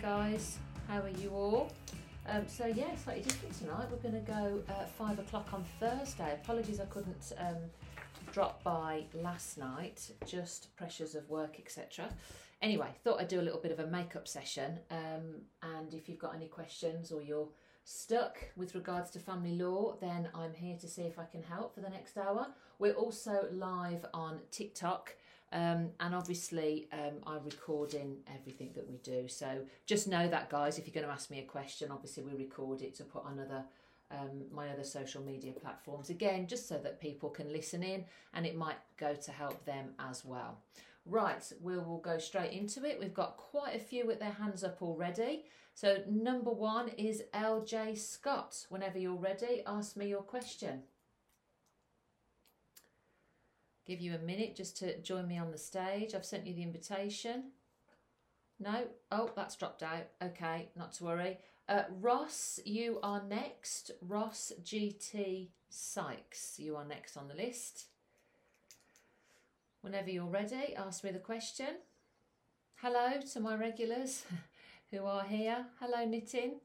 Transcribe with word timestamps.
guys. 0.00 0.56
How 0.88 1.00
are 1.00 1.10
you 1.10 1.30
all? 1.30 1.70
Um, 2.26 2.44
so 2.46 2.66
yeah, 2.66 2.94
slightly 2.96 3.22
different 3.22 3.58
tonight. 3.58 3.86
We're 3.90 3.98
going 3.98 4.24
to 4.24 4.32
go 4.32 4.62
at 4.68 4.90
five 4.92 5.18
o'clock 5.18 5.48
on 5.52 5.64
Thursday. 5.78 6.38
Apologies, 6.42 6.80
I 6.80 6.86
couldn't 6.86 7.32
um, 7.38 7.56
drop 8.32 8.62
by 8.64 9.04
last 9.14 9.58
night. 9.58 10.10
Just 10.26 10.74
pressures 10.76 11.14
of 11.14 11.28
work, 11.28 11.56
etc. 11.58 12.08
Anyway, 12.62 12.88
thought 13.04 13.20
I'd 13.20 13.28
do 13.28 13.40
a 13.40 13.42
little 13.42 13.60
bit 13.60 13.72
of 13.72 13.78
a 13.78 13.86
makeup 13.86 14.26
session. 14.26 14.78
Um, 14.90 15.42
and 15.62 15.92
if 15.92 16.08
you've 16.08 16.18
got 16.18 16.34
any 16.34 16.46
questions 16.46 17.12
or 17.12 17.20
you're 17.20 17.48
stuck 17.84 18.38
with 18.56 18.74
regards 18.74 19.10
to 19.10 19.18
family 19.18 19.56
law, 19.56 19.96
then 20.00 20.28
I'm 20.34 20.54
here 20.54 20.76
to 20.78 20.88
see 20.88 21.02
if 21.02 21.18
I 21.18 21.24
can 21.24 21.42
help 21.42 21.74
for 21.74 21.80
the 21.80 21.90
next 21.90 22.16
hour. 22.16 22.46
We're 22.78 22.94
also 22.94 23.48
live 23.52 24.06
on 24.14 24.38
TikTok. 24.50 25.14
Um, 25.52 25.90
and 25.98 26.14
obviously, 26.14 26.88
um, 26.92 27.14
I'm 27.26 27.44
recording 27.44 28.18
everything 28.32 28.70
that 28.74 28.88
we 28.88 28.98
do. 28.98 29.26
So 29.26 29.62
just 29.86 30.06
know 30.06 30.28
that, 30.28 30.48
guys. 30.48 30.78
If 30.78 30.86
you're 30.86 30.94
going 30.94 31.06
to 31.06 31.12
ask 31.12 31.30
me 31.30 31.40
a 31.40 31.44
question, 31.44 31.90
obviously 31.90 32.22
we 32.22 32.34
record 32.34 32.82
it 32.82 32.94
to 32.96 33.04
put 33.04 33.24
on 33.24 33.40
other 33.40 33.64
um, 34.12 34.42
my 34.52 34.68
other 34.70 34.82
social 34.82 35.22
media 35.22 35.52
platforms 35.52 36.10
again, 36.10 36.48
just 36.48 36.68
so 36.68 36.78
that 36.78 37.00
people 37.00 37.30
can 37.30 37.52
listen 37.52 37.82
in, 37.82 38.04
and 38.34 38.44
it 38.44 38.56
might 38.56 38.78
go 38.96 39.14
to 39.14 39.30
help 39.30 39.64
them 39.64 39.90
as 40.00 40.24
well. 40.24 40.58
Right, 41.06 41.44
we 41.62 41.78
will 41.78 41.98
go 41.98 42.18
straight 42.18 42.52
into 42.52 42.84
it. 42.84 42.98
We've 42.98 43.14
got 43.14 43.36
quite 43.36 43.76
a 43.76 43.78
few 43.78 44.06
with 44.06 44.18
their 44.18 44.32
hands 44.32 44.64
up 44.64 44.82
already. 44.82 45.44
So 45.74 45.98
number 46.08 46.50
one 46.50 46.88
is 46.90 47.22
LJ 47.32 47.98
Scott. 47.98 48.66
Whenever 48.68 48.98
you're 48.98 49.14
ready, 49.14 49.62
ask 49.64 49.96
me 49.96 50.08
your 50.08 50.22
question 50.22 50.82
give 53.90 54.00
you 54.00 54.14
a 54.14 54.18
minute 54.18 54.54
just 54.54 54.76
to 54.76 54.96
join 55.00 55.26
me 55.26 55.36
on 55.36 55.50
the 55.50 55.58
stage. 55.58 56.14
I've 56.14 56.24
sent 56.24 56.46
you 56.46 56.54
the 56.54 56.62
invitation. 56.62 57.50
No? 58.60 58.84
Oh, 59.10 59.30
that's 59.34 59.56
dropped 59.56 59.82
out. 59.82 60.06
Okay, 60.22 60.68
not 60.76 60.92
to 60.92 61.04
worry. 61.04 61.38
Uh, 61.68 61.82
Ross, 62.00 62.60
you 62.64 63.00
are 63.02 63.20
next. 63.28 63.90
Ross 64.00 64.52
GT 64.62 65.48
Sykes, 65.70 66.54
you 66.58 66.76
are 66.76 66.84
next 66.84 67.16
on 67.16 67.26
the 67.26 67.34
list. 67.34 67.86
Whenever 69.80 70.08
you're 70.08 70.24
ready, 70.24 70.76
ask 70.76 71.02
me 71.02 71.10
the 71.10 71.18
question. 71.18 71.78
Hello 72.76 73.20
to 73.32 73.40
my 73.40 73.56
regulars 73.56 74.22
who 74.92 75.04
are 75.04 75.24
here. 75.24 75.66
Hello, 75.80 76.04
Knitting. 76.04 76.60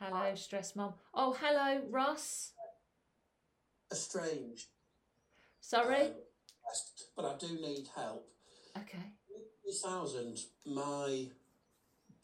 Hello, 0.00 0.34
Stress 0.34 0.74
Mom. 0.74 0.94
Oh, 1.12 1.36
hello, 1.38 1.82
Ross. 1.90 2.52
Estranged. 3.92 4.68
Sorry? 5.60 6.06
Um, 6.06 6.12
but 7.16 7.24
I 7.24 7.36
do 7.38 7.54
need 7.60 7.88
help. 7.94 8.28
Okay. 8.76 8.98
In 9.30 9.72
2000, 9.72 10.38
my 10.66 11.26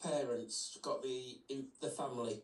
parents 0.01 0.77
got 0.81 1.03
the 1.03 1.41
the 1.81 1.89
family 1.89 2.41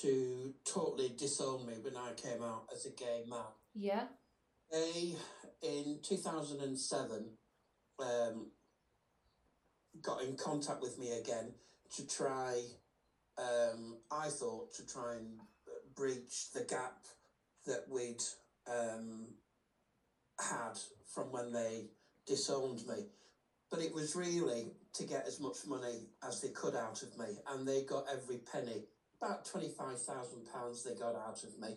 to 0.00 0.54
totally 0.64 1.14
disown 1.16 1.66
me 1.66 1.74
when 1.80 1.96
I 1.96 2.12
came 2.12 2.42
out 2.42 2.64
as 2.72 2.86
a 2.86 2.90
gay 2.90 3.24
man. 3.28 3.38
Yeah. 3.74 4.04
They, 4.70 5.14
in 5.62 6.00
2007, 6.02 7.24
um, 7.98 8.50
got 10.02 10.22
in 10.22 10.36
contact 10.36 10.82
with 10.82 10.98
me 10.98 11.18
again 11.18 11.54
to 11.96 12.06
try, 12.06 12.60
um, 13.38 13.96
I 14.10 14.28
thought, 14.28 14.74
to 14.74 14.86
try 14.86 15.14
and 15.14 15.38
breach 15.96 16.50
the 16.52 16.64
gap 16.64 16.98
that 17.66 17.84
we'd 17.88 18.22
um, 18.70 19.28
had 20.38 20.78
from 21.12 21.32
when 21.32 21.52
they 21.52 21.86
disowned 22.26 22.86
me. 22.86 23.06
But 23.70 23.80
it 23.80 23.94
was 23.94 24.16
really 24.16 24.72
to 24.94 25.04
get 25.04 25.26
as 25.26 25.40
much 25.40 25.66
money 25.66 26.08
as 26.26 26.40
they 26.40 26.48
could 26.48 26.74
out 26.74 27.02
of 27.02 27.18
me, 27.18 27.38
and 27.50 27.66
they 27.66 27.82
got 27.82 28.06
every 28.10 28.38
penny. 28.38 28.84
About 29.20 29.44
£25,000 29.44 30.84
they 30.84 30.94
got 30.94 31.16
out 31.16 31.42
of 31.42 31.58
me. 31.58 31.76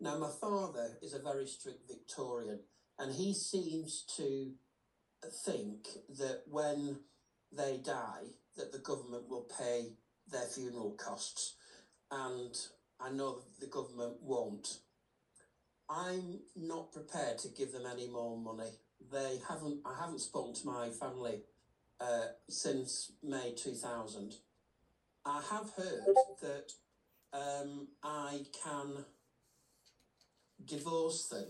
Now, 0.00 0.18
my 0.18 0.30
father 0.40 0.98
is 1.00 1.14
a 1.14 1.20
very 1.20 1.46
strict 1.46 1.88
Victorian, 1.88 2.60
and 2.98 3.14
he 3.14 3.32
seems 3.34 4.04
to 4.16 4.52
think 5.44 5.86
that 6.18 6.42
when 6.50 6.98
they 7.52 7.78
die, 7.78 8.24
that 8.56 8.72
the 8.72 8.78
government 8.78 9.28
will 9.28 9.48
pay 9.58 9.92
their 10.30 10.46
funeral 10.46 10.92
costs. 10.92 11.54
And 12.10 12.54
I 13.00 13.10
know 13.10 13.42
the 13.60 13.66
government 13.68 14.16
won't. 14.20 14.80
I'm 15.94 16.40
not 16.56 16.92
prepared 16.92 17.38
to 17.38 17.48
give 17.48 17.72
them 17.72 17.84
any 17.90 18.08
more 18.08 18.36
money. 18.36 18.70
They 19.12 19.40
haven't. 19.48 19.80
I 19.84 20.00
haven't 20.00 20.20
spoken 20.20 20.54
to 20.54 20.66
my 20.66 20.88
family 20.88 21.40
uh, 22.00 22.28
since 22.48 23.12
May 23.22 23.52
2000. 23.54 24.34
I 25.24 25.42
have 25.50 25.70
heard 25.76 26.04
that 26.40 26.72
um, 27.32 27.88
I 28.02 28.40
can 28.64 29.04
divorce 30.64 31.28
them. 31.28 31.46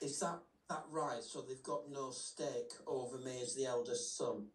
Is 0.00 0.20
that 0.20 0.38
that 0.68 0.84
right? 0.90 1.22
So 1.22 1.42
they've 1.42 1.62
got 1.62 1.90
no 1.90 2.10
stake 2.10 2.72
over 2.86 3.18
me 3.18 3.40
as 3.42 3.54
the 3.54 3.66
eldest 3.66 4.16
son. 4.16 4.46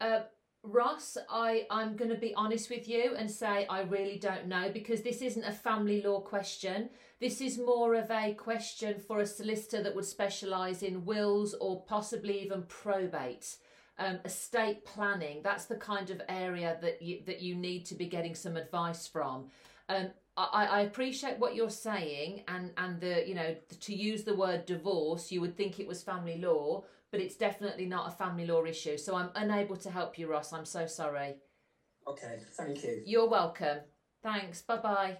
Uh, 0.00 0.20
Ross, 0.64 1.18
I, 1.28 1.66
I'm 1.70 1.96
going 1.96 2.10
to 2.10 2.16
be 2.16 2.34
honest 2.34 2.70
with 2.70 2.88
you 2.88 3.14
and 3.16 3.28
say 3.28 3.66
I 3.68 3.82
really 3.82 4.16
don't 4.16 4.46
know 4.46 4.70
because 4.72 5.02
this 5.02 5.20
isn't 5.20 5.44
a 5.44 5.52
family 5.52 6.00
law 6.02 6.20
question. 6.20 6.88
This 7.20 7.40
is 7.40 7.58
more 7.58 7.94
of 7.94 8.10
a 8.12 8.34
question 8.34 9.00
for 9.00 9.18
a 9.18 9.26
solicitor 9.26 9.82
that 9.82 9.94
would 9.96 10.04
specialise 10.04 10.82
in 10.82 11.04
wills 11.04 11.54
or 11.54 11.82
possibly 11.82 12.42
even 12.42 12.62
probate. 12.62 13.56
Um, 13.98 14.20
estate 14.24 14.86
planning 14.86 15.42
that's 15.44 15.66
the 15.66 15.76
kind 15.76 16.08
of 16.08 16.22
area 16.26 16.78
that 16.80 17.02
you 17.02 17.20
that 17.26 17.42
you 17.42 17.54
need 17.54 17.84
to 17.84 17.94
be 17.94 18.06
getting 18.06 18.34
some 18.34 18.56
advice 18.56 19.06
from 19.06 19.50
um, 19.90 20.08
I, 20.34 20.66
I 20.66 20.80
appreciate 20.80 21.38
what 21.38 21.54
you're 21.54 21.68
saying 21.68 22.42
and 22.48 22.72
and 22.78 22.98
the 23.00 23.28
you 23.28 23.34
know 23.34 23.54
to 23.80 23.94
use 23.94 24.24
the 24.24 24.34
word 24.34 24.64
divorce 24.64 25.30
you 25.30 25.42
would 25.42 25.58
think 25.58 25.78
it 25.78 25.86
was 25.86 26.02
family 26.02 26.38
law 26.38 26.84
but 27.12 27.20
it's 27.20 27.36
definitely 27.36 27.84
not 27.84 28.08
a 28.08 28.10
family 28.10 28.46
law 28.46 28.64
issue. 28.64 28.96
So 28.96 29.14
I'm 29.14 29.28
unable 29.36 29.76
to 29.76 29.90
help 29.90 30.18
you, 30.18 30.28
Ross. 30.28 30.52
I'm 30.52 30.64
so 30.64 30.86
sorry. 30.86 31.36
Okay, 32.08 32.38
thank 32.54 32.82
you. 32.82 33.02
You're 33.06 33.28
welcome. 33.28 33.78
Thanks. 34.22 34.62
Bye 34.62 34.78
bye. 34.78 35.18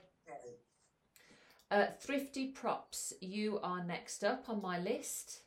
Uh, 1.71 1.87
Thrifty 2.01 2.49
Props, 2.49 3.15
you 3.23 3.59
are 3.63 3.83
next 3.83 4.25
up 4.25 4.49
on 4.51 4.61
my 4.61 4.79
list. 4.79 5.41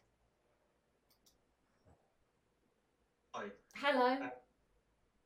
Hi. 3.34 3.46
Hello. 3.76 4.14
Uh, 4.26 4.30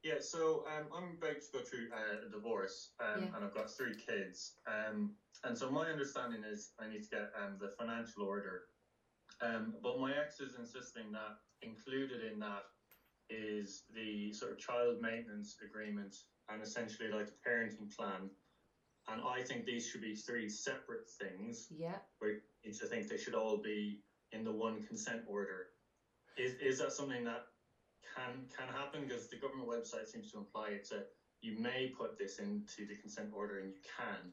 yeah, 0.04 0.16
so 0.20 0.66
um, 0.68 0.88
I'm 0.94 1.18
about 1.18 1.42
to 1.42 1.48
go 1.54 1.60
through 1.60 1.88
uh, 1.94 2.28
a 2.28 2.32
divorce, 2.32 2.90
um, 3.00 3.24
Yeah. 3.24 3.28
and 3.36 3.46
I've 3.46 3.54
got 3.54 3.70
three 3.70 3.96
kids. 3.96 4.56
Um, 4.68 5.12
and 5.46 5.58
so 5.58 5.70
my 5.70 5.90
understanding 5.90 6.44
is 6.44 6.72
I 6.80 6.90
need 6.90 7.04
to 7.04 7.10
get 7.10 7.32
um, 7.42 7.58
the 7.62 7.70
financial 7.70 8.24
order. 8.24 8.64
Um, 9.42 9.74
but 9.82 10.00
my 10.00 10.12
ex 10.12 10.40
is 10.40 10.56
insisting 10.56 11.12
that 11.14 11.38
included 11.62 12.24
in 12.24 12.40
that 12.40 12.64
is 13.30 13.84
the 13.94 14.34
sort 14.34 14.52
of 14.52 14.58
child 14.58 15.02
maintenance 15.02 15.56
agreement 15.64 16.16
and 16.50 16.62
essentially 16.62 17.10
like 17.10 17.28
a 17.28 17.50
parenting 17.50 17.94
plan. 17.96 18.30
And 19.08 19.22
I 19.22 19.42
think 19.44 19.66
these 19.66 19.88
should 19.88 20.02
be 20.02 20.16
three 20.16 20.50
separate 20.50 21.08
things. 21.20 21.68
Yeah. 21.70 21.98
Where 22.20 22.42
you 22.64 22.74
think 22.74 23.08
they 23.08 23.18
should 23.18 23.36
all 23.36 23.58
be 23.58 24.00
in 24.32 24.44
the 24.44 24.52
one 24.52 24.82
consent 24.84 25.22
order. 25.26 25.68
Is 26.38 26.54
is 26.62 26.80
that 26.80 26.92
something 26.92 27.24
that 27.24 27.46
can 28.16 28.46
can 28.56 28.68
happen? 28.68 29.08
Because 29.08 29.28
the 29.30 29.38
government 29.38 29.70
website 29.70 30.08
seems 30.08 30.32
to 30.32 30.38
imply 30.38 30.70
it's 30.70 30.92
a 30.92 31.04
you 31.42 31.58
may 31.58 31.92
put 31.98 32.18
this 32.18 32.40
into 32.40 32.86
the 32.88 32.96
consent 32.96 33.30
order 33.34 33.60
and 33.60 33.70
you 33.70 33.80
can. 33.98 34.32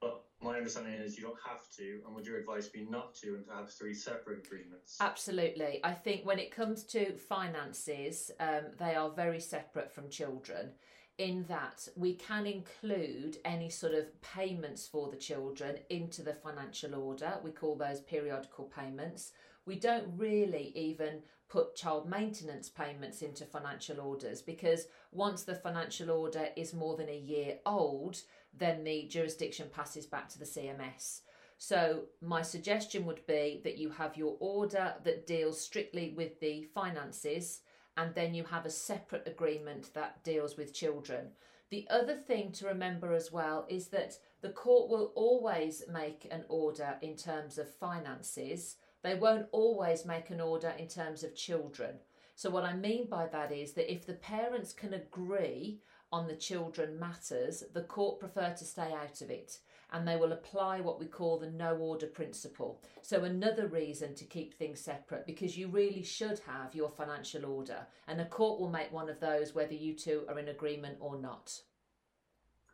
But 0.00 0.22
my 0.42 0.56
understanding 0.56 0.94
is 0.94 1.16
you 1.16 1.24
don't 1.24 1.38
have 1.46 1.68
to, 1.76 2.00
and 2.06 2.14
would 2.14 2.26
your 2.26 2.38
advice 2.38 2.68
be 2.68 2.86
not 2.88 3.14
to 3.16 3.36
and 3.36 3.46
to 3.46 3.52
have 3.52 3.70
three 3.70 3.94
separate 3.94 4.44
agreements? 4.46 4.98
Absolutely. 5.00 5.80
I 5.82 5.92
think 5.92 6.26
when 6.26 6.38
it 6.38 6.50
comes 6.50 6.84
to 6.84 7.16
finances, 7.16 8.30
um, 8.40 8.64
they 8.78 8.94
are 8.94 9.10
very 9.10 9.40
separate 9.40 9.92
from 9.92 10.08
children 10.08 10.72
in 11.18 11.44
that 11.48 11.88
we 11.96 12.14
can 12.14 12.46
include 12.46 13.38
any 13.44 13.70
sort 13.70 13.94
of 13.94 14.20
payments 14.20 14.86
for 14.86 15.08
the 15.08 15.16
children 15.16 15.76
into 15.88 16.22
the 16.22 16.34
financial 16.34 16.94
order. 16.94 17.38
We 17.42 17.52
call 17.52 17.74
those 17.74 18.00
periodical 18.00 18.64
payments. 18.66 19.32
We 19.64 19.76
don't 19.76 20.06
really 20.16 20.72
even 20.74 21.22
put 21.48 21.76
child 21.76 22.08
maintenance 22.08 22.68
payments 22.68 23.22
into 23.22 23.44
financial 23.44 24.00
orders 24.00 24.42
because 24.42 24.88
once 25.12 25.44
the 25.44 25.54
financial 25.54 26.10
order 26.10 26.48
is 26.56 26.74
more 26.74 26.96
than 26.96 27.08
a 27.08 27.16
year 27.16 27.58
old, 27.64 28.20
then 28.58 28.84
the 28.84 29.06
jurisdiction 29.08 29.68
passes 29.72 30.06
back 30.06 30.28
to 30.30 30.38
the 30.38 30.44
CMS. 30.44 31.20
So, 31.58 32.04
my 32.20 32.42
suggestion 32.42 33.06
would 33.06 33.26
be 33.26 33.60
that 33.64 33.78
you 33.78 33.90
have 33.90 34.16
your 34.16 34.36
order 34.40 34.94
that 35.04 35.26
deals 35.26 35.60
strictly 35.60 36.12
with 36.14 36.38
the 36.40 36.64
finances, 36.74 37.60
and 37.96 38.14
then 38.14 38.34
you 38.34 38.44
have 38.44 38.66
a 38.66 38.70
separate 38.70 39.26
agreement 39.26 39.94
that 39.94 40.22
deals 40.22 40.56
with 40.56 40.74
children. 40.74 41.30
The 41.70 41.86
other 41.90 42.14
thing 42.14 42.52
to 42.52 42.66
remember 42.66 43.12
as 43.12 43.32
well 43.32 43.66
is 43.68 43.88
that 43.88 44.18
the 44.42 44.50
court 44.50 44.90
will 44.90 45.12
always 45.14 45.82
make 45.90 46.28
an 46.30 46.44
order 46.48 46.96
in 47.00 47.16
terms 47.16 47.58
of 47.58 47.74
finances, 47.74 48.76
they 49.02 49.14
won't 49.14 49.46
always 49.50 50.04
make 50.04 50.30
an 50.30 50.40
order 50.40 50.74
in 50.78 50.88
terms 50.88 51.24
of 51.24 51.34
children. 51.34 51.96
So, 52.34 52.50
what 52.50 52.64
I 52.64 52.74
mean 52.74 53.08
by 53.08 53.26
that 53.28 53.50
is 53.50 53.72
that 53.72 53.90
if 53.90 54.04
the 54.04 54.14
parents 54.14 54.72
can 54.72 54.92
agree 54.92 55.80
on 56.12 56.26
the 56.28 56.36
children 56.36 56.98
matters, 56.98 57.64
the 57.72 57.82
court 57.82 58.20
prefer 58.20 58.54
to 58.54 58.64
stay 58.64 58.92
out 58.92 59.20
of 59.20 59.30
it 59.30 59.58
and 59.92 60.06
they 60.06 60.16
will 60.16 60.32
apply 60.32 60.80
what 60.80 60.98
we 60.98 61.06
call 61.06 61.38
the 61.38 61.50
no 61.50 61.76
order 61.76 62.06
principle. 62.06 62.82
So, 63.02 63.24
another 63.24 63.68
reason 63.68 64.14
to 64.16 64.24
keep 64.24 64.54
things 64.54 64.80
separate 64.80 65.26
because 65.26 65.56
you 65.56 65.68
really 65.68 66.02
should 66.02 66.40
have 66.40 66.74
your 66.74 66.90
financial 66.90 67.46
order, 67.46 67.86
and 68.08 68.20
a 68.20 68.24
court 68.24 68.60
will 68.60 68.70
make 68.70 68.92
one 68.92 69.08
of 69.08 69.20
those 69.20 69.54
whether 69.54 69.74
you 69.74 69.94
two 69.94 70.24
are 70.28 70.38
in 70.38 70.48
agreement 70.48 70.96
or 71.00 71.16
not. 71.18 71.60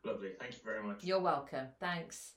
Lovely. 0.04 0.30
Thank 0.38 0.52
you 0.54 0.60
very 0.64 0.82
much. 0.82 1.04
You're 1.04 1.20
welcome. 1.20 1.66
Thanks. 1.78 2.32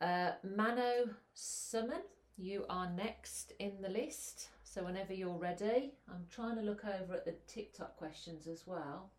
Uh, 0.00 0.32
Mano 0.56 1.10
Summon, 1.34 2.02
you 2.36 2.64
are 2.70 2.90
next 2.90 3.52
in 3.58 3.82
the 3.82 3.88
list. 3.88 4.48
So 4.72 4.84
whenever 4.84 5.12
you're 5.12 5.36
ready, 5.36 5.94
I'm 6.08 6.26
trying 6.30 6.54
to 6.54 6.62
look 6.62 6.84
over 6.84 7.14
at 7.14 7.24
the 7.24 7.34
TikTok 7.48 7.96
questions 7.96 8.46
as 8.46 8.68
well. 8.68 9.10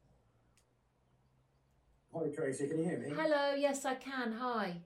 Hi 2.15 2.29
Tracy, 2.33 2.69
can 2.69 2.77
you 2.77 2.85
hear 2.85 2.97
me? 2.97 3.09
Hello, 3.13 3.53
yes 3.53 3.83
I 3.83 3.95
can. 3.95 4.31
Hi. 4.31 4.77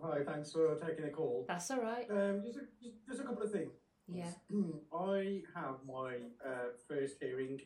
Hi, 0.00 0.22
thanks 0.24 0.52
for 0.52 0.76
taking 0.76 1.04
the 1.04 1.10
call. 1.10 1.44
That's 1.48 1.68
all 1.72 1.80
right. 1.80 2.08
Um, 2.08 2.44
just, 2.44 2.58
a, 2.58 2.60
just, 2.80 2.94
just 3.08 3.20
a 3.22 3.24
couple 3.24 3.42
of 3.42 3.50
things. 3.50 3.72
Yeah. 4.06 4.30
I 4.96 5.42
have 5.56 5.78
my 5.84 6.18
uh, 6.46 6.76
first 6.86 7.14
hearing 7.20 7.60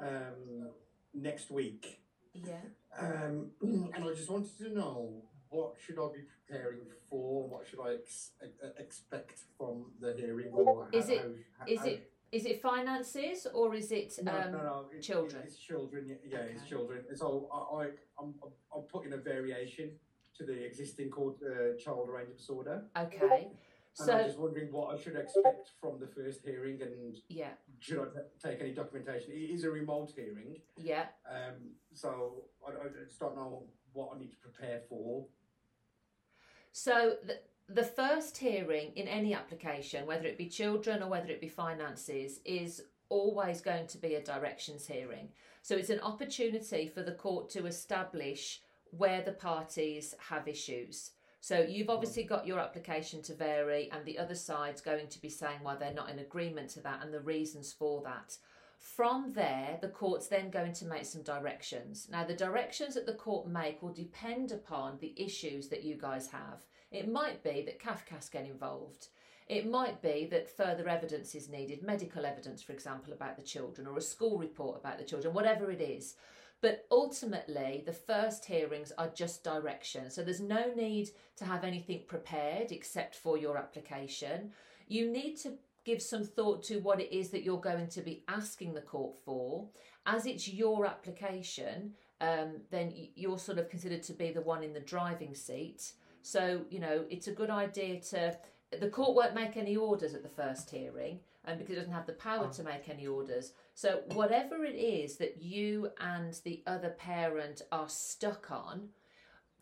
um, 0.00 0.68
next 1.12 1.50
week, 1.50 2.02
Yeah. 2.34 2.60
um, 3.00 3.50
and 3.62 3.92
I 3.96 4.14
just 4.14 4.30
wanted 4.30 4.56
to 4.58 4.72
know 4.72 5.24
what 5.50 5.74
should 5.84 5.98
I 5.98 6.08
be 6.14 6.22
preparing 6.46 6.80
for? 7.08 7.48
What 7.48 7.66
should 7.66 7.80
I 7.80 7.94
ex- 7.94 8.30
expect 8.78 9.40
from 9.58 9.86
the 10.00 10.14
hearing? 10.16 10.52
Or 10.52 10.88
Is 10.92 11.08
it- 11.10 11.20
how- 11.58 11.66
Is 11.66 11.80
how- 11.80 11.86
it 11.86 12.06
is 12.32 12.46
it 12.46 12.62
finances 12.62 13.44
or 13.52 13.74
is 13.74 13.90
it 13.90 14.16
um 14.20 14.52
no, 14.52 14.58
no. 14.62 14.86
It's, 14.92 15.04
children? 15.04 15.42
It's 15.44 15.58
children. 15.58 16.06
Yeah, 16.08 16.14
yeah 16.24 16.38
it's 16.52 16.62
children. 16.68 17.04
So 17.16 17.48
I, 17.52 17.58
I, 17.58 17.84
I'm, 18.20 18.34
I'm- 18.72 18.84
putting 18.88 19.12
a 19.12 19.16
variation 19.16 19.90
to 20.36 20.44
the 20.46 20.64
existing 20.64 21.10
called 21.10 21.38
uh, 21.42 21.76
child 21.76 22.08
arrangements 22.08 22.48
order. 22.48 22.84
okay. 22.96 23.48
And 23.48 24.06
So 24.06 24.12
I'm 24.12 24.26
just 24.26 24.38
wondering 24.38 24.70
what 24.72 24.94
I 24.94 24.96
should 25.02 25.16
expect 25.16 25.72
from 25.80 25.98
the 25.98 26.06
first 26.06 26.44
hearing 26.44 26.80
and 26.82 27.16
yeah, 27.28 27.54
should 27.80 27.98
I 27.98 28.04
t- 28.14 28.26
take 28.48 28.60
any 28.60 28.72
documentation? 28.74 29.32
It 29.32 29.50
is 29.56 29.64
a 29.64 29.70
remote 29.70 30.12
hearing, 30.14 30.60
yeah. 30.76 31.06
um, 31.28 31.56
so 31.92 32.44
I, 32.66 32.70
I 32.70 33.04
just 33.04 33.18
don't 33.18 33.34
know 33.34 33.64
what 33.92 34.10
I 34.14 34.18
need 34.20 34.30
to 34.30 34.36
prepare 34.36 34.82
for. 34.88 35.26
So 36.72 37.16
the, 37.24 37.40
the 37.68 37.84
first 37.84 38.38
hearing 38.38 38.92
in 38.96 39.08
any 39.08 39.34
application, 39.34 40.06
whether 40.06 40.26
it 40.26 40.38
be 40.38 40.48
children 40.48 41.02
or 41.02 41.08
whether 41.08 41.28
it 41.28 41.40
be 41.40 41.48
finances, 41.48 42.40
is 42.44 42.82
always 43.08 43.60
going 43.60 43.86
to 43.88 43.98
be 43.98 44.14
a 44.14 44.22
directions 44.22 44.86
hearing. 44.86 45.28
So 45.62 45.76
it's 45.76 45.90
an 45.90 46.00
opportunity 46.00 46.86
for 46.86 47.02
the 47.02 47.12
court 47.12 47.50
to 47.50 47.66
establish 47.66 48.62
where 48.90 49.22
the 49.22 49.32
parties 49.32 50.14
have 50.28 50.48
issues. 50.48 51.10
So 51.40 51.60
you've 51.60 51.86
hmm. 51.86 51.92
obviously 51.92 52.24
got 52.24 52.46
your 52.46 52.60
application 52.60 53.22
to 53.22 53.34
vary, 53.34 53.90
and 53.92 54.04
the 54.04 54.18
other 54.18 54.34
side's 54.34 54.80
going 54.80 55.08
to 55.08 55.20
be 55.20 55.28
saying 55.28 55.58
why 55.62 55.76
they're 55.76 55.92
not 55.92 56.10
in 56.10 56.18
agreement 56.18 56.70
to 56.70 56.80
that 56.80 57.02
and 57.02 57.12
the 57.12 57.20
reasons 57.20 57.72
for 57.72 58.02
that. 58.02 58.36
From 58.80 59.34
there, 59.34 59.78
the 59.82 59.88
court's 59.88 60.26
then 60.26 60.48
going 60.48 60.72
to 60.72 60.86
make 60.86 61.04
some 61.04 61.22
directions. 61.22 62.08
Now, 62.10 62.24
the 62.24 62.34
directions 62.34 62.94
that 62.94 63.04
the 63.04 63.12
court 63.12 63.46
make 63.46 63.82
will 63.82 63.92
depend 63.92 64.52
upon 64.52 64.96
the 64.98 65.12
issues 65.18 65.68
that 65.68 65.84
you 65.84 65.96
guys 65.96 66.28
have. 66.28 66.64
It 66.90 67.06
might 67.06 67.42
be 67.44 67.62
that 67.66 67.78
CAFCASS 67.78 68.30
get 68.30 68.46
involved. 68.46 69.08
It 69.48 69.68
might 69.68 70.00
be 70.00 70.26
that 70.30 70.48
further 70.48 70.88
evidence 70.88 71.34
is 71.34 71.50
needed, 71.50 71.82
medical 71.82 72.24
evidence, 72.24 72.62
for 72.62 72.72
example, 72.72 73.12
about 73.12 73.36
the 73.36 73.42
children, 73.42 73.86
or 73.86 73.98
a 73.98 74.02
school 74.02 74.38
report 74.38 74.78
about 74.78 74.96
the 74.96 75.04
children, 75.04 75.34
whatever 75.34 75.70
it 75.70 75.82
is. 75.82 76.14
But 76.62 76.86
ultimately, 76.90 77.82
the 77.84 77.92
first 77.92 78.46
hearings 78.46 78.92
are 78.96 79.08
just 79.08 79.44
direction. 79.44 80.10
So 80.10 80.22
there's 80.22 80.40
no 80.40 80.72
need 80.74 81.10
to 81.36 81.44
have 81.44 81.64
anything 81.64 82.04
prepared 82.06 82.72
except 82.72 83.14
for 83.14 83.36
your 83.36 83.58
application. 83.58 84.52
You 84.88 85.10
need 85.10 85.36
to 85.38 85.58
give 85.84 86.02
some 86.02 86.24
thought 86.24 86.62
to 86.64 86.78
what 86.78 87.00
it 87.00 87.14
is 87.14 87.30
that 87.30 87.42
you're 87.42 87.60
going 87.60 87.88
to 87.88 88.02
be 88.02 88.24
asking 88.28 88.74
the 88.74 88.80
court 88.80 89.16
for. 89.24 89.68
As 90.06 90.26
it's 90.26 90.48
your 90.48 90.86
application, 90.86 91.92
um, 92.20 92.60
then 92.70 92.92
you're 93.14 93.38
sort 93.38 93.58
of 93.58 93.70
considered 93.70 94.02
to 94.04 94.12
be 94.12 94.30
the 94.30 94.42
one 94.42 94.62
in 94.62 94.72
the 94.72 94.80
driving 94.80 95.34
seat. 95.34 95.92
So, 96.22 96.62
you 96.70 96.80
know, 96.80 97.04
it's 97.10 97.28
a 97.28 97.32
good 97.32 97.50
idea 97.50 98.00
to. 98.00 98.36
The 98.78 98.90
court 98.90 99.16
won't 99.16 99.34
make 99.34 99.56
any 99.56 99.76
orders 99.76 100.14
at 100.14 100.22
the 100.22 100.28
first 100.28 100.70
hearing, 100.70 101.20
and 101.44 101.58
because 101.58 101.74
it 101.74 101.78
doesn't 101.78 101.92
have 101.92 102.06
the 102.06 102.12
power 102.12 102.52
to 102.52 102.62
make 102.62 102.88
any 102.88 103.06
orders. 103.06 103.52
So, 103.74 104.02
whatever 104.12 104.64
it 104.64 104.76
is 104.76 105.16
that 105.16 105.42
you 105.42 105.90
and 105.98 106.38
the 106.44 106.62
other 106.66 106.90
parent 106.90 107.62
are 107.72 107.88
stuck 107.88 108.50
on, 108.50 108.90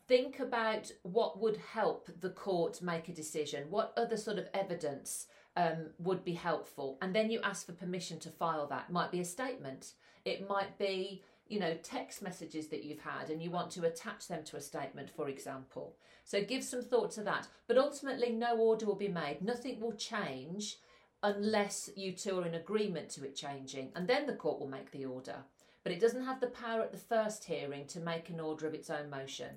think 0.08 0.40
about 0.40 0.90
what 1.02 1.40
would 1.40 1.58
help 1.72 2.08
the 2.20 2.30
court 2.30 2.82
make 2.82 3.08
a 3.08 3.14
decision. 3.14 3.70
What 3.70 3.92
other 3.96 4.16
sort 4.16 4.38
of 4.38 4.48
evidence 4.52 5.26
um, 5.58 5.90
would 5.98 6.24
be 6.24 6.34
helpful? 6.34 6.96
And 7.02 7.14
then 7.14 7.30
you 7.30 7.40
ask 7.42 7.66
for 7.66 7.72
permission 7.72 8.18
to 8.20 8.30
file 8.30 8.66
that. 8.68 8.86
It 8.88 8.92
might 8.92 9.10
be 9.10 9.20
a 9.20 9.24
statement, 9.24 9.92
it 10.24 10.48
might 10.48 10.78
be, 10.78 11.24
you 11.48 11.58
know, 11.58 11.74
text 11.82 12.22
messages 12.22 12.68
that 12.68 12.84
you've 12.84 13.00
had 13.00 13.28
and 13.28 13.42
you 13.42 13.50
want 13.50 13.70
to 13.72 13.86
attach 13.86 14.28
them 14.28 14.44
to 14.44 14.56
a 14.56 14.60
statement, 14.60 15.10
for 15.10 15.28
example. 15.28 15.96
So 16.24 16.44
give 16.44 16.62
some 16.62 16.82
thought 16.82 17.10
to 17.12 17.22
that. 17.22 17.48
But 17.66 17.78
ultimately, 17.78 18.30
no 18.30 18.56
order 18.56 18.86
will 18.86 18.94
be 18.94 19.08
made. 19.08 19.42
Nothing 19.42 19.80
will 19.80 19.94
change 19.94 20.76
unless 21.22 21.90
you 21.96 22.12
two 22.12 22.38
are 22.38 22.46
in 22.46 22.54
agreement 22.54 23.08
to 23.10 23.24
it 23.24 23.34
changing. 23.34 23.90
And 23.96 24.06
then 24.06 24.26
the 24.26 24.34
court 24.34 24.60
will 24.60 24.68
make 24.68 24.92
the 24.92 25.06
order. 25.06 25.36
But 25.82 25.92
it 25.92 26.00
doesn't 26.00 26.24
have 26.24 26.40
the 26.40 26.48
power 26.48 26.82
at 26.82 26.92
the 26.92 26.98
first 26.98 27.44
hearing 27.44 27.86
to 27.86 27.98
make 27.98 28.28
an 28.28 28.38
order 28.38 28.66
of 28.66 28.74
its 28.74 28.90
own 28.90 29.10
motion. 29.10 29.56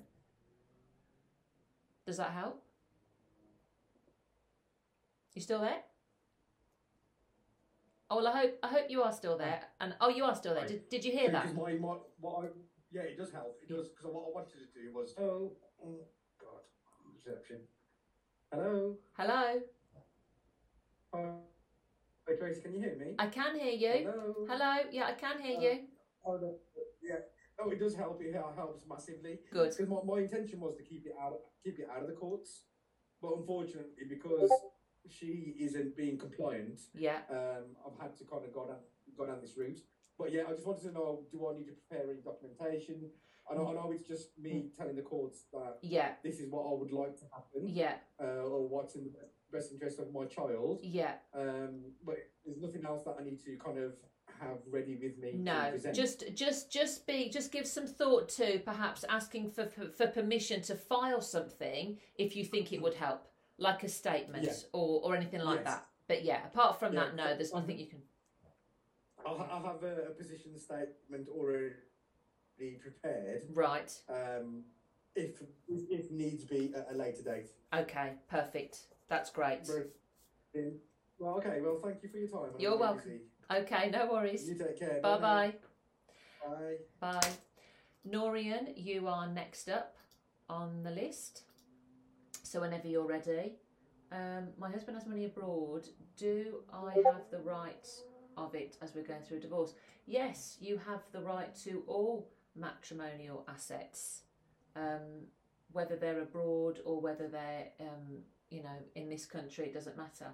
Does 2.06 2.16
that 2.16 2.32
help? 2.32 2.60
You 5.34 5.42
still 5.42 5.60
there? 5.60 5.82
Oh 8.12 8.16
well, 8.16 8.28
I 8.28 8.40
hope 8.40 8.58
I 8.62 8.68
hope 8.68 8.86
you 8.90 9.02
are 9.02 9.12
still 9.12 9.38
there. 9.38 9.62
And 9.80 9.94
oh, 10.02 10.10
you 10.10 10.24
are 10.24 10.34
still 10.34 10.52
there. 10.52 10.64
Hi. 10.64 10.68
Did, 10.68 10.88
did 10.90 11.02
you 11.02 11.12
hear 11.12 11.30
that? 11.30 11.44
Because 11.44 11.56
my, 11.56 11.72
my, 11.72 11.96
what 12.20 12.44
I, 12.44 12.48
yeah, 12.92 13.08
it 13.08 13.16
does 13.16 13.32
help. 13.32 13.56
It 13.62 13.70
does 13.74 13.88
because 13.88 14.12
what 14.12 14.24
I 14.28 14.30
wanted 14.34 14.52
to 14.52 14.68
do 14.76 14.92
was 14.92 15.14
oh, 15.18 15.52
oh 15.82 16.04
God, 16.38 16.60
reception. 17.16 17.60
Hello, 18.52 18.96
Hello, 19.16 19.60
hi, 21.14 21.20
Hi, 22.28 22.34
Tracy, 22.38 22.60
can 22.60 22.74
you 22.74 22.80
hear 22.80 22.96
me? 22.98 23.14
I 23.18 23.28
can 23.28 23.58
hear 23.58 23.72
you. 23.72 24.10
Hello. 24.10 24.46
Hello, 24.46 24.74
yeah, 24.92 25.06
I 25.06 25.12
can 25.12 25.40
hear 25.40 25.56
Uh, 25.56 25.62
you. 25.62 25.78
Oh, 26.26 26.36
no, 26.36 26.54
yeah. 27.02 27.16
Oh, 27.58 27.70
it 27.70 27.80
does 27.80 27.94
help. 27.94 28.20
It 28.20 28.34
helps 28.34 28.84
massively. 28.86 29.38
Good. 29.50 29.70
Because 29.70 29.88
my, 29.88 29.96
my 30.04 30.20
intention 30.20 30.60
was 30.60 30.76
to 30.76 30.82
keep 30.82 31.06
it 31.06 31.14
out, 31.18 31.38
keep 31.64 31.78
it 31.78 31.88
out 31.90 32.02
of 32.02 32.08
the 32.08 32.14
courts, 32.14 32.64
but 33.22 33.32
unfortunately, 33.38 34.04
because 34.06 34.50
she 35.08 35.54
isn't 35.58 35.96
being 35.96 36.18
compliant, 36.18 36.80
Yeah, 36.94 37.18
um, 37.30 37.64
I've 37.86 38.00
had 38.00 38.16
to 38.18 38.24
kind 38.24 38.44
of 38.44 38.52
go 38.52 38.66
down, 38.66 38.76
go 39.16 39.26
down 39.26 39.40
this 39.40 39.56
route. 39.56 39.80
But 40.18 40.32
yeah, 40.32 40.42
I 40.48 40.52
just 40.52 40.66
wanted 40.66 40.84
to 40.84 40.92
know: 40.92 41.24
Do 41.30 41.48
I 41.48 41.58
need 41.58 41.66
to 41.66 41.72
prepare 41.72 42.10
any 42.10 42.20
documentation? 42.20 43.10
I 43.50 43.54
know, 43.56 43.68
I 43.68 43.72
know 43.72 43.90
it's 43.92 44.06
just 44.06 44.28
me 44.40 44.70
telling 44.76 44.94
the 44.94 45.02
courts 45.02 45.46
that 45.52 45.78
yeah, 45.82 46.12
this 46.22 46.38
is 46.38 46.48
what 46.50 46.62
I 46.62 46.74
would 46.78 46.92
like 46.92 47.16
to 47.18 47.24
happen, 47.32 47.68
yeah, 47.68 47.94
uh, 48.22 48.44
or 48.44 48.68
what's 48.68 48.94
in 48.94 49.04
the 49.04 49.10
best 49.50 49.72
interest 49.72 49.98
of 49.98 50.12
my 50.12 50.24
child. 50.26 50.80
yeah. 50.82 51.14
Um, 51.34 51.80
but 52.06 52.18
there's 52.46 52.60
nothing 52.60 52.84
else 52.86 53.02
that 53.04 53.16
I 53.20 53.24
need 53.24 53.42
to 53.44 53.56
kind 53.56 53.78
of 53.78 53.94
have 54.40 54.58
ready 54.70 54.96
with 55.00 55.18
me. 55.18 55.32
No, 55.34 55.72
just 55.92 56.24
just 56.34 56.70
just 56.70 57.06
be 57.06 57.28
just 57.30 57.50
give 57.50 57.66
some 57.66 57.86
thought 57.86 58.28
to 58.30 58.60
perhaps 58.60 59.04
asking 59.08 59.50
for, 59.50 59.66
for 59.66 60.06
permission 60.06 60.62
to 60.62 60.74
file 60.76 61.20
something 61.20 61.98
if 62.16 62.36
you 62.36 62.44
think 62.44 62.72
it 62.72 62.80
would 62.80 62.94
help, 62.94 63.26
like 63.58 63.82
a 63.82 63.88
statement 63.88 64.44
Yeah. 64.44 64.52
or 64.72 65.02
or 65.04 65.16
anything 65.16 65.40
like 65.40 65.60
Yes. 65.64 65.74
that. 65.74 65.86
But 66.08 66.24
yeah, 66.24 66.46
apart 66.46 66.78
from 66.78 66.94
Yeah, 66.94 67.04
that, 67.04 67.14
no, 67.16 67.36
there's 67.36 67.52
um, 67.52 67.60
nothing 67.60 67.78
you 67.78 67.86
can. 67.86 68.02
I'll, 69.24 69.38
ha- 69.38 69.48
I'll 69.52 69.62
have 69.64 69.82
a, 69.84 70.08
a 70.08 70.10
position 70.10 70.58
statement 70.58 71.28
already 71.28 71.74
prepared. 72.80 73.42
Right. 73.54 73.96
Um, 74.08 74.64
if 75.14 75.40
if, 75.68 75.90
if 75.90 76.10
needs 76.10 76.44
be 76.44 76.72
at 76.74 76.88
a 76.92 76.96
later 76.96 77.22
date. 77.22 77.50
Okay. 77.72 78.14
Perfect. 78.28 78.78
That's 79.08 79.30
great. 79.30 79.60
Brilliant. 79.64 80.80
Well, 81.18 81.34
okay. 81.38 81.60
Well, 81.60 81.78
thank 81.82 82.02
you 82.02 82.08
for 82.08 82.16
your 82.18 82.28
time. 82.28 82.50
I'm 82.54 82.60
You're 82.60 82.76
welcome. 82.78 83.20
Okay. 83.50 83.90
No 83.90 84.10
worries. 84.10 84.48
You 84.48 84.54
take 84.56 84.78
care. 84.78 85.00
Bye 85.00 85.18
bye. 85.18 85.54
Bye. 86.44 86.76
Bye. 87.00 87.28
Norian, 88.08 88.72
you 88.76 89.06
are 89.06 89.28
next 89.28 89.68
up 89.68 89.96
on 90.48 90.82
the 90.82 90.90
list. 90.90 91.42
So 92.52 92.60
whenever 92.60 92.86
you're 92.86 93.06
ready. 93.06 93.54
Um, 94.12 94.48
my 94.58 94.68
husband 94.68 94.98
has 94.98 95.06
money 95.06 95.24
abroad. 95.24 95.88
Do 96.18 96.56
I 96.70 96.96
have 97.06 97.30
the 97.30 97.38
right 97.38 97.88
of 98.36 98.54
it 98.54 98.76
as 98.82 98.94
we're 98.94 99.04
going 99.04 99.22
through 99.22 99.38
a 99.38 99.40
divorce? 99.40 99.72
Yes, 100.04 100.58
you 100.60 100.76
have 100.76 101.00
the 101.12 101.22
right 101.22 101.54
to 101.64 101.82
all 101.86 102.28
matrimonial 102.54 103.46
assets, 103.48 104.24
um, 104.76 105.28
whether 105.72 105.96
they're 105.96 106.20
abroad 106.20 106.80
or 106.84 107.00
whether 107.00 107.26
they're, 107.26 107.68
um, 107.80 108.18
you 108.50 108.62
know, 108.62 108.76
in 108.96 109.08
this 109.08 109.24
country. 109.24 109.64
It 109.64 109.72
doesn't 109.72 109.96
matter. 109.96 110.26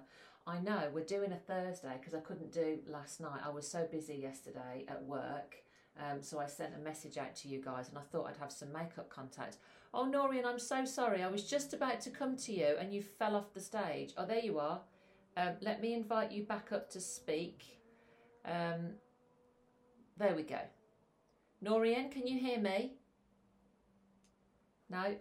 I 0.45 0.59
know 0.59 0.89
we're 0.93 1.05
doing 1.05 1.31
a 1.31 1.37
Thursday 1.37 1.93
because 1.97 2.13
I 2.13 2.19
couldn't 2.19 2.51
do 2.51 2.79
last 2.85 3.21
night. 3.21 3.39
I 3.45 3.49
was 3.49 3.65
so 3.65 3.87
busy 3.89 4.15
yesterday 4.15 4.83
at 4.89 5.01
work. 5.03 5.55
Um, 5.99 6.21
so 6.21 6.39
I 6.39 6.45
sent 6.47 6.73
a 6.75 6.79
message 6.79 7.17
out 7.17 7.35
to 7.37 7.49
you 7.49 7.61
guys 7.61 7.89
and 7.89 7.97
I 7.97 8.01
thought 8.01 8.27
I'd 8.27 8.37
have 8.37 8.51
some 8.51 8.71
makeup 8.71 9.09
contact. 9.09 9.57
Oh, 9.93 10.05
Norian, 10.05 10.45
I'm 10.45 10.59
so 10.59 10.85
sorry. 10.85 11.21
I 11.21 11.27
was 11.27 11.43
just 11.43 11.73
about 11.73 11.99
to 12.01 12.09
come 12.09 12.37
to 12.37 12.53
you 12.53 12.75
and 12.79 12.93
you 12.93 13.01
fell 13.01 13.35
off 13.35 13.53
the 13.53 13.59
stage. 13.59 14.13
Oh, 14.17 14.25
there 14.25 14.39
you 14.39 14.59
are. 14.59 14.81
Um, 15.35 15.53
let 15.61 15.81
me 15.81 15.93
invite 15.93 16.31
you 16.31 16.43
back 16.43 16.71
up 16.71 16.89
to 16.91 17.01
speak. 17.01 17.79
Um, 18.45 18.91
there 20.17 20.35
we 20.35 20.43
go. 20.43 20.59
Norian, 21.63 22.11
can 22.11 22.27
you 22.27 22.39
hear 22.39 22.59
me? 22.59 22.93
No? 24.89 25.15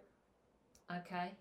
Okay. 0.94 1.32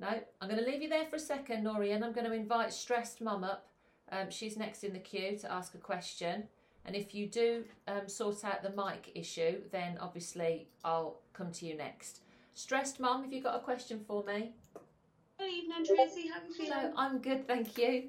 No, 0.00 0.08
I'm 0.40 0.48
going 0.48 0.62
to 0.62 0.70
leave 0.70 0.82
you 0.82 0.88
there 0.88 1.06
for 1.06 1.16
a 1.16 1.20
second, 1.20 1.64
Norian. 1.64 2.02
I'm 2.02 2.12
going 2.12 2.26
to 2.26 2.32
invite 2.32 2.72
Stressed 2.72 3.20
Mum 3.22 3.44
up. 3.44 3.68
Um, 4.12 4.30
she's 4.30 4.56
next 4.56 4.84
in 4.84 4.92
the 4.92 4.98
queue 4.98 5.38
to 5.38 5.50
ask 5.50 5.74
a 5.74 5.78
question. 5.78 6.44
And 6.86 6.94
if 6.94 7.14
you 7.14 7.26
do 7.26 7.64
um, 7.88 8.08
sort 8.08 8.44
out 8.44 8.62
the 8.62 8.70
mic 8.70 9.10
issue, 9.14 9.60
then 9.72 9.96
obviously 10.00 10.68
I'll 10.84 11.20
come 11.32 11.50
to 11.52 11.66
you 11.66 11.76
next. 11.76 12.20
Stressed 12.54 13.00
Mum, 13.00 13.22
have 13.24 13.32
you 13.32 13.42
got 13.42 13.56
a 13.56 13.60
question 13.60 14.00
for 14.06 14.22
me? 14.24 14.52
Good 15.38 15.50
evening, 15.50 15.84
Tracy. 15.84 16.28
How 16.28 16.40
are 16.40 16.46
you 16.46 16.54
feeling? 16.54 16.72
Hello, 16.72 16.92
I'm 16.96 17.18
good, 17.18 17.46
thank 17.48 17.76
you. 17.78 18.04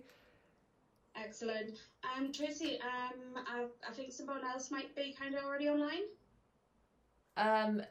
Excellent. 1.15 1.79
Um, 2.15 2.32
Tracy, 2.32 2.79
um, 2.82 3.44
I, 3.48 3.65
I 3.89 3.94
think 3.94 4.12
someone 4.12 4.44
else 4.44 4.70
might 4.70 4.94
be 4.96 5.15
kind 5.17 5.36
of 5.36 5.44
already 5.46 5.70
online. 5.70 6.03
Um, 7.38 7.82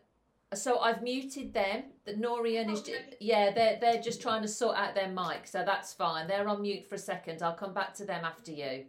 so 0.52 0.78
I've 0.78 1.02
muted 1.02 1.52
them. 1.54 1.84
The 2.04 2.12
Norian 2.12 2.70
is, 2.70 2.80
Okay. 2.80 3.16
yeah, 3.20 3.50
they're 3.52 3.78
they're 3.80 4.00
just 4.00 4.20
trying 4.22 4.42
to 4.42 4.48
sort 4.48 4.76
out 4.76 4.94
their 4.94 5.08
mic, 5.08 5.46
so 5.46 5.64
that's 5.64 5.92
fine. 5.94 6.28
They're 6.28 6.46
on 6.48 6.62
mute 6.62 6.86
for 6.88 6.94
a 6.94 6.98
second. 6.98 7.42
I'll 7.42 7.54
come 7.54 7.74
back 7.74 7.94
to 7.94 8.04
them 8.04 8.24
after 8.24 8.52
you. 8.52 8.84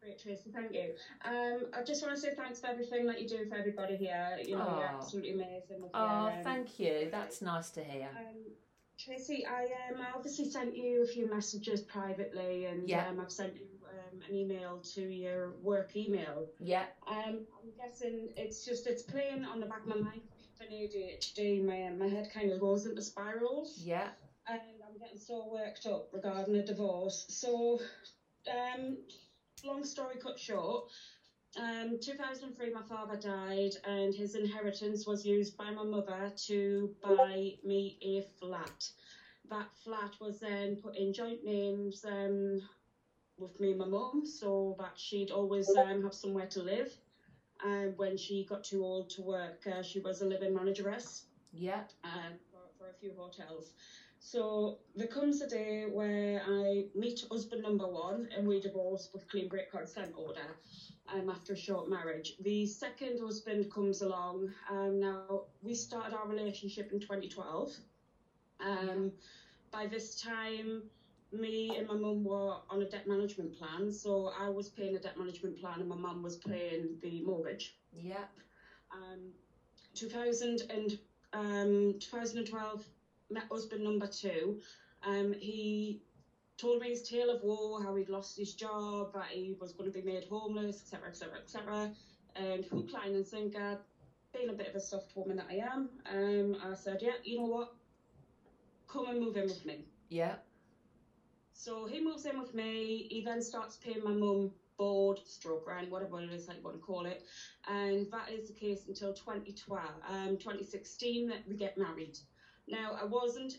Great, 0.00 0.18
Tracy. 0.18 0.50
Thank 0.50 0.72
you. 0.72 0.94
Um, 1.24 1.66
I 1.74 1.82
just 1.82 2.02
want 2.02 2.14
to 2.14 2.20
say 2.20 2.32
thanks 2.34 2.58
for 2.58 2.68
everything 2.68 3.06
that 3.06 3.20
you 3.20 3.28
do 3.28 3.44
for 3.48 3.56
everybody 3.56 3.96
here. 3.96 4.38
You 4.42 4.56
know, 4.56 4.78
you're 4.78 4.86
absolutely 4.86 5.32
amazing. 5.32 5.80
With 5.82 5.90
Oh, 5.92 6.30
thank 6.42 6.78
you. 6.78 7.08
That's 7.10 7.42
nice 7.42 7.68
to 7.70 7.82
hear. 7.84 8.08
Um, 8.16 8.50
Tracy, 8.98 9.44
I 9.46 9.64
um, 9.88 10.00
I 10.00 10.10
obviously 10.14 10.44
sent 10.46 10.74
you 10.76 11.02
a 11.02 11.06
few 11.06 11.26
messages 11.26 11.80
privately, 11.82 12.66
and 12.66 12.88
Yeah. 12.88 13.08
um, 13.08 13.20
I've 13.20 13.30
sent 13.30 13.56
you 13.56 13.66
um, 13.88 14.20
an 14.26 14.34
email 14.34 14.78
to 14.94 15.02
your 15.02 15.52
work 15.62 15.94
email. 15.96 16.46
Yeah, 16.58 16.86
Um, 17.06 17.42
I'm 17.56 17.70
guessing 17.76 18.30
it's 18.36 18.64
just 18.64 18.86
it's 18.86 19.02
playing 19.02 19.44
on 19.44 19.60
the 19.60 19.66
back 19.66 19.82
of 19.82 19.86
my 19.88 19.96
mind. 19.96 20.20
For 20.56 20.64
ADHD, 20.64 21.60
my 21.60 21.90
my 21.90 22.06
head 22.06 22.28
kind 22.30 22.50
of 22.52 22.58
goes 22.60 22.84
into 22.86 23.00
spirals. 23.02 23.72
yeah, 23.76 24.08
and 24.46 24.58
I'm 24.86 24.96
getting 24.98 25.16
so 25.18 25.46
worked 25.46 25.86
up 25.86 26.08
regarding 26.12 26.54
a 26.56 26.62
divorce. 26.62 27.24
So, 27.30 27.80
um, 28.50 28.98
long 29.64 29.84
story 29.84 30.16
cut 30.16 30.38
short, 30.38 30.84
um, 31.56 31.98
2003, 32.00 32.70
my 32.70 32.82
father 32.82 33.16
died, 33.16 33.72
and 33.84 34.14
his 34.14 34.34
inheritance 34.34 35.06
was 35.06 35.24
used 35.24 35.56
by 35.56 35.70
my 35.70 35.82
mother 35.84 36.32
to 36.46 36.90
buy 37.02 37.54
me 37.64 37.96
a 38.02 38.22
flat. 38.38 38.90
That 39.48 39.66
flat 39.82 40.12
was 40.20 40.38
then 40.38 40.76
put 40.76 40.96
in 40.96 41.12
joint 41.12 41.42
names 41.42 42.04
um, 42.04 42.60
with 43.36 43.58
me 43.58 43.70
and 43.70 43.78
my 43.78 43.86
mum, 43.86 44.24
so 44.24 44.76
that 44.78 44.92
she'd 44.96 45.30
always 45.32 45.68
um, 45.76 46.02
have 46.02 46.14
somewhere 46.14 46.46
to 46.46 46.62
live. 46.62 46.96
And 47.62 47.96
when 47.98 48.16
she 48.16 48.44
got 48.48 48.62
too 48.64 48.82
old 48.82 49.10
to 49.10 49.22
work, 49.22 49.66
uh, 49.66 49.82
she 49.82 49.98
was 49.98 50.20
a 50.20 50.26
living 50.26 50.54
manageress 50.54 51.24
yeah, 51.52 51.82
um, 52.04 52.38
for, 52.50 52.60
for 52.78 52.90
a 52.90 52.94
few 53.00 53.12
hotels. 53.16 53.72
So 54.20 54.78
there 54.94 55.08
comes 55.08 55.40
a 55.42 55.48
day 55.48 55.86
where 55.86 56.42
I 56.46 56.86
meet 56.94 57.24
husband 57.30 57.62
number 57.62 57.88
one 57.88 58.28
and 58.36 58.46
we 58.46 58.60
divorce 58.60 59.08
with 59.12 59.28
clean 59.28 59.48
break 59.48 59.70
consent 59.70 60.12
order 60.14 60.56
um, 61.08 61.30
after 61.30 61.54
a 61.54 61.56
short 61.56 61.88
marriage. 61.88 62.32
The 62.40 62.66
second 62.66 63.20
husband 63.20 63.70
comes 63.72 64.02
along. 64.02 64.52
Um, 64.70 65.00
now, 65.00 65.30
we 65.62 65.74
started 65.74 66.14
our 66.14 66.26
relationship 66.26 66.92
in 66.92 67.00
2012. 67.00 67.70
Um, 68.60 69.12
by 69.72 69.86
this 69.86 70.14
time, 70.14 70.84
me 71.32 71.76
and 71.76 71.86
my 71.86 71.94
mum 71.94 72.24
were 72.24 72.58
on 72.70 72.82
a 72.82 72.86
debt 72.86 73.06
management 73.06 73.54
plan. 73.54 73.90
So 73.90 74.30
I 74.38 74.48
was 74.48 74.68
paying 74.68 74.96
a 74.96 75.00
debt 75.00 75.16
management 75.16 75.58
plan 75.58 75.80
and 75.80 75.88
my 75.88 75.96
mum 75.96 76.22
was 76.22 76.36
paying 76.36 76.96
the 77.00 77.20
mortgage 77.22 77.74
Yep. 77.92 78.28
um, 78.92 79.32
2000 79.94 80.62
and 80.70 80.96
um, 81.32 81.94
2012 81.98 82.86
met 83.30 83.44
husband 83.50 83.82
number 83.84 84.06
two. 84.06 84.60
Um, 85.02 85.32
he 85.38 86.02
told 86.58 86.82
me 86.82 86.90
his 86.90 87.02
tale 87.08 87.30
of 87.30 87.42
war, 87.42 87.82
how 87.82 87.94
he'd 87.96 88.08
lost 88.08 88.36
his 88.36 88.54
job, 88.54 89.14
that 89.14 89.28
he 89.28 89.56
was 89.60 89.72
going 89.72 89.90
to 89.90 89.98
be 89.98 90.04
made 90.04 90.24
homeless, 90.24 90.82
etc., 90.82 91.08
etc., 91.08 91.38
etc. 91.38 91.90
And 92.36 92.64
hook, 92.66 92.92
line, 92.92 93.14
and 93.14 93.26
sinker, 93.26 93.78
being 94.32 94.50
a 94.50 94.52
bit 94.52 94.68
of 94.68 94.76
a 94.76 94.80
soft 94.80 95.16
woman 95.16 95.36
that 95.36 95.46
I 95.50 95.56
am, 95.56 95.88
um, 96.12 96.56
I 96.62 96.74
said, 96.74 96.98
yeah, 97.00 97.12
you 97.24 97.38
know 97.38 97.46
what? 97.46 97.72
Come 98.88 99.08
and 99.08 99.20
move 99.20 99.36
in 99.36 99.44
with 99.44 99.64
me. 99.64 99.84
yeah, 100.08 100.34
So 101.52 101.86
he 101.86 102.00
moves 102.04 102.26
in 102.26 102.38
with 102.40 102.54
me. 102.54 103.06
He 103.10 103.22
then 103.24 103.42
starts 103.42 103.76
paying 103.76 104.02
my 104.04 104.12
mum 104.12 104.50
board, 104.76 105.20
stroke 105.26 105.66
rent, 105.66 105.90
whatever 105.90 106.20
it 106.20 106.30
is 106.32 106.46
that 106.46 106.56
you 106.56 106.62
want 106.62 106.76
to 106.76 106.82
call 106.82 107.06
it. 107.06 107.22
And 107.68 108.10
that 108.10 108.30
is 108.32 108.48
the 108.48 108.54
case 108.54 108.86
until 108.88 109.12
2012, 109.12 109.80
um, 110.08 110.36
2016 110.38 111.28
that 111.28 111.46
we 111.48 111.56
get 111.56 111.76
married. 111.76 112.18
Now, 112.70 112.96
I 113.00 113.04
wasn't 113.04 113.58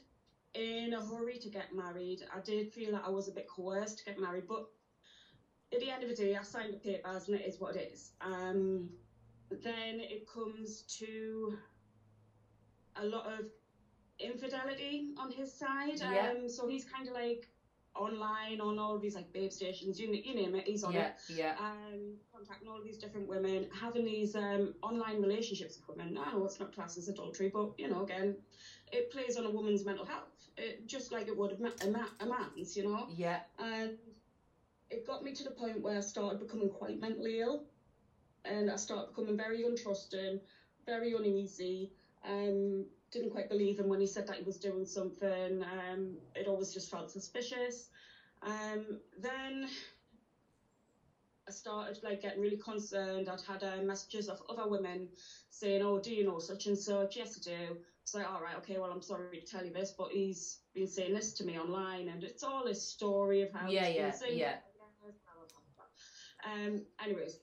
in 0.53 0.93
a 0.93 1.05
hurry 1.05 1.37
to 1.37 1.49
get 1.49 1.73
married. 1.73 2.19
I 2.35 2.39
did 2.39 2.71
feel 2.73 2.91
that 2.93 3.03
I 3.05 3.09
was 3.09 3.27
a 3.27 3.31
bit 3.31 3.47
coerced 3.47 3.99
to 3.99 4.05
get 4.05 4.19
married, 4.19 4.43
but 4.47 4.67
at 5.73 5.79
the 5.79 5.89
end 5.89 6.03
of 6.03 6.09
the 6.09 6.15
day, 6.15 6.35
I 6.35 6.43
signed 6.43 6.73
the 6.73 6.77
papers 6.77 7.27
and 7.27 7.39
it 7.39 7.45
is 7.45 7.59
what 7.59 7.75
it 7.75 7.91
is. 7.93 8.11
Um, 8.21 8.89
then 9.63 9.99
it 9.99 10.27
comes 10.27 10.81
to 10.99 11.57
a 12.97 13.05
lot 13.05 13.25
of 13.27 13.45
infidelity 14.19 15.13
on 15.17 15.31
his 15.31 15.53
side. 15.53 15.99
Yeah. 15.99 16.31
Um, 16.31 16.49
so 16.49 16.67
he's 16.67 16.85
kind 16.85 17.07
of 17.07 17.13
like 17.13 17.47
online 17.95 18.61
on 18.61 18.79
all 18.79 18.95
of 18.95 19.01
these 19.01 19.15
like 19.15 19.31
babe 19.33 19.51
stations, 19.51 19.99
you, 19.99 20.09
you 20.11 20.33
name 20.33 20.55
it, 20.55 20.65
he's 20.65 20.83
on 20.83 20.93
yeah, 20.93 21.07
it. 21.07 21.13
yeah, 21.35 21.55
Um, 21.59 22.15
contacting 22.33 22.69
all 22.69 22.77
of 22.77 22.85
these 22.85 22.97
different 22.97 23.27
women, 23.27 23.67
having 23.79 24.05
these 24.05 24.35
um, 24.35 24.73
online 24.81 25.21
relationships 25.21 25.77
with 25.77 25.97
women. 25.97 26.17
I 26.17 26.31
know 26.31 26.45
it's 26.45 26.59
not 26.59 26.73
classed 26.73 26.97
as 26.97 27.09
adultery, 27.09 27.51
but 27.53 27.71
you 27.77 27.89
know, 27.89 28.03
again, 28.03 28.37
it 28.91 29.11
plays 29.11 29.37
on 29.37 29.45
a 29.45 29.49
woman's 29.49 29.85
mental 29.85 30.05
health, 30.05 30.49
it, 30.57 30.87
just 30.87 31.11
like 31.11 31.27
it 31.27 31.37
would 31.37 31.53
a, 31.53 31.87
ma- 31.87 32.05
a, 32.19 32.25
man's, 32.25 32.75
you 32.75 32.83
know. 32.83 33.07
yeah, 33.09 33.39
And 33.59 33.91
it 34.89 35.05
got 35.07 35.23
me 35.23 35.33
to 35.33 35.43
the 35.43 35.51
point 35.51 35.81
where 35.81 35.97
I 35.97 36.01
started 36.01 36.39
becoming 36.39 36.69
quite 36.69 36.99
mentally 36.99 37.39
ill, 37.39 37.63
and 38.45 38.69
I 38.69 38.75
started 38.75 39.07
becoming 39.07 39.37
very 39.37 39.63
untrusting, 39.63 40.39
very 40.85 41.13
uneasy. 41.13 41.91
Um, 42.25 42.85
didn't 43.11 43.31
quite 43.31 43.49
believe 43.49 43.77
him 43.79 43.89
when 43.89 43.99
he 43.99 44.05
said 44.05 44.27
that 44.27 44.37
he 44.37 44.43
was 44.43 44.57
doing 44.57 44.85
something. 44.85 45.61
Um, 45.63 46.17
it 46.35 46.47
always 46.47 46.71
just 46.73 46.89
felt 46.89 47.11
suspicious. 47.11 47.89
Um, 48.41 48.97
then 49.17 49.67
I 51.47 51.51
started 51.51 51.99
like 52.03 52.21
getting 52.21 52.39
really 52.39 52.57
concerned. 52.57 53.27
I'd 53.29 53.41
had 53.41 53.63
uh, 53.63 53.81
messages 53.81 54.27
of 54.29 54.41
other 54.49 54.65
women 54.67 55.07
saying, 55.49 55.81
"Oh, 55.81 55.99
do 55.99 56.11
you 56.11 56.23
know 56.23 56.39
such 56.39 56.65
and 56.67 56.77
such?" 56.77 57.15
Yes, 57.15 57.37
I 57.37 57.41
do. 57.49 57.77
It's 58.03 58.13
like, 58.13 58.27
all 58.29 58.41
right, 58.41 58.57
okay, 58.57 58.77
well, 58.77 58.91
I'm 58.91 59.01
sorry 59.01 59.39
to 59.39 59.45
tell 59.45 59.63
you 59.63 59.71
this, 59.71 59.93
but 59.97 60.11
he's 60.11 60.59
been 60.73 60.87
saying 60.87 61.13
this 61.13 61.33
to 61.33 61.45
me 61.45 61.59
online, 61.59 62.09
and 62.09 62.23
it's 62.23 62.43
all 62.43 62.65
his 62.65 62.81
story 62.81 63.41
of 63.41 63.51
how 63.53 63.69
Yeah, 63.69 63.87
yeah, 63.87 64.11
yeah. 64.29 64.55
Um, 66.43 66.81
anyways, 67.03 67.37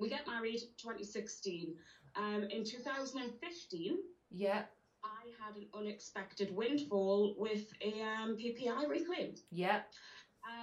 we 0.00 0.08
get 0.08 0.26
married 0.26 0.60
2016. 0.78 1.74
Um, 2.16 2.44
in 2.50 2.64
2015, 2.64 3.96
yeah, 4.30 4.62
I 5.04 5.44
had 5.44 5.56
an 5.56 5.66
unexpected 5.74 6.54
windfall 6.54 7.34
with 7.38 7.72
a 7.80 8.02
um, 8.02 8.36
PPI 8.36 8.88
reclaim, 8.88 9.34
yeah, 9.50 9.80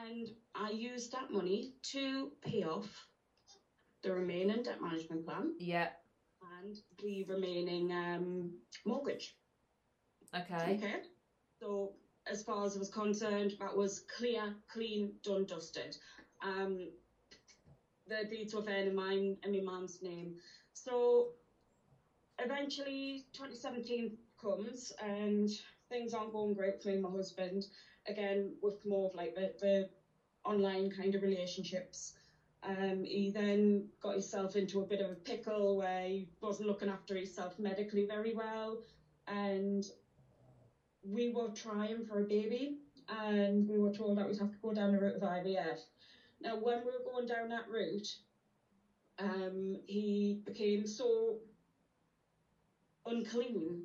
and 0.03 0.27
I 0.53 0.72
used 0.72 1.13
that 1.13 1.32
money 1.32 1.74
to 1.94 2.32
pay 2.41 2.63
off 2.63 3.08
the 4.03 4.12
remaining 4.12 4.63
debt 4.63 4.82
management 4.82 5.25
plan 5.25 5.53
yeah. 5.60 5.89
And 6.62 6.75
the 7.00 7.24
remaining 7.24 7.92
um, 7.92 8.51
mortgage. 8.86 9.36
Okay, 10.36 10.74
Okay. 10.75 10.96
So 11.62 11.92
as 12.28 12.44
far 12.44 12.66
as 12.66 12.75
I 12.75 12.80
was 12.80 12.89
concerned, 12.89 13.54
that 13.60 13.75
was 13.75 14.01
clear, 14.18 14.54
clean, 14.72 15.12
done, 15.24 15.46
dusted. 15.46 15.96
Um, 16.44 16.92
the 18.08 18.24
deeds 18.30 18.54
were 18.54 18.62
then 18.62 18.88
in 18.88 18.96
mine 18.96 19.38
in 19.44 19.51
my 19.51 19.72
mum's 19.72 20.00
name. 20.01 20.34
So 20.74 21.32
eventually 22.39 23.25
2017 23.34 24.16
comes 24.42 24.92
and 25.01 25.50
things 25.89 26.13
aren't 26.13 26.32
going 26.32 26.54
great 26.54 26.82
for 26.82 26.88
me 26.89 26.94
and 26.96 27.04
my 27.04 27.10
husband. 27.10 27.66
Again, 28.08 28.54
with 28.62 28.75
more 28.86 29.10
of 29.10 29.16
like 29.16 29.34
the, 29.36 29.51
the 29.60 29.89
online 30.46 30.89
kind 30.89 31.13
of 31.16 31.22
relationships. 31.22 32.13
Um, 32.62 33.04
he 33.06 33.30
then 33.30 33.86
got 34.01 34.12
himself 34.13 34.56
into 34.56 34.80
a 34.82 34.86
bit 34.86 35.00
of 35.00 35.12
a 35.12 35.16
pickle 35.16 35.78
where 35.78 36.06
he 36.06 36.28
wasn't 36.42 36.68
looking 36.68 36.89
after 36.89 37.16
himself 37.16 37.58
medically 37.58 38.04
very 38.04 38.34
well 38.34 38.82
and 39.28 39.84
we 41.01 41.30
were 41.30 41.50
trying 41.50 42.04
for 42.04 42.20
a 42.20 42.25
baby, 42.25 42.75
and 43.08 43.66
we 43.68 43.78
were 43.78 43.89
told 43.92 44.18
that 44.18 44.28
we'd 44.28 44.38
have 44.38 44.51
to 44.51 44.58
go 44.62 44.74
down 44.74 44.92
the 44.92 45.00
route 45.00 45.16
of 45.16 45.22
IVF. 45.22 45.80
Now, 46.42 46.56
when 46.56 46.84
we 46.86 46.92
were 46.92 47.04
going 47.04 47.25
down 47.25 47.50
that 47.50 47.68
route, 47.68 48.08
um, 49.18 49.75
he 49.88 50.42
became 50.46 50.86
so 50.86 51.39
unclean 53.06 53.84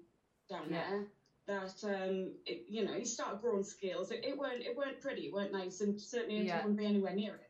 down 0.48 0.70
Yeah. 0.70 0.90
there 0.90 1.06
that 1.46 1.84
um, 1.84 2.32
it, 2.46 2.64
you 2.66 2.82
know 2.82 2.92
he 2.94 3.04
started 3.04 3.40
growing 3.40 3.62
scales. 3.62 4.10
It, 4.10 4.24
it 4.24 4.36
weren't 4.36 4.62
it 4.64 4.74
weren't 4.74 5.00
pretty, 5.00 5.26
it 5.26 5.32
weren't 5.32 5.52
nice, 5.52 5.80
and 5.80 5.98
certainly 6.00 6.44
Yeah. 6.44 6.58
wouldn't 6.58 6.78
be 6.78 6.86
anywhere 6.86 7.12
near 7.12 7.34
it. 7.34 7.43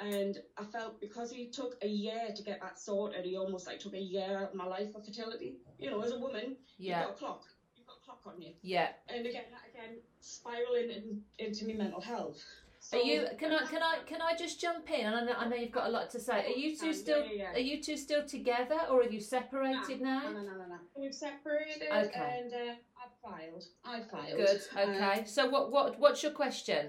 And 0.00 0.38
I 0.56 0.64
felt 0.64 1.00
because 1.00 1.30
he 1.30 1.46
took 1.48 1.76
a 1.82 1.86
year 1.88 2.28
to 2.34 2.42
get 2.42 2.60
that 2.62 2.78
sorted, 2.78 3.24
he 3.24 3.36
almost 3.36 3.66
like 3.66 3.80
took 3.80 3.94
a 3.94 3.98
year 3.98 4.38
out 4.38 4.50
of 4.50 4.54
my 4.54 4.64
life 4.64 4.94
of 4.94 5.04
fertility. 5.04 5.56
You 5.78 5.90
know, 5.90 6.00
as 6.00 6.12
a 6.12 6.18
woman, 6.18 6.56
Yeah. 6.78 7.00
you've 7.00 7.08
got 7.08 7.14
a 7.14 7.18
clock, 7.18 7.42
you've 7.76 7.86
got 7.86 7.96
a 8.02 8.04
clock 8.04 8.20
on 8.26 8.40
you, 8.40 8.54
Yeah. 8.62 8.88
and 9.08 9.26
again, 9.26 9.44
again, 9.70 9.98
spiraling 10.20 10.90
in, 10.90 11.22
into 11.38 11.66
my 11.66 11.74
mental 11.74 12.00
health. 12.00 12.42
Are 12.94 12.98
you? 12.98 13.26
Can 13.38 13.52
I? 13.52 13.66
Can 13.66 13.82
I? 13.82 13.98
Can 14.06 14.22
I 14.22 14.34
just 14.34 14.58
jump 14.58 14.90
in? 14.90 15.04
And 15.04 15.14
I 15.14 15.22
know, 15.24 15.32
I 15.36 15.48
know 15.48 15.54
you've 15.54 15.70
got 15.70 15.86
a 15.86 15.90
lot 15.90 16.08
to 16.10 16.18
say. 16.18 16.46
Are 16.46 16.48
you 16.48 16.74
two 16.76 16.94
still? 16.94 17.22
yeah, 17.26 17.32
yeah. 17.32 17.52
Are 17.52 17.58
you 17.58 17.80
two 17.82 17.96
still 17.96 18.26
together, 18.26 18.80
or 18.90 19.02
have 19.02 19.12
you 19.12 19.20
separated 19.20 20.00
No, 20.00 20.06
now? 20.18 20.30
no, 20.30 20.40
no, 20.42 20.52
no, 20.56 20.66
no. 20.66 20.78
We've 20.96 21.14
separated, 21.14 21.82
Okay. 21.92 22.40
and 22.42 22.52
uh, 22.54 22.74
I 22.98 23.06
filed. 23.22 23.64
I 23.84 24.00
filed. 24.00 24.36
Good. 24.38 24.62
Um, 24.74 24.90
Okay. 24.96 25.24
So 25.26 25.46
what? 25.50 25.70
What? 25.70 25.98
What's 26.00 26.22
your 26.22 26.32
question? 26.32 26.88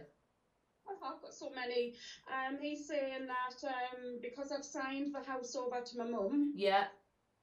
I've 1.04 1.22
got 1.22 1.34
so 1.34 1.50
many. 1.50 1.94
Um, 2.28 2.60
he's 2.60 2.88
saying 2.88 3.28
that 3.28 3.68
um, 3.68 4.20
because 4.22 4.52
I've 4.52 4.66
signed 4.66 5.14
the 5.14 5.22
house 5.22 5.56
over 5.56 5.82
to 5.82 5.98
my 5.98 6.06
mum, 6.06 6.52
Yeah. 6.56 6.86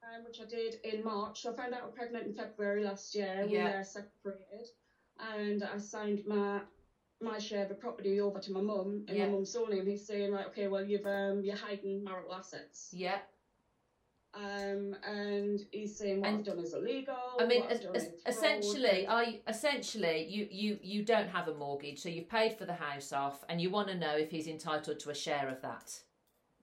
um, 0.03 0.23
which 0.23 0.39
I 0.39 0.45
did 0.45 0.75
in 0.83 1.03
March. 1.03 1.45
I 1.45 1.53
found 1.53 1.73
out 1.73 1.81
I 1.81 1.85
was 1.85 1.93
pregnant 1.95 2.27
in 2.27 2.33
February 2.33 2.83
last 2.83 3.15
year. 3.15 3.45
Yeah. 3.47 3.65
We 3.65 3.71
are 3.73 3.83
separated, 3.83 4.67
and 5.19 5.63
I 5.63 5.77
signed 5.77 6.21
my 6.25 6.61
my 7.21 7.37
share 7.37 7.63
of 7.63 7.67
the 7.69 7.75
property 7.75 8.21
over 8.21 8.39
to 8.39 8.51
my 8.51 8.61
mum 8.61 9.03
in 9.07 9.15
Yeah. 9.17 9.25
my 9.25 9.31
mum's 9.31 9.53
name. 9.53 9.85
He's 9.85 10.05
saying, 10.05 10.31
right, 10.31 10.45
okay, 10.47 10.67
well 10.67 10.83
you've 10.85 11.05
um 11.05 11.43
you're 11.43 11.55
hiding 11.55 12.03
marital 12.03 12.33
assets. 12.33 12.89
Yeah. 12.93 13.19
Um, 14.35 14.95
and 15.03 15.59
he's 15.71 15.97
saying 15.97 16.21
what 16.21 16.29
And- 16.29 16.39
I've 16.39 16.45
done 16.45 16.59
is 16.59 16.73
illegal. 16.73 17.15
I 17.39 17.45
mean, 17.45 17.61
what 17.61 17.71
I've 17.71 17.77
es- 17.77 17.83
done 17.83 17.95
es- 17.95 18.03
is 18.03 18.13
essentially, 18.27 19.07
I 19.07 19.41
essentially 19.47 20.25
you 20.25 20.47
you 20.51 20.79
you 20.83 21.03
don't 21.03 21.27
have 21.29 21.47
a 21.47 21.53
mortgage, 21.55 21.99
so 21.99 22.09
you've 22.09 22.29
paid 22.29 22.53
for 22.57 22.65
the 22.65 22.73
house 22.75 23.11
off, 23.11 23.43
and 23.49 23.59
you 23.59 23.71
want 23.71 23.87
to 23.87 23.95
know 23.95 24.15
if 24.15 24.29
he's 24.29 24.47
entitled 24.47 24.99
to 24.99 25.09
a 25.09 25.15
share 25.15 25.49
of 25.49 25.61
that. 25.61 26.03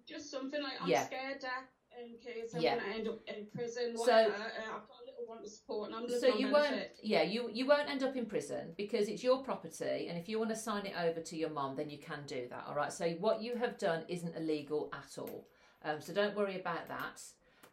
just 0.06 0.30
something 0.30 0.62
like 0.62 0.80
I'm 0.80 0.88
Yeah. 0.88 1.04
scared 1.04 1.40
that 1.40 1.64
in 2.00 2.16
case 2.18 2.54
I'm 2.54 2.60
Yeah. 2.62 2.76
gonna 2.78 2.94
end 2.94 3.08
up 3.08 3.26
in 3.26 3.46
prison. 3.46 3.96
So- 3.96 4.02
Whatever. 4.04 4.34
uh, 4.34 4.76
I've 4.76 4.86
got 4.88 5.02
a 5.02 5.04
little 5.04 5.26
one 5.26 5.42
to 5.42 5.48
support, 5.50 5.88
and 5.88 5.96
I'm 5.96 6.02
living 6.04 6.20
So 6.20 6.32
on 6.34 6.38
you 6.38 6.52
won't, 6.52 6.70
benefit. 6.70 6.96
yeah, 7.02 7.22
you 7.22 7.50
you 7.50 7.66
won't 7.66 7.90
end 7.90 8.04
up 8.04 8.14
in 8.14 8.26
prison 8.26 8.74
because 8.76 9.08
it's 9.08 9.24
your 9.24 9.42
property, 9.42 10.06
and 10.06 10.16
if 10.16 10.28
you 10.28 10.38
want 10.38 10.50
to 10.50 10.56
sign 10.56 10.86
it 10.86 10.96
over 10.96 11.20
to 11.20 11.36
your 11.36 11.50
mum, 11.50 11.74
then 11.74 11.90
you 11.90 11.98
can 11.98 12.24
do 12.26 12.46
that. 12.46 12.64
All 12.68 12.76
right. 12.76 12.92
So 12.92 13.10
what 13.14 13.42
you 13.42 13.56
have 13.56 13.76
done 13.78 14.04
isn't 14.06 14.36
illegal 14.36 14.88
at 14.92 15.18
all. 15.18 15.48
Um, 15.82 16.00
so 16.00 16.12
don't 16.14 16.36
worry 16.36 16.54
about 16.60 16.86
that. 16.86 17.20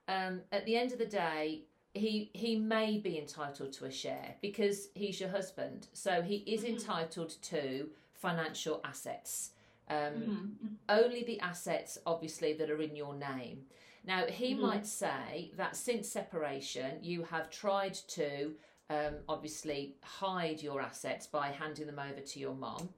Um, 0.07 0.41
at 0.51 0.65
the 0.65 0.75
end 0.75 0.91
of 0.91 0.99
the 0.99 1.05
day, 1.05 1.63
he 1.93 2.31
he 2.33 2.55
may 2.55 2.97
be 2.97 3.19
entitled 3.19 3.71
to 3.73 3.85
a 3.85 3.91
share 3.91 4.35
because 4.41 4.89
he's 4.95 5.19
your 5.19 5.29
husband. 5.29 5.87
So 5.93 6.21
he 6.21 6.37
is 6.37 6.63
Mhm. 6.63 6.69
entitled 6.69 7.35
to 7.43 7.89
financial 8.13 8.81
assets. 8.83 9.51
Um, 9.89 10.13
Mhm. 10.13 10.77
only 10.89 11.23
the 11.23 11.39
assets 11.39 11.97
obviously 12.05 12.53
that 12.53 12.69
are 12.69 12.81
in 12.81 12.95
your 12.95 13.13
name 13.15 13.65
now 14.05 14.25
he 14.25 14.53
Mhm. 14.53 14.59
might 14.59 14.85
say 14.85 15.51
that 15.55 15.75
since 15.75 16.09
separation 16.09 17.01
you 17.01 17.23
have 17.23 17.49
tried 17.49 17.93
to 17.93 18.55
um, 18.89 19.15
obviously 19.29 19.95
hide 20.01 20.61
your 20.61 20.81
assets 20.81 21.25
by 21.25 21.47
handing 21.49 21.85
them 21.87 21.99
over 21.99 22.19
to 22.19 22.39
your 22.39 22.53
mom 22.53 22.89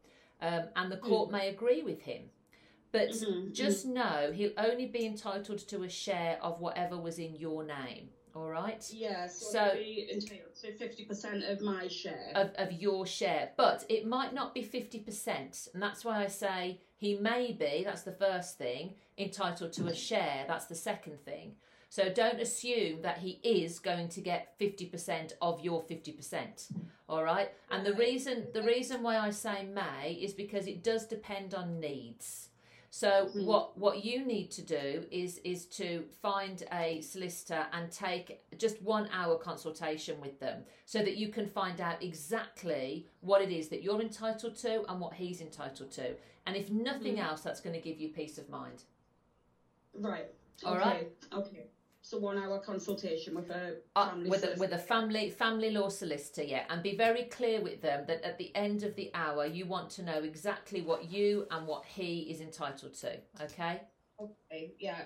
um, 0.42 0.68
and 0.76 0.92
the 0.92 0.98
court 0.98 1.30
may 1.32 1.50
agree 1.50 1.84
with 1.84 2.02
him 2.02 2.30
but 2.96 3.10
Mhm. 3.10 3.54
just 3.54 3.86
know 3.86 4.32
he'll 4.38 4.58
only 4.58 4.88
be 4.88 5.06
entitled 5.06 5.60
to 5.72 5.84
a 5.84 5.90
share 5.90 6.38
of 6.42 6.60
whatever 6.66 6.98
was 6.98 7.18
in 7.20 7.36
your 7.36 7.64
name 7.64 8.10
all 8.36 8.50
right 8.50 8.84
Yeah, 8.94 9.28
so, 9.28 9.52
So- 9.52 9.66
it'd 9.68 9.86
be 9.86 10.10
entitled 10.12 10.56
to 10.64 10.72
fifty 10.74 11.04
percent 11.06 11.44
of 11.52 11.62
my 11.62 11.88
share. 11.88 12.32
of, 12.36 12.48
of 12.64 12.70
your 12.86 13.06
share, 13.06 13.46
but 13.56 13.86
it 13.88 14.06
might 14.06 14.34
not 14.34 14.54
be 14.54 14.62
50%. 14.62 15.70
And 15.74 15.82
that's 15.82 16.04
why 16.06 16.22
I 16.26 16.28
say 16.28 16.82
he 16.98 17.16
may 17.16 17.54
be, 17.54 17.84
that's 17.86 18.04
the 18.04 18.12
first 18.26 18.58
thing, 18.58 18.96
entitled 19.18 19.72
to 19.74 19.88
a 19.88 19.96
share, 19.96 20.44
that's 20.48 20.66
the 20.66 20.76
second 20.76 21.18
thing. 21.24 21.56
So 21.90 22.10
don't 22.10 22.42
assume 22.42 23.02
that 23.04 23.20
he 23.20 23.40
is 23.44 23.80
going 23.80 24.10
to 24.10 24.22
get 24.22 24.58
50% 24.60 25.34
of 25.42 25.62
your 25.62 25.82
50%. 25.84 26.72
All 27.08 27.24
right? 27.24 27.50
And 27.72 27.86
the 27.86 27.94
reason 27.94 28.48
the 28.54 28.64
reason 28.64 29.02
why 29.02 29.16
I 29.18 29.30
say 29.30 29.66
may 29.66 30.14
is 30.26 30.34
because 30.34 30.68
it 30.68 30.84
does 30.84 31.06
depend 31.06 31.54
on 31.54 31.80
needs. 31.80 32.50
So 32.96 33.26
Mhm. 33.26 33.44
what 33.44 33.78
what 33.78 34.06
you 34.06 34.26
need 34.26 34.52
to 34.52 34.62
do 34.62 35.06
is 35.12 35.40
is 35.40 35.66
to 35.80 36.08
find 36.22 36.64
a 36.72 37.02
solicitor 37.02 37.68
and 37.74 37.92
take 37.92 38.42
just 38.58 38.82
one 38.82 39.10
hour 39.12 39.38
consultation 39.38 40.22
with 40.22 40.40
them 40.40 40.64
so 40.86 41.00
that 41.00 41.18
you 41.18 41.28
can 41.28 41.46
find 41.46 41.82
out 41.82 42.02
exactly 42.02 43.06
what 43.20 43.42
it 43.42 43.52
is 43.52 43.68
that 43.68 43.84
you're 43.84 44.00
entitled 44.00 44.56
to 44.68 44.90
and 44.90 45.02
what 45.02 45.14
he's 45.14 45.42
entitled 45.42 45.92
to. 45.92 46.16
And 46.46 46.56
if 46.56 46.72
nothing 46.72 47.18
Mhm. 47.18 47.26
else, 47.26 47.42
that's 47.42 47.60
going 47.60 47.76
to 47.76 47.82
give 47.82 48.00
you 48.00 48.14
peace 48.14 48.38
of 48.38 48.48
mind. 48.48 48.86
right. 49.96 50.34
All 50.64 50.76
okay. 50.76 50.90
right. 50.90 51.26
Okay. 51.34 51.68
So 52.06 52.20
one 52.20 52.38
hour 52.38 52.60
consultation 52.60 53.34
with 53.34 53.50
a 53.50 53.78
Uh, 53.96 54.12
with 54.28 54.44
a, 54.44 54.54
with 54.60 54.74
a 54.74 54.78
family 54.78 55.32
family 55.32 55.72
law 55.72 55.90
solicitor, 55.90 56.44
yeah, 56.44 56.66
and 56.70 56.84
be 56.84 56.96
very 56.96 57.24
clear 57.24 57.62
with 57.62 57.82
them 57.82 58.06
that 58.06 58.24
at 58.24 58.38
the 58.38 58.56
end 58.56 58.84
of 58.84 58.96
the 58.96 59.10
hour 59.16 59.48
you 59.48 59.66
want 59.66 59.90
to 59.96 60.04
know 60.04 60.22
exactly 60.22 60.82
what 60.84 61.10
you 61.10 61.48
and 61.50 61.66
what 61.66 61.84
he 61.84 62.30
is 62.30 62.42
entitled 62.42 62.94
to. 62.94 63.18
Okay. 63.42 63.82
Okay. 64.22 64.76
Yeah. 64.80 65.02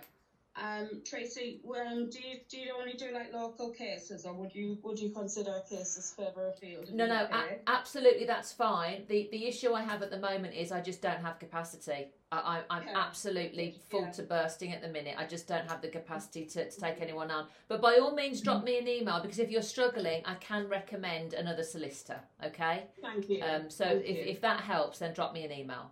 Um, 0.62 1.02
Tracy, 1.06 1.62
um, 1.66 2.10
do 2.10 2.20
you 2.20 2.38
do 2.50 2.58
you 2.58 2.74
only 2.78 2.94
do 2.94 3.12
like 3.14 3.34
local 3.34 3.70
cases, 3.72 4.26
or 4.26 4.34
would 4.34 4.54
you 4.54 4.78
would 4.84 5.00
you 5.00 5.10
consider 5.10 5.62
cases 5.70 6.14
further 6.16 6.48
afield? 6.50 6.92
No, 6.94 7.06
no, 7.08 7.28
a- 7.32 7.60
absolutely, 7.68 8.26
that's 8.26 8.52
fine. 8.52 9.04
the 9.08 9.30
The 9.32 9.46
issue 9.48 9.74
I 9.74 9.82
have 9.82 10.02
at 10.02 10.12
the 10.12 10.20
moment 10.20 10.54
is 10.56 10.72
I 10.72 10.82
just 10.82 11.02
don't 11.02 11.22
have 11.22 11.40
capacity. 11.40 12.12
I, 12.32 12.38
I, 12.38 12.62
I'm 12.76 12.84
Okay. 12.84 12.92
absolutely 12.94 13.76
full 13.90 14.02
Yeah. 14.04 14.12
to 14.12 14.24
bursting 14.24 14.72
at 14.72 14.82
the 14.82 14.88
minute. 14.88 15.16
I 15.18 15.26
just 15.26 15.48
don't 15.48 15.68
have 15.68 15.82
the 15.82 15.88
capacity 15.88 16.46
to, 16.46 16.70
to 16.70 16.80
take 16.80 17.02
anyone 17.02 17.32
on. 17.32 17.48
But 17.68 17.82
by 17.82 17.98
all 17.98 18.14
means, 18.14 18.42
drop 18.42 18.64
me 18.64 18.78
an 18.78 18.88
email 18.88 19.20
because 19.20 19.40
if 19.40 19.50
you're 19.50 19.64
struggling, 19.64 20.22
I 20.26 20.36
can 20.36 20.68
recommend 20.68 21.34
another 21.34 21.64
solicitor. 21.64 22.20
Okay. 22.46 22.84
Thank 23.02 23.30
you. 23.30 23.42
Um. 23.44 23.70
So 23.70 23.86
Thank 23.86 24.06
if, 24.06 24.18
you. 24.18 24.24
if 24.34 24.42
that 24.42 24.60
helps, 24.62 25.00
then 25.00 25.14
drop 25.14 25.34
me 25.34 25.44
an 25.44 25.52
email. 25.52 25.92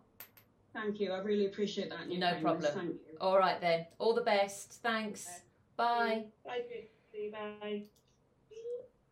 Thank 0.77 0.99
you. 0.99 1.11
I 1.11 1.19
really 1.19 1.47
appreciate 1.47 1.89
that. 1.89 2.01
and 2.01 2.11
your 2.11 2.19
No 2.19 2.31
kindness. 2.33 2.43
problem. 2.43 2.73
Thank 2.75 2.89
you. 3.11 3.17
All 3.19 3.37
right 3.39 3.59
then. 3.59 3.87
All 3.97 4.13
the 4.13 4.21
best. 4.21 4.73
Thanks. 4.83 5.25
Okay. 5.27 5.37
Bye. 5.75 6.25
Bye. 6.45 6.61
Tracy. 7.11 7.31
Bye. 7.31 7.83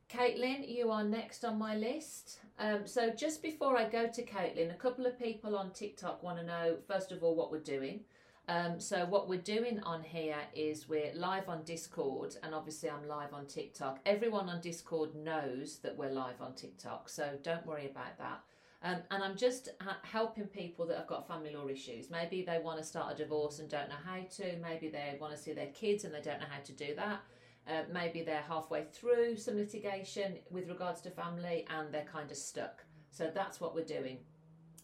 Caitlin, 0.09 0.69
you 0.69 0.91
are 0.91 1.03
next 1.03 1.43
on 1.43 1.57
my 1.57 1.75
list. 1.75 2.39
Um, 2.59 2.85
so 2.85 3.09
just 3.09 3.41
before 3.41 3.77
I 3.77 3.89
go 3.89 4.07
to 4.07 4.23
Caitlin, 4.23 4.71
a 4.71 4.75
couple 4.77 5.05
of 5.07 5.17
people 5.19 5.57
on 5.57 5.71
TikTok 5.71 6.21
want 6.23 6.37
to 6.39 6.45
know 6.45 6.77
first 6.87 7.11
of 7.11 7.23
all 7.23 7.35
what 7.35 7.51
we're 7.51 7.59
doing. 7.59 8.01
Um, 8.47 8.79
so 8.79 9.05
what 9.05 9.27
we're 9.27 9.41
doing 9.41 9.79
on 9.81 10.03
here 10.03 10.37
is 10.53 10.87
we're 10.87 11.11
live 11.15 11.49
on 11.49 11.63
Discord, 11.63 12.35
and 12.43 12.53
obviously 12.53 12.91
I'm 12.91 13.07
live 13.07 13.33
on 13.33 13.47
TikTok. 13.47 13.99
Everyone 14.05 14.47
on 14.49 14.61
Discord 14.61 15.15
knows 15.15 15.79
that 15.79 15.97
we're 15.97 16.11
live 16.11 16.39
on 16.39 16.53
TikTok, 16.53 17.09
so 17.09 17.27
don't 17.41 17.65
worry 17.65 17.87
about 17.87 18.17
that. 18.19 18.41
Um, 18.85 18.97
and 19.09 19.23
I'm 19.23 19.35
just 19.35 19.69
ha- 19.81 19.97
helping 20.03 20.45
people 20.45 20.85
that 20.85 20.97
have 20.97 21.07
got 21.07 21.27
family 21.27 21.51
law 21.55 21.67
issues. 21.67 22.11
Maybe 22.11 22.43
they 22.43 22.59
want 22.59 22.77
to 22.77 22.83
start 22.83 23.11
a 23.11 23.17
divorce 23.17 23.57
and 23.57 23.67
don't 23.67 23.89
know 23.89 23.95
how 24.05 24.19
to. 24.37 24.57
Maybe 24.61 24.89
they 24.89 25.17
want 25.19 25.35
to 25.35 25.41
see 25.41 25.53
their 25.53 25.71
kids 25.73 26.03
and 26.03 26.13
they 26.13 26.21
don't 26.21 26.39
know 26.39 26.45
how 26.47 26.61
to 26.63 26.71
do 26.71 26.93
that. 26.95 27.23
Uh, 27.67 27.81
maybe 27.91 28.21
they're 28.21 28.43
halfway 28.47 28.83
through 28.93 29.37
some 29.37 29.55
litigation 29.55 30.35
with 30.51 30.69
regards 30.69 31.01
to 31.01 31.09
family 31.09 31.65
and 31.75 31.91
they're 31.91 32.05
kind 32.05 32.29
of 32.29 32.37
stuck. 32.37 32.85
So 33.09 33.31
that's 33.33 33.59
what 33.59 33.73
we're 33.73 33.85
doing. 33.85 34.19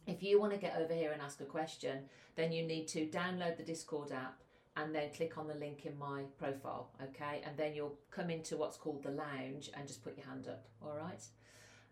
If 0.07 0.23
you 0.23 0.39
want 0.39 0.53
to 0.53 0.57
get 0.57 0.77
over 0.79 0.95
here 0.95 1.11
and 1.11 1.21
ask 1.21 1.39
a 1.41 1.45
question, 1.45 2.05
then 2.35 2.51
you 2.51 2.63
need 2.63 2.87
to 2.87 3.05
download 3.05 3.57
the 3.57 3.63
Discord 3.63 4.11
app 4.11 4.41
and 4.77 4.95
then 4.95 5.11
click 5.15 5.37
on 5.37 5.47
the 5.47 5.53
link 5.53 5.85
in 5.85 5.95
my 5.99 6.23
profile, 6.39 6.89
okay? 7.03 7.43
And 7.45 7.55
then 7.55 7.75
you'll 7.75 7.99
come 8.09 8.31
into 8.31 8.57
what's 8.57 8.77
called 8.77 9.03
the 9.03 9.11
lounge 9.11 9.69
and 9.77 9.87
just 9.87 10.03
put 10.03 10.17
your 10.17 10.25
hand 10.25 10.47
up, 10.47 10.65
all 10.81 10.97
right? 10.97 11.23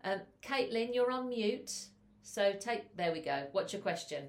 Um, 0.02 0.22
Caitlin, 0.42 0.92
you're 0.92 1.12
on 1.12 1.28
mute. 1.28 1.70
So 2.22 2.52
take, 2.58 2.96
there 2.96 3.12
we 3.12 3.20
go. 3.20 3.46
What's 3.52 3.72
your 3.72 3.82
question? 3.82 4.24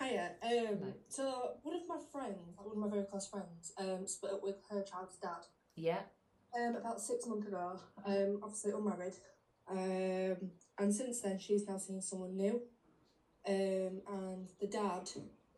Hiya. 0.00 0.30
Um, 0.42 0.50
Hello. 0.50 0.92
so 1.08 1.50
one 1.62 1.76
of 1.76 1.82
my 1.88 1.98
friends, 2.12 2.38
one 2.56 2.70
of 2.72 2.76
my 2.78 2.88
very 2.88 3.04
close 3.04 3.26
friends, 3.28 3.72
um, 3.78 4.06
split 4.06 4.32
up 4.32 4.42
with 4.42 4.56
her 4.70 4.82
child's 4.82 5.16
dad. 5.16 5.44
Yeah, 5.76 6.00
Um, 6.58 6.76
about 6.76 7.00
six 7.00 7.26
months 7.26 7.46
ago. 7.48 7.78
Um, 8.06 8.40
obviously 8.42 8.72
unmarried. 8.72 9.14
Um, 9.70 10.50
and 10.78 10.94
since 10.94 11.20
then 11.20 11.38
she's 11.38 11.66
now 11.68 11.78
seeing 11.78 12.00
someone 12.00 12.36
new. 12.36 12.62
Um, 13.46 14.00
and 14.12 14.48
the 14.60 14.66
dad 14.66 15.08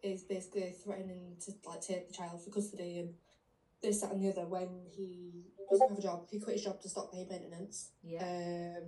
is 0.02 0.22
basically 0.22 0.74
threatening 0.84 1.36
to 1.44 1.52
like 1.66 1.80
take 1.80 2.08
the 2.08 2.14
child 2.14 2.42
for 2.42 2.50
custody 2.50 2.98
and 3.00 3.14
this, 3.82 4.00
that, 4.00 4.12
and 4.12 4.22
the 4.22 4.30
other. 4.30 4.46
When 4.46 4.68
he 4.90 5.44
doesn't 5.70 5.88
have 5.88 5.98
a 5.98 6.02
job, 6.02 6.26
he 6.30 6.40
quit 6.40 6.56
his 6.56 6.64
job 6.64 6.80
to 6.82 6.88
stop 6.88 7.12
paying 7.12 7.28
maintenance. 7.28 7.90
yeah, 8.02 8.22
Um, 8.78 8.82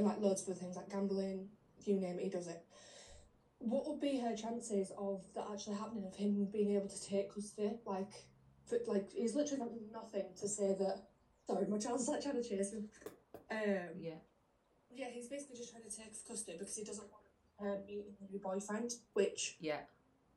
and 0.00 0.08
like 0.08 0.20
loads 0.20 0.42
of 0.42 0.48
other 0.48 0.58
things 0.60 0.76
like 0.76 0.90
gambling, 0.90 1.48
you 1.84 2.00
name 2.00 2.18
it, 2.18 2.24
he 2.24 2.30
does 2.30 2.48
it. 2.48 2.64
What 3.58 3.86
would 3.86 4.00
be 4.00 4.18
her 4.18 4.34
chances 4.34 4.90
of 4.96 5.22
that 5.34 5.44
actually 5.52 5.76
happening, 5.76 6.06
of 6.06 6.16
him 6.16 6.48
being 6.50 6.74
able 6.74 6.88
to 6.88 7.02
take 7.04 7.32
custody? 7.34 7.72
Like, 7.84 8.10
for, 8.66 8.78
like 8.86 9.10
he's 9.12 9.34
literally 9.34 9.58
done 9.58 9.78
nothing 9.92 10.24
to 10.40 10.48
say 10.48 10.74
that. 10.78 11.02
Sorry, 11.46 11.66
my 11.66 11.78
child's 11.78 12.08
like 12.08 12.22
trying 12.22 12.42
to 12.42 12.48
chase 12.48 12.72
him. 12.72 12.88
Um, 13.50 14.00
Yeah. 14.00 14.14
yeah, 14.90 15.08
he's 15.12 15.28
basically 15.28 15.56
just 15.56 15.70
trying 15.72 15.84
to 15.84 15.94
take 15.94 16.12
custody 16.26 16.56
because 16.58 16.74
he 16.74 16.84
doesn't 16.84 17.08
want 17.10 17.24
her 17.58 17.84
meeting 17.86 18.16
a 18.26 18.32
new 18.32 18.38
boyfriend, 18.38 18.92
which 19.12 19.58
Yeah. 19.60 19.80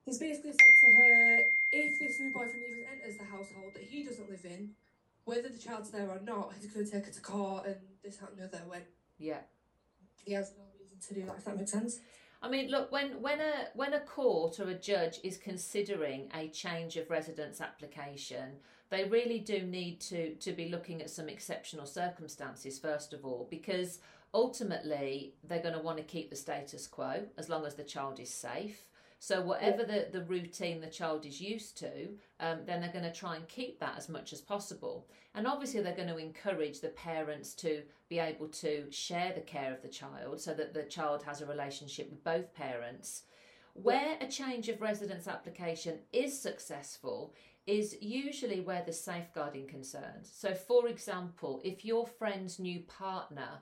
he's 0.04 0.20
basically 0.20 0.52
said 0.52 0.74
to 0.82 0.92
her 0.92 1.38
if 1.72 2.00
this 2.00 2.20
new 2.20 2.32
boyfriend 2.34 2.64
even 2.68 2.84
enters 2.92 3.18
the 3.18 3.24
household 3.24 3.74
that 3.76 3.84
he 3.84 4.04
doesn't 4.04 4.30
live 4.30 4.44
in, 4.44 4.76
whether 5.24 5.48
the 5.48 5.58
child's 5.58 5.92
there 5.92 6.10
or 6.10 6.20
not, 6.20 6.54
he's 6.60 6.70
going 6.74 6.86
to 6.86 6.92
take 6.92 7.06
her 7.06 7.12
to 7.12 7.22
court 7.22 7.66
and 7.68 7.78
this, 8.04 8.18
that, 8.18 8.32
and 8.32 8.40
the 8.40 8.44
other 8.44 8.64
when 8.68 8.82
Yeah. 9.18 9.40
He 10.26 10.34
has 10.34 10.52
no 10.58 10.64
reason 10.80 10.98
to 11.08 11.14
do 11.14 11.26
that, 11.26 11.38
if 11.38 11.46
that 11.46 11.58
makes 11.58 11.72
sense. 11.72 12.00
I 12.42 12.50
mean, 12.50 12.70
look 12.70 12.92
when 12.92 13.22
when 13.22 13.40
a 13.40 13.70
when 13.74 13.94
a 13.94 14.02
court 14.02 14.60
or 14.60 14.70
a 14.70 14.74
judge 14.74 15.20
is 15.24 15.38
considering 15.38 16.30
a 16.36 16.50
change 16.50 16.98
of 16.98 17.10
residence 17.10 17.62
application, 17.62 18.58
they 18.90 19.06
really 19.06 19.40
do 19.40 19.62
need 19.62 20.02
to 20.02 20.36
to 20.36 20.52
be 20.52 20.68
looking 20.70 21.02
at 21.02 21.10
some 21.10 21.30
exceptional 21.30 21.86
circumstances 21.86 22.80
first 22.80 23.14
of 23.14 23.26
all, 23.26 23.48
because 23.50 24.00
ultimately 24.34 25.36
they're 25.48 25.62
going 25.62 25.74
to 25.74 25.80
want 25.80 25.98
to 25.98 26.04
keep 26.04 26.30
the 26.30 26.36
status 26.36 26.86
quo 26.86 27.24
as 27.38 27.50
long 27.50 27.66
as 27.66 27.76
the 27.76 27.84
child 27.84 28.20
is 28.20 28.30
safe. 28.30 28.82
So 29.24 29.40
whatever 29.40 29.86
the, 29.86 30.10
the 30.12 30.26
routine 30.26 30.82
the 30.82 30.88
child 30.88 31.26
is 31.26 31.40
used 31.40 31.78
to, 31.78 32.10
um, 32.42 32.58
then 32.66 32.82
they're 32.82 32.92
going 32.92 33.06
to 33.06 33.14
try 33.14 33.38
and 33.38 33.48
keep 33.48 33.80
that 33.80 33.94
as 33.98 34.10
much 34.10 34.34
as 34.34 34.42
possible. 34.42 35.08
And 35.34 35.48
obviously 35.48 35.82
they're 35.82 35.96
going 35.96 36.10
to 36.10 36.18
encourage 36.18 36.82
the 36.82 36.90
parents 36.90 37.54
to 37.54 37.84
be 38.10 38.20
able 38.20 38.50
to 38.50 38.92
share 38.92 39.32
the 39.34 39.40
care 39.40 39.72
of 39.74 39.82
the 39.82 39.88
child 39.88 40.42
so 40.42 40.54
that 40.56 40.74
the 40.74 40.84
child 40.84 41.24
has 41.24 41.40
a 41.40 41.46
relationship 41.46 42.10
with 42.10 42.22
both 42.26 42.54
parents. 42.54 43.24
Where 43.76 44.18
a 44.20 44.28
change 44.28 44.68
of 44.68 44.82
residence 44.82 45.26
application 45.26 46.00
is 46.12 46.38
successful 46.38 47.34
is 47.66 47.96
usually 48.02 48.60
where 48.60 48.84
the 48.86 48.92
safeguarding 48.92 49.68
concerns. 49.68 50.30
So, 50.34 50.54
for 50.54 50.90
example, 50.90 51.62
if 51.64 51.86
your 51.86 52.06
friend's 52.06 52.60
new 52.60 52.82
partner 52.82 53.62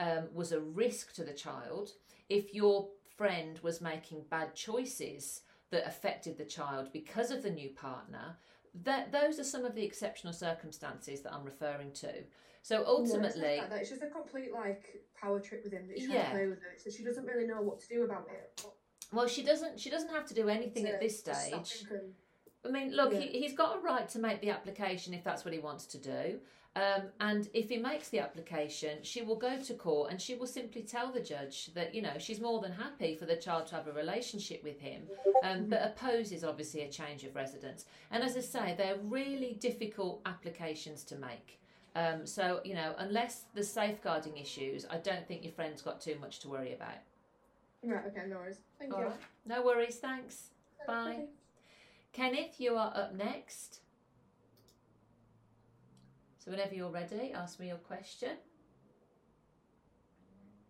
um, 0.00 0.24
was 0.34 0.50
a 0.50 0.58
risk 0.58 1.14
to 1.14 1.22
the 1.22 1.32
child, 1.32 1.90
if 2.28 2.52
your 2.52 2.88
friend 3.20 3.58
was 3.62 3.80
making 3.80 4.24
bad 4.30 4.54
choices 4.54 5.42
that 5.70 5.86
affected 5.86 6.38
the 6.38 6.44
child 6.44 6.90
because 6.92 7.30
of 7.30 7.42
the 7.42 7.50
new 7.50 7.70
partner, 7.70 8.36
that 8.84 9.10
those 9.10 9.38
are 9.40 9.44
some 9.44 9.64
of 9.64 9.74
the 9.74 9.84
exceptional 9.84 10.32
circumstances 10.32 11.22
that 11.22 11.32
I'm 11.32 11.44
referring 11.44 11.92
to. 11.94 12.12
So 12.62 12.84
ultimately, 12.86 13.16
Yeah, 13.20 13.26
it's, 13.26 13.34
just 13.34 13.60
like 13.60 13.70
that. 13.70 13.80
it's 13.80 13.90
just 13.90 14.02
a 14.02 14.06
complete 14.08 14.52
like 14.52 15.02
power 15.20 15.40
trip 15.40 15.62
with 15.64 15.72
him 15.72 15.86
that 15.88 15.96
he's 15.96 16.08
trying 16.08 16.24
to 16.24 16.30
play 16.30 16.46
with 16.46 16.60
her. 16.60 16.74
So 16.76 16.90
she 16.90 17.02
doesn't 17.04 17.24
really 17.24 17.46
know 17.46 17.62
what 17.62 17.80
to 17.80 17.88
do 17.88 18.02
about 18.04 18.26
it. 18.30 18.64
well, 19.12 19.26
she 19.28 19.42
doesn't 19.42 19.78
she 19.80 19.88
doesn't 19.88 20.10
have 20.10 20.26
to 20.26 20.34
do 20.34 20.48
anything 20.48 20.84
To- 20.84 20.92
at 20.94 21.00
this 21.00 21.18
stage. 21.18 21.84
I 22.64 22.68
mean, 22.68 22.90
look, 22.96 23.12
Yeah. 23.12 23.20
he, 23.20 23.40
he's 23.42 23.52
got 23.54 23.76
a 23.76 23.80
right 23.80 24.08
to 24.08 24.18
make 24.18 24.40
the 24.40 24.50
application 24.50 25.14
if 25.14 25.22
that's 25.22 25.44
what 25.44 25.54
he 25.54 25.60
wants 25.60 25.86
to 25.86 25.98
do. 25.98 26.40
Um, 26.76 27.04
and 27.20 27.48
if 27.54 27.70
he 27.70 27.78
makes 27.78 28.10
the 28.10 28.18
application, 28.18 28.98
she 29.00 29.22
will 29.22 29.36
go 29.36 29.58
to 29.58 29.74
court 29.74 30.10
and 30.10 30.20
she 30.20 30.34
will 30.34 30.46
simply 30.46 30.82
tell 30.82 31.10
the 31.10 31.20
judge 31.20 31.72
that, 31.72 31.94
you 31.94 32.02
know, 32.02 32.18
she's 32.18 32.38
more 32.38 32.60
than 32.60 32.70
happy 32.70 33.14
for 33.14 33.24
the 33.24 33.34
child 33.34 33.66
to 33.68 33.76
have 33.76 33.86
a 33.86 33.92
relationship 33.92 34.62
with 34.62 34.78
him, 34.78 35.04
um, 35.42 35.70
but 35.70 35.80
opposes 35.82 36.44
obviously 36.44 36.82
a 36.82 36.88
change 36.88 37.24
of 37.24 37.34
residence. 37.34 37.86
And 38.10 38.22
as 38.22 38.36
I 38.36 38.40
say, 38.40 38.74
they're 38.76 38.98
really 39.04 39.56
difficult 39.58 40.20
applications 40.26 41.02
to 41.04 41.16
make. 41.16 41.58
Um, 41.94 42.26
so, 42.26 42.60
you 42.62 42.74
know, 42.74 42.94
unless 42.98 43.44
there's 43.54 43.70
safeguarding 43.70 44.36
issues, 44.36 44.84
I 44.90 44.98
don't 44.98 45.26
think 45.26 45.44
your 45.44 45.54
friend's 45.54 45.80
got 45.80 46.02
too 46.02 46.18
much 46.20 46.40
to 46.40 46.48
worry 46.50 46.74
about. 46.74 46.98
Right, 47.82 48.04
okay, 48.08 48.26
no 48.28 48.36
worries. 48.36 48.58
Thank 48.78 48.92
All 48.92 49.00
you. 49.00 49.06
right. 49.06 49.16
No 49.46 49.64
worries, 49.64 49.96
thanks. 49.96 50.50
Bye. 50.86 51.08
Okay. 51.08 51.24
Kenneth, 52.12 52.60
you 52.60 52.76
are 52.76 52.92
up 52.94 53.14
next. 53.14 53.80
So 56.46 56.52
whenever 56.52 56.76
you're 56.76 56.90
ready, 56.92 57.32
ask 57.34 57.58
me 57.58 57.66
your 57.66 57.78
question. 57.78 58.36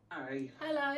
Hi. 0.09 0.49
Hello. 0.59 0.97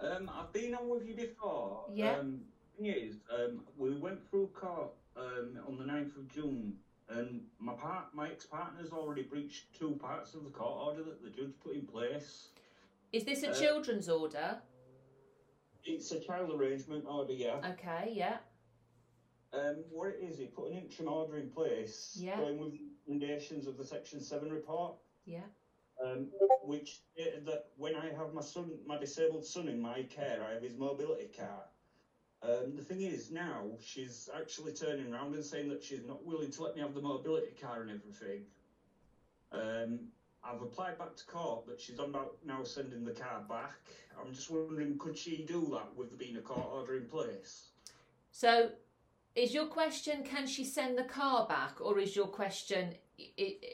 Um, 0.00 0.30
I've 0.34 0.50
been 0.54 0.74
on 0.74 0.88
with 0.88 1.06
you 1.06 1.14
before. 1.14 1.84
Yeah. 1.92 2.16
Um, 2.16 2.40
thing 2.78 2.86
is, 2.86 3.16
um, 3.30 3.60
we 3.76 3.94
went 3.94 4.26
through 4.30 4.46
court 4.58 4.92
um, 5.18 5.58
on 5.68 5.76
the 5.76 5.84
9th 5.84 6.16
of 6.16 6.28
June, 6.32 6.76
and 7.10 7.42
my 7.58 7.74
part, 7.74 8.06
my 8.14 8.30
ex-partner's 8.30 8.90
already 8.90 9.22
breached 9.22 9.78
two 9.78 9.98
parts 10.00 10.32
of 10.32 10.44
the 10.44 10.50
court 10.50 10.86
order 10.86 11.02
that 11.02 11.22
the 11.22 11.28
judge 11.28 11.52
put 11.62 11.74
in 11.74 11.82
place. 11.82 12.48
Is 13.12 13.24
this 13.24 13.42
a 13.42 13.50
Uh, 13.50 13.54
children's 13.54 14.08
order? 14.08 14.62
It's 15.84 16.10
a 16.10 16.20
child 16.20 16.52
arrangement 16.58 17.04
order, 17.06 17.34
yeah. 17.34 17.60
Okay, 17.72 18.12
yeah. 18.14 18.38
Um, 19.52 19.84
what 19.90 20.08
it 20.08 20.20
is, 20.22 20.38
he 20.38 20.46
put 20.46 20.70
an 20.70 20.78
interim 20.78 21.08
order 21.12 21.36
in 21.36 21.50
place, 21.50 22.16
Yeah. 22.18 22.38
going 22.38 22.58
with 22.58 22.74
recommendations 23.06 23.66
of 23.66 23.76
the 23.76 23.84
Section 23.84 24.20
7 24.20 24.50
report. 24.50 24.94
Yeah. 25.24 25.40
um, 26.04 26.28
which 26.62 26.98
stated 27.14 27.46
that 27.46 27.68
when 27.76 27.96
I 27.96 28.06
have 28.16 28.34
my 28.34 28.42
son, 28.42 28.70
my 28.86 28.98
disabled 28.98 29.46
son 29.46 29.66
in 29.68 29.80
my 29.80 30.02
care, 30.02 30.44
I 30.48 30.54
have 30.54 30.62
his 30.62 30.76
mobility 30.76 31.30
car. 31.36 31.64
Um, 32.42 32.76
the 32.76 32.82
thing 32.82 33.00
is, 33.00 33.30
now 33.30 33.64
she's 33.82 34.28
actually 34.36 34.72
turning 34.72 35.12
around 35.12 35.34
and 35.34 35.44
saying 35.44 35.70
that 35.70 35.82
she's 35.82 36.06
not 36.06 36.24
willing 36.24 36.50
to 36.50 36.62
let 36.62 36.76
me 36.76 36.82
have 36.82 36.94
the 36.94 37.00
mobility 37.00 37.52
car 37.60 37.80
and 37.80 37.90
everything. 37.90 38.42
Um, 39.52 40.00
I've 40.44 40.60
applied 40.60 40.98
back 40.98 41.16
to 41.16 41.24
court, 41.24 41.64
but 41.66 41.80
she's 41.80 41.98
on 41.98 42.10
about 42.10 42.36
now 42.44 42.62
sending 42.62 43.04
the 43.04 43.12
car 43.12 43.42
back. 43.48 43.80
I'm 44.20 44.32
just 44.34 44.50
wondering, 44.50 44.98
could 44.98 45.16
she 45.16 45.44
do 45.48 45.66
that 45.72 45.96
with 45.96 46.10
there 46.10 46.18
being 46.18 46.36
a 46.36 46.40
court 46.40 46.68
order 46.72 46.96
in 46.96 47.06
place? 47.06 47.70
So 48.30 48.70
is 49.36 49.52
your 49.52 49.66
question 49.66 50.24
can 50.24 50.46
she 50.46 50.64
send 50.64 50.96
the 50.96 51.04
car 51.04 51.46
back 51.46 51.80
or 51.80 51.98
is 51.98 52.16
your 52.16 52.26
question 52.26 52.94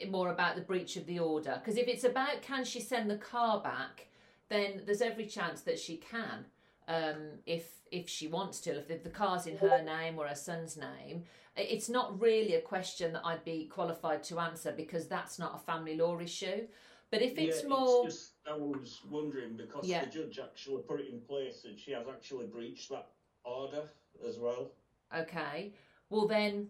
more 0.09 0.29
about 0.29 0.55
the 0.55 0.61
breach 0.61 0.97
of 0.97 1.05
the 1.05 1.19
order? 1.19 1.59
Because 1.63 1.77
if 1.77 1.87
it's 1.87 2.03
about 2.03 2.41
can 2.41 2.65
she 2.65 2.81
send 2.81 3.09
the 3.09 3.17
car 3.17 3.61
back, 3.61 4.07
then 4.49 4.81
there's 4.85 5.01
every 5.01 5.25
chance 5.25 5.61
that 5.61 5.79
she 5.79 5.97
can. 5.97 6.45
Um, 6.87 7.39
if 7.45 7.65
if 7.91 8.09
she 8.09 8.27
wants 8.27 8.59
to, 8.61 8.71
if 8.77 8.87
the, 8.87 8.97
the 8.97 9.09
car's 9.09 9.47
in 9.47 9.55
her 9.57 9.81
name 9.81 10.17
or 10.17 10.27
her 10.27 10.35
son's 10.35 10.75
name, 10.75 11.23
it's 11.55 11.87
not 11.87 12.19
really 12.19 12.55
a 12.55 12.61
question 12.61 13.13
that 13.13 13.21
I'd 13.23 13.45
be 13.45 13.67
qualified 13.67 14.23
to 14.23 14.39
answer 14.39 14.73
because 14.75 15.07
that's 15.07 15.39
not 15.39 15.55
a 15.55 15.59
family 15.59 15.95
law 15.95 16.19
issue. 16.19 16.67
But 17.11 17.21
if 17.21 17.37
it's 17.37 17.61
yeah, 17.61 17.69
more, 17.69 18.07
It's 18.07 18.15
just, 18.15 18.31
I 18.51 18.57
was 18.57 19.01
wondering 19.09 19.55
because 19.55 19.85
Yeah. 19.85 20.05
the 20.05 20.09
judge 20.09 20.39
actually 20.39 20.81
put 20.81 20.99
it 20.99 21.09
in 21.09 21.21
place 21.21 21.63
and 21.65 21.77
she 21.77 21.91
has 21.91 22.07
actually 22.07 22.47
breached 22.47 22.89
that 22.89 23.09
order 23.45 23.83
as 24.27 24.39
well. 24.39 24.71
Okay. 25.17 25.73
Well, 26.09 26.27
then, 26.27 26.69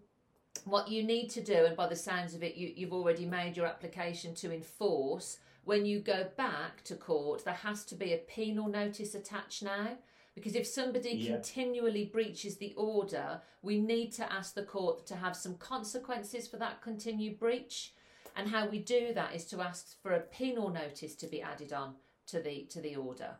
what 0.65 0.89
you 0.89 1.03
need 1.03 1.29
to 1.29 1.41
do, 1.41 1.65
and 1.65 1.75
by 1.75 1.87
the 1.87 1.95
sounds 1.95 2.33
of 2.33 2.43
it, 2.43 2.55
you, 2.55 2.71
you've 2.75 2.93
already 2.93 3.25
made 3.25 3.57
your 3.57 3.65
application 3.65 4.35
to 4.35 4.53
enforce. 4.53 5.39
When 5.65 5.85
you 5.85 5.99
go 5.99 6.27
back 6.37 6.83
to 6.85 6.95
court, 6.95 7.45
there 7.45 7.53
has 7.53 7.85
to 7.85 7.95
be 7.95 8.13
a 8.13 8.17
penal 8.17 8.67
notice 8.67 9.15
attached 9.15 9.63
now. 9.63 9.97
Because 10.35 10.55
if 10.55 10.65
somebody 10.65 11.11
Yeah. 11.11 11.33
continually 11.35 12.05
breaches 12.05 12.57
the 12.57 12.73
order, 12.75 13.41
we 13.61 13.79
need 13.79 14.11
to 14.13 14.31
ask 14.33 14.55
the 14.55 14.63
court 14.65 15.05
to 15.07 15.15
have 15.15 15.35
some 15.35 15.57
consequences 15.57 16.47
for 16.47 16.57
that 16.57 16.81
continued 16.81 17.39
breach. 17.39 17.93
And 18.35 18.49
how 18.49 18.67
we 18.67 18.79
do 18.79 19.13
that 19.13 19.35
is 19.35 19.45
to 19.47 19.61
ask 19.61 20.01
for 20.01 20.13
a 20.13 20.19
penal 20.19 20.69
notice 20.69 21.15
to 21.17 21.27
be 21.27 21.41
added 21.41 21.71
on 21.71 21.95
to 22.27 22.39
the 22.39 22.65
to 22.65 22.81
the 22.81 22.95
order. 22.95 23.37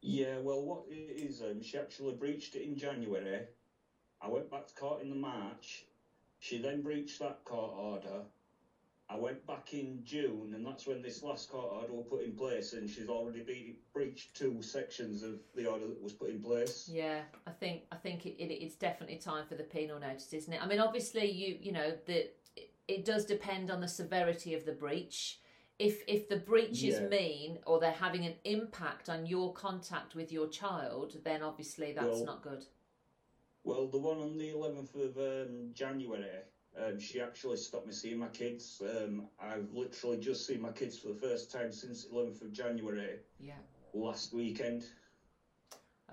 Yeah, 0.00 0.38
well, 0.38 0.62
what 0.64 0.84
it 0.88 1.20
is, 1.20 1.42
um, 1.42 1.60
she 1.60 1.76
actually 1.76 2.14
breached 2.14 2.54
it 2.54 2.62
in 2.62 2.76
January. 2.76 3.46
I 4.20 4.28
went 4.28 4.50
back 4.50 4.66
to 4.66 4.74
court 4.74 5.02
in 5.02 5.10
the 5.10 5.16
March. 5.16 5.84
She 6.40 6.58
then 6.58 6.82
breached 6.82 7.18
that 7.20 7.44
court 7.44 7.72
order. 7.76 8.22
I 9.10 9.16
went 9.16 9.46
back 9.46 9.72
in 9.72 10.00
June, 10.04 10.52
and 10.54 10.66
that's 10.66 10.86
when 10.86 11.00
this 11.00 11.22
last 11.22 11.50
court 11.50 11.72
order 11.72 11.94
was 11.94 12.04
put 12.10 12.24
in 12.24 12.32
place, 12.32 12.74
and 12.74 12.90
she's 12.90 13.08
already 13.08 13.40
be, 13.40 13.76
breached 13.94 14.36
two 14.36 14.60
sections 14.60 15.22
of 15.22 15.36
the 15.54 15.66
order 15.66 15.86
that 15.86 16.02
was 16.02 16.12
put 16.12 16.28
in 16.28 16.40
place. 16.42 16.90
Yeah, 16.92 17.22
I 17.46 17.50
think 17.52 17.84
I 17.90 17.96
think 17.96 18.26
it, 18.26 18.36
it, 18.38 18.52
it's 18.52 18.74
definitely 18.74 19.16
time 19.16 19.46
for 19.46 19.54
the 19.54 19.64
penal 19.64 19.98
notice, 19.98 20.32
isn't 20.34 20.52
it? 20.52 20.62
I 20.62 20.66
mean, 20.66 20.78
obviously, 20.78 21.30
you 21.30 21.56
you 21.60 21.72
know 21.72 21.92
the 22.06 22.28
it, 22.56 22.70
it 22.86 23.04
does 23.06 23.24
depend 23.24 23.70
on 23.70 23.80
the 23.80 23.88
severity 23.88 24.52
of 24.54 24.66
the 24.66 24.72
breach. 24.72 25.38
If 25.78 26.02
if 26.06 26.28
the 26.28 26.36
breach 26.36 26.82
Yeah. 26.82 26.94
is 26.94 27.10
mean 27.10 27.60
or 27.64 27.80
they're 27.80 27.92
having 27.92 28.26
an 28.26 28.34
impact 28.44 29.08
on 29.08 29.24
your 29.24 29.54
contact 29.54 30.16
with 30.16 30.30
your 30.30 30.48
child, 30.48 31.16
then 31.24 31.42
obviously 31.42 31.92
that's 31.92 32.08
Well- 32.08 32.24
not 32.26 32.42
good. 32.42 32.66
Well, 33.64 33.86
the 33.88 33.98
one 33.98 34.18
on 34.18 34.38
the 34.38 34.50
11th 34.50 34.94
of 34.94 35.16
um, 35.18 35.70
January, 35.74 36.42
um, 36.76 36.98
she 36.98 37.20
actually 37.20 37.56
stopped 37.56 37.86
me 37.86 37.92
seeing 37.92 38.18
my 38.18 38.28
kids. 38.28 38.80
Um, 38.82 39.26
I've 39.38 39.70
literally 39.72 40.18
just 40.18 40.46
seen 40.46 40.60
my 40.60 40.70
kids 40.70 40.98
for 40.98 41.08
the 41.08 41.18
first 41.18 41.50
time 41.50 41.72
since 41.72 42.06
11th 42.12 42.42
of 42.42 42.52
January 42.52 43.18
Yeah. 43.38 43.58
last 43.92 44.32
weekend. 44.32 44.84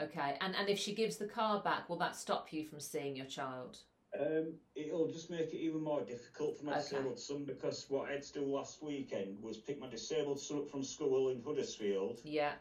Okay, 0.01 0.35
and 0.41 0.55
and 0.55 0.67
if 0.67 0.77
she 0.77 0.93
gives 0.93 1.15
the 1.15 1.27
car 1.27 1.61
back, 1.61 1.87
will 1.87 1.97
that 1.99 2.17
stop 2.17 2.51
you 2.51 2.65
from 2.65 2.81
seeing 2.81 3.15
your 3.15 3.27
child? 3.27 3.77
Um, 4.19 4.55
it'll 4.75 5.07
just 5.07 5.29
make 5.29 5.53
it 5.53 5.57
even 5.57 5.81
more 5.81 6.01
difficult 6.01 6.57
for 6.57 6.65
my 6.65 6.73
Okay. 6.73 6.81
disabled 6.81 7.19
son 7.19 7.45
because 7.45 7.85
what 7.89 8.09
I 8.09 8.13
had 8.13 8.23
to 8.23 8.33
do 8.33 8.45
last 8.45 8.81
weekend 8.81 9.41
was 9.41 9.57
pick 9.57 9.79
my 9.79 9.87
disabled 9.87 10.39
son 10.39 10.57
up 10.59 10.69
from 10.69 10.83
school 10.83 11.29
in 11.29 11.41
Huddersfield, 11.41 12.19
Yeah, 12.23 12.53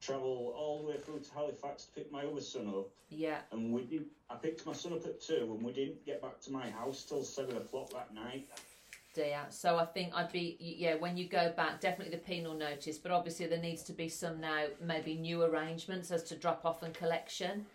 travel 0.00 0.52
all 0.56 0.82
the 0.82 0.88
way 0.90 0.96
through 0.98 1.20
to 1.20 1.30
Halifax 1.34 1.84
to 1.86 1.92
pick 1.92 2.12
my 2.12 2.22
other 2.24 2.40
son 2.40 2.68
up, 2.68 2.88
yeah. 3.10 3.38
and 3.52 3.72
we 3.72 3.82
did. 3.84 4.04
I 4.30 4.34
picked 4.36 4.66
my 4.66 4.72
son 4.72 4.92
up 4.92 5.06
at 5.06 5.20
two, 5.20 5.48
and 5.56 5.62
we 5.62 5.72
didn't 5.72 6.04
get 6.04 6.20
back 6.22 6.40
to 6.42 6.52
my 6.52 6.68
house 6.70 7.04
till 7.04 7.22
seven 7.22 7.56
o'clock 7.56 7.90
that 7.90 8.12
night. 8.14 8.48
dear. 9.14 9.40
So 9.50 9.76
I 9.78 9.84
think 9.86 10.12
I'd 10.14 10.32
be 10.32 10.56
yeah 10.60 10.94
when 10.96 11.16
you 11.16 11.26
go 11.28 11.52
back, 11.56 11.80
definitely 11.80 12.14
the 12.16 12.22
penal 12.22 12.54
notice, 12.54 12.98
but 12.98 13.12
obviously 13.12 13.46
there 13.46 13.58
needs 13.60 13.82
to 13.84 13.92
be 13.92 14.08
some 14.08 14.40
now 14.40 14.66
maybe 14.80 15.14
new 15.14 15.42
arrangements 15.42 16.10
as 16.10 16.22
to 16.24 16.36
drop 16.36 16.64
off 16.64 16.82
and 16.82 16.92
collection. 16.94 17.66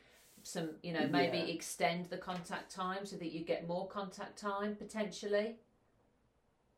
Some 0.43 0.71
you 0.83 0.93
know 0.93 1.07
maybe 1.07 1.37
Yeah. 1.37 1.53
extend 1.53 2.05
the 2.09 2.17
contact 2.17 2.71
time 2.71 3.05
so 3.05 3.15
that 3.17 3.31
you 3.31 3.43
get 3.43 3.67
more 3.67 3.87
contact 3.87 4.37
time 4.37 4.75
potentially. 4.75 5.55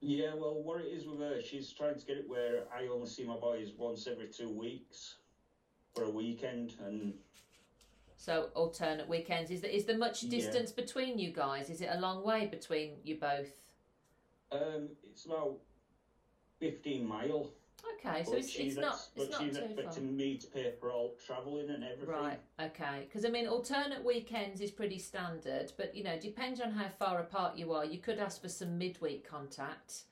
Yeah, 0.05 0.33
well, 0.35 0.61
what 0.61 0.81
it 0.81 0.87
is 0.87 1.05
with 1.07 1.19
her, 1.21 1.41
she's 1.41 1.71
trying 1.71 1.97
to 1.97 2.05
get 2.05 2.17
it 2.17 2.27
where 2.27 2.63
I 2.77 2.87
only 2.87 3.07
see 3.07 3.23
my 3.23 3.37
boys 3.37 3.71
once 3.77 4.05
every 4.05 4.27
two 4.27 4.49
weeks 4.49 5.15
for 5.93 6.03
a 6.03 6.09
weekend, 6.09 6.73
and 6.85 7.13
So 8.17 8.49
alternate 8.55 9.07
weekends. 9.07 9.51
Is 9.51 9.61
there 9.61 9.71
is 9.71 9.85
there 9.85 9.97
much 9.97 10.23
Yeah. 10.23 10.29
distance 10.29 10.71
between 10.71 11.19
you 11.19 11.31
guys? 11.31 11.69
Is 11.69 11.81
it 11.81 11.89
a 11.91 11.99
long 11.99 12.23
way 12.23 12.47
between 12.47 12.97
you 13.03 13.15
both? 13.15 13.51
um, 14.51 14.87
it's 15.03 15.25
about 15.25 15.57
fifteen 16.59 17.07
mile. 17.07 17.49
Okay, 17.95 18.23
so 18.23 18.31
but 18.31 18.39
it's, 18.39 18.55
it's 18.55 18.77
not 18.77 18.93
it's 18.93 19.09
but 19.15 19.31
not 19.31 19.41
she's 19.41 19.57
too 19.57 19.63
expecting 19.65 20.03
far. 20.05 20.13
me 20.13 20.37
to 20.37 20.47
pay 20.47 20.71
for 20.79 20.91
all 20.91 21.15
travelling 21.25 21.69
and 21.69 21.83
everything. 21.83 22.07
Right. 22.07 22.39
Okay. 22.61 23.05
Because 23.07 23.25
I 23.25 23.29
mean, 23.29 23.47
alternate 23.47 24.03
weekends 24.05 24.61
is 24.61 24.69
pretty 24.71 24.99
standard, 24.99 25.73
but 25.75 25.95
you 25.95 26.03
know, 26.03 26.17
depends 26.19 26.61
on 26.61 26.71
how 26.71 26.87
far 26.87 27.19
apart 27.19 27.57
you 27.57 27.73
are. 27.73 27.83
You 27.83 27.97
could 27.97 28.19
ask 28.19 28.41
for 28.41 28.47
some 28.49 28.77
midweek 28.77 29.27
contact. 29.27 30.03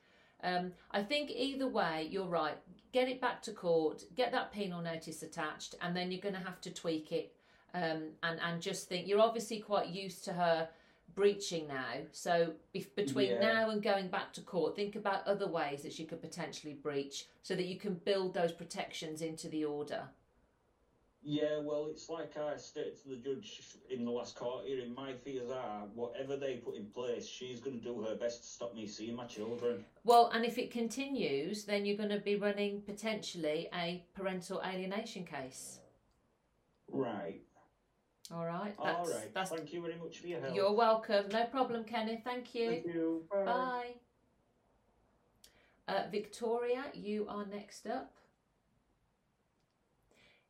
Um, 0.43 0.73
I 0.91 1.03
think 1.03 1.31
either 1.31 1.67
way, 1.67 2.07
you're 2.09 2.27
right. 2.27 2.57
Get 2.91 3.07
it 3.07 3.21
back 3.21 3.41
to 3.43 3.51
court, 3.51 4.03
get 4.15 4.31
that 4.31 4.51
penal 4.51 4.81
notice 4.81 5.23
attached, 5.23 5.75
and 5.81 5.95
then 5.95 6.11
you're 6.11 6.21
going 6.21 6.35
to 6.35 6.41
have 6.41 6.59
to 6.61 6.71
tweak 6.71 7.11
it. 7.11 7.33
Um, 7.73 8.09
and 8.21 8.39
and 8.41 8.61
just 8.61 8.89
think 8.89 9.07
you're 9.07 9.21
obviously 9.21 9.59
quite 9.59 9.87
used 9.87 10.25
to 10.25 10.33
her 10.33 10.67
breaching 11.15 11.67
now. 11.67 11.93
So 12.11 12.53
if, 12.73 12.93
between 12.95 13.31
Yeah. 13.31 13.39
now 13.39 13.69
and 13.69 13.81
going 13.81 14.09
back 14.09 14.33
to 14.33 14.41
court, 14.41 14.75
think 14.75 14.95
about 14.95 15.25
other 15.25 15.47
ways 15.47 15.83
that 15.83 15.93
she 15.93 16.05
could 16.05 16.21
potentially 16.21 16.73
breach, 16.73 17.27
so 17.43 17.55
that 17.55 17.65
you 17.65 17.77
can 17.77 17.95
build 17.95 18.33
those 18.33 18.51
protections 18.51 19.21
into 19.21 19.47
the 19.47 19.63
order. 19.65 20.03
Yeah, 21.23 21.59
well, 21.61 21.87
it's 21.91 22.09
like 22.09 22.35
I 22.35 22.57
stated 22.57 23.01
to 23.03 23.09
the 23.09 23.15
judge 23.15 23.61
in 23.91 24.05
the 24.05 24.11
last 24.11 24.35
court 24.35 24.65
hearing. 24.65 24.95
My 24.95 25.13
fears 25.13 25.51
are 25.51 25.83
whatever 25.93 26.35
they 26.35 26.55
put 26.55 26.75
in 26.75 26.85
place, 26.85 27.27
she's 27.27 27.59
going 27.59 27.77
to 27.77 27.83
do 27.83 28.01
her 28.01 28.15
best 28.15 28.41
to 28.41 28.47
stop 28.47 28.73
me 28.73 28.87
seeing 28.87 29.15
my 29.15 29.25
children. 29.25 29.85
Well, 30.03 30.31
and 30.33 30.43
if 30.43 30.57
it 30.57 30.71
continues, 30.71 31.65
then 31.65 31.85
you're 31.85 31.97
going 31.97 32.09
to 32.09 32.19
be 32.19 32.37
running 32.37 32.81
potentially 32.81 33.69
a 33.71 34.03
parental 34.15 34.63
alienation 34.65 35.23
case. 35.23 35.79
Right. 36.87 37.41
All 38.33 38.45
right. 38.45 38.73
All 38.79 38.85
That's, 38.85 39.09
right. 39.11 39.33
That's, 39.33 39.51
Thank 39.51 39.73
you 39.73 39.81
very 39.81 39.97
much 40.03 40.17
for 40.19 40.27
your 40.27 40.39
help. 40.41 40.55
you're 40.55 40.73
welcome. 40.73 41.25
No 41.31 41.45
problem, 41.45 41.83
Kenneth. 41.83 42.21
Thank 42.23 42.55
you. 42.55 42.69
Thank 42.69 42.85
you. 42.87 43.23
Bye. 43.31 43.43
Bye. 43.45 43.93
Uh, 45.87 46.03
Victoria, 46.09 46.85
you 46.93 47.27
are 47.29 47.45
next 47.45 47.85
up. 47.85 48.11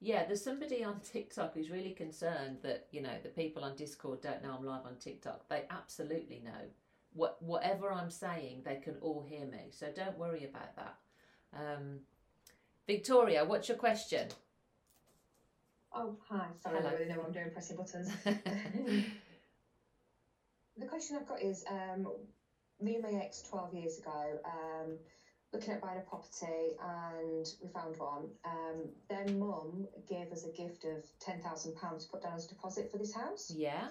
Yeah, 0.04 0.26
there's 0.26 0.44
somebody 0.44 0.84
on 0.84 1.00
TikTok 1.02 1.54
who's 1.54 1.70
really 1.70 1.92
concerned 1.92 2.58
that 2.64 2.88
you 2.92 3.04
know 3.04 3.14
the 3.22 3.30
people 3.30 3.64
on 3.64 3.76
Discord 3.76 4.22
don't 4.22 4.42
know 4.42 4.56
I'm 4.58 4.66
live 4.66 4.86
on 4.86 4.96
TikTok. 4.96 5.48
They 5.48 5.64
absolutely 5.70 6.42
know. 6.44 6.70
What 7.14 7.38
whatever 7.42 7.94
I'm 7.94 8.10
saying, 8.10 8.64
they 8.66 8.78
can 8.78 8.96
all 9.02 9.22
hear 9.22 9.46
me. 9.46 9.70
So 9.70 9.88
don't 9.96 10.18
worry 10.18 10.46
about 10.46 10.76
that. 10.76 10.96
Um, 11.54 12.00
Victoria, 12.88 13.46
what's 13.46 13.70
your 13.70 13.78
question? 13.78 14.30
Oh, 15.94 16.18
hi. 16.28 16.48
Sorry, 16.64 16.78
I 16.78 16.80
Hello. 16.80 16.90
don't 16.90 17.00
really 17.00 17.12
know 17.12 17.20
what 17.20 17.28
I'm 17.28 17.34
doing 17.34 17.52
pressing 17.52 17.78
buttons. 17.78 18.10
the 20.78 20.86
question 20.88 21.18
I've 21.18 21.28
got 21.28 21.42
is 21.42 21.64
um, 21.70 22.08
me 22.80 22.96
and 22.96 23.04
my 23.04 23.20
ex 23.22 23.44
12 23.44 23.74
years 23.74 24.00
ago 24.00 24.40
um, 24.46 24.98
looking 25.54 25.74
at 25.74 25.82
buying 25.82 25.98
a 25.98 26.02
property 26.02 26.76
and 26.82 27.46
we 27.62 27.70
found 27.70 27.98
one. 27.98 28.30
Um, 28.46 28.90
their 29.10 29.26
mum 29.36 29.86
gave 30.08 30.32
us 30.32 30.46
a 30.46 30.50
gift 30.50 30.86
of 30.86 31.04
£10,000 31.20 32.00
to 32.00 32.08
put 32.10 32.22
down 32.22 32.36
as 32.36 32.46
a 32.46 32.50
deposit 32.50 32.90
for 32.92 32.98
this 32.98 33.14
house. 33.14 33.52
yeah, 33.54 33.90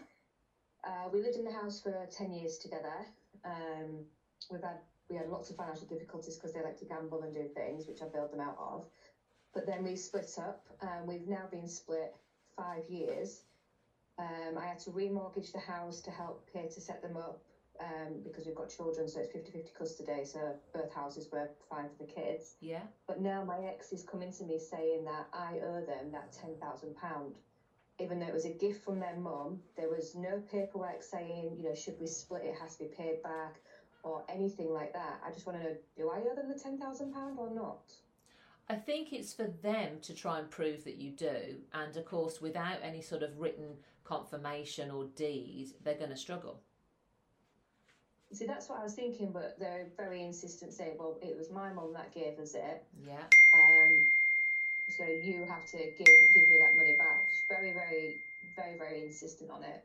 Uh, 0.85 1.09
we 1.12 1.20
lived 1.20 1.37
in 1.37 1.44
the 1.44 1.51
house 1.51 1.81
for 1.81 2.07
10 2.11 2.33
years 2.33 2.57
together. 2.59 3.07
Um, 3.44 4.05
we've 4.51 4.62
had 4.62 4.81
we 5.11 5.16
had 5.16 5.29
lots 5.29 5.51
of 5.51 5.57
financial 5.57 5.87
difficulties 5.88 6.37
because 6.37 6.53
they 6.53 6.62
like 6.62 6.79
to 6.79 6.85
gamble 6.85 7.23
and 7.23 7.35
do 7.35 7.44
things, 7.49 7.87
which 7.88 8.01
I 8.01 8.07
bailed 8.07 8.31
them 8.31 8.40
out 8.40 8.57
of. 8.59 8.87
But 9.53 9.66
then 9.66 9.83
we 9.83 9.96
split 9.96 10.38
up. 10.38 10.62
Um, 10.81 11.07
we've 11.07 11.27
now 11.27 11.49
been 11.51 11.66
split 11.66 12.14
five 12.57 12.88
years. 12.88 13.42
Um, 14.18 14.57
I 14.57 14.66
had 14.66 14.79
to 14.81 14.90
remortgage 14.90 15.51
the 15.53 15.59
house 15.59 16.01
to 16.03 16.11
help 16.12 16.46
pay 16.53 16.68
to 16.68 16.81
set 16.81 17.03
them 17.03 17.16
up 17.16 17.40
um, 17.81 18.21
because 18.23 18.47
we've 18.47 18.55
got 18.55 18.69
children, 18.69 19.09
so 19.09 19.21
it's 19.21 19.33
50 19.33 19.53
50 19.53 19.71
custody, 19.77 20.25
so 20.25 20.55
both 20.75 20.93
houses 20.93 21.29
were 21.33 21.49
fine 21.69 21.88
for 21.88 22.05
the 22.05 22.12
kids. 22.12 22.57
yeah. 22.61 22.83
But 23.07 23.21
now 23.21 23.45
my 23.45 23.59
ex 23.66 23.93
is 23.93 24.03
coming 24.05 24.33
to 24.33 24.45
me 24.45 24.59
saying 24.59 25.05
that 25.05 25.29
I 25.33 25.59
owe 25.64 25.85
them 25.87 26.12
that 26.12 26.33
ten 26.33 26.57
thousand 26.61 26.97
pound, 26.97 27.35
even 27.99 28.21
though 28.21 28.27
it 28.27 28.35
was 28.35 28.45
a 28.45 28.53
gift 28.53 28.85
from 28.85 29.01
their 29.01 29.16
mum. 29.16 29.61
There 29.77 29.88
was 29.88 30.14
no 30.14 30.43
paperwork 30.51 31.03
saying, 31.03 31.57
you 31.57 31.64
know, 31.64 31.75
should 31.75 31.99
we 32.01 32.07
split 32.07 32.43
it, 32.45 32.55
has 32.61 32.77
to 32.77 32.85
be 32.85 32.90
paid 32.90 33.23
back, 33.23 33.57
or 34.03 34.25
anything 34.29 34.73
like 34.73 34.93
that. 34.93 35.21
I 35.27 35.31
just 35.31 35.47
want 35.47 35.59
to 35.59 35.64
know, 35.64 35.77
do 35.97 36.11
I 36.11 36.19
owe 36.31 36.35
them 36.35 36.49
the 36.49 36.59
ten 36.59 36.79
thousand 36.79 37.12
pound 37.12 37.38
or 37.38 37.51
not? 37.51 37.93
I 38.69 38.77
think 38.77 39.12
it's 39.12 39.33
for 39.33 39.49
them 39.62 39.99
to 40.03 40.14
try 40.14 40.38
and 40.38 40.49
prove 40.49 40.85
that 40.85 40.97
you 40.97 41.11
do, 41.11 41.57
and 41.73 41.97
of 41.97 42.05
course, 42.05 42.40
without 42.40 42.79
any 42.83 43.01
sort 43.03 43.23
of 43.23 43.38
written 43.38 43.79
confirmation 44.05 44.90
or 44.90 45.07
deed, 45.16 45.71
they're 45.83 45.95
going 45.95 46.11
to 46.11 46.16
struggle. 46.16 46.61
See, 48.33 48.47
that's 48.47 48.69
what 48.69 48.79
I 48.79 48.85
was 48.85 48.95
thinking, 48.95 49.33
but 49.33 49.59
they're 49.59 49.87
very 49.97 50.23
insistent, 50.23 50.73
saying, 50.73 50.97
well, 50.99 51.16
it 51.21 51.37
was 51.37 51.51
my 51.51 51.73
mum 51.73 51.93
that 51.95 52.14
gave 52.14 52.38
us 52.38 52.55
it. 52.55 52.85
Yeah, 53.05 53.25
Um, 53.53 54.07
so 54.88 55.05
you 55.05 55.45
have 55.45 55.66
to 55.66 55.79
give 55.99 56.07
give 56.35 56.49
me 56.49 56.59
that 56.59 56.77
money 56.77 56.95
back. 56.97 57.27
She's 57.29 57.43
very, 57.49 57.73
very, 57.73 58.21
very, 58.57 58.79
very 58.79 59.05
insistent 59.05 59.51
on 59.51 59.62
it. 59.64 59.85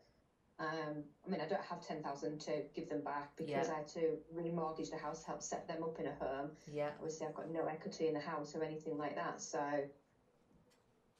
Um, 0.59 1.03
I 1.25 1.29
mean, 1.29 1.41
I 1.41 1.47
don't 1.47 1.61
have 1.65 1.85
ten 1.85 2.01
thousand 2.01 2.39
to 2.41 2.61
give 2.75 2.87
them 2.87 3.01
back 3.01 3.35
because 3.35 3.67
Yeah. 3.67 3.73
I 3.73 3.77
had 3.77 3.87
to 3.89 4.17
remortgage 4.35 4.89
the 4.91 4.97
house, 4.97 5.21
to 5.21 5.27
help 5.27 5.41
set 5.41 5.67
them 5.67 5.83
up 5.83 5.99
in 5.99 6.05
a 6.05 6.13
home. 6.13 6.51
yeah, 6.71 6.91
Obviously, 6.99 7.27
I've 7.27 7.35
got 7.35 7.49
no 7.49 7.65
equity 7.65 8.07
in 8.07 8.13
the 8.13 8.19
house 8.21 8.55
or 8.55 8.63
anything 8.63 8.97
like 8.97 9.15
that. 9.15 9.41
So, 9.41 9.59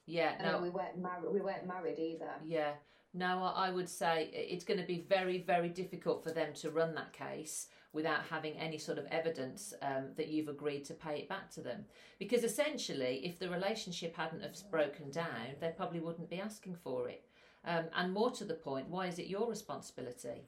yeah. 0.06 0.34
and 0.38 0.46
No, 0.52 0.62
we 0.62 0.70
weren't 0.70 0.96
married. 0.98 1.32
We 1.32 1.40
weren't 1.40 1.66
married 1.66 1.98
either. 1.98 2.30
Yeah. 2.44 2.72
No, 3.14 3.44
I 3.44 3.70
would 3.70 3.88
say 3.88 4.30
it's 4.32 4.64
going 4.64 4.80
to 4.80 4.86
be 4.86 5.06
very, 5.08 5.38
very 5.38 5.70
difficult 5.70 6.22
for 6.22 6.32
them 6.32 6.52
to 6.54 6.70
run 6.70 6.94
that 6.96 7.12
case 7.14 7.68
without 7.92 8.22
having 8.28 8.52
any 8.58 8.76
sort 8.76 8.98
of 8.98 9.06
evidence 9.06 9.72
um, 9.80 10.08
that 10.16 10.28
you've 10.28 10.48
agreed 10.48 10.84
to 10.84 10.92
pay 10.92 11.20
it 11.20 11.28
back 11.28 11.50
to 11.50 11.62
them. 11.62 11.86
Because 12.18 12.44
essentially, 12.44 13.22
if 13.24 13.38
the 13.38 13.48
relationship 13.48 14.14
hadn't 14.14 14.42
have 14.42 14.54
broken 14.70 15.10
down, 15.10 15.56
they 15.60 15.72
probably 15.74 16.00
wouldn't 16.00 16.28
be 16.28 16.40
asking 16.40 16.76
for 16.76 17.08
it. 17.08 17.24
Um, 17.64 17.86
and 17.96 18.12
more 18.12 18.30
to 18.32 18.44
the 18.44 18.54
point, 18.54 18.88
why 18.88 19.06
is 19.06 19.18
it 19.18 19.26
your 19.28 19.48
responsibility? 19.48 20.42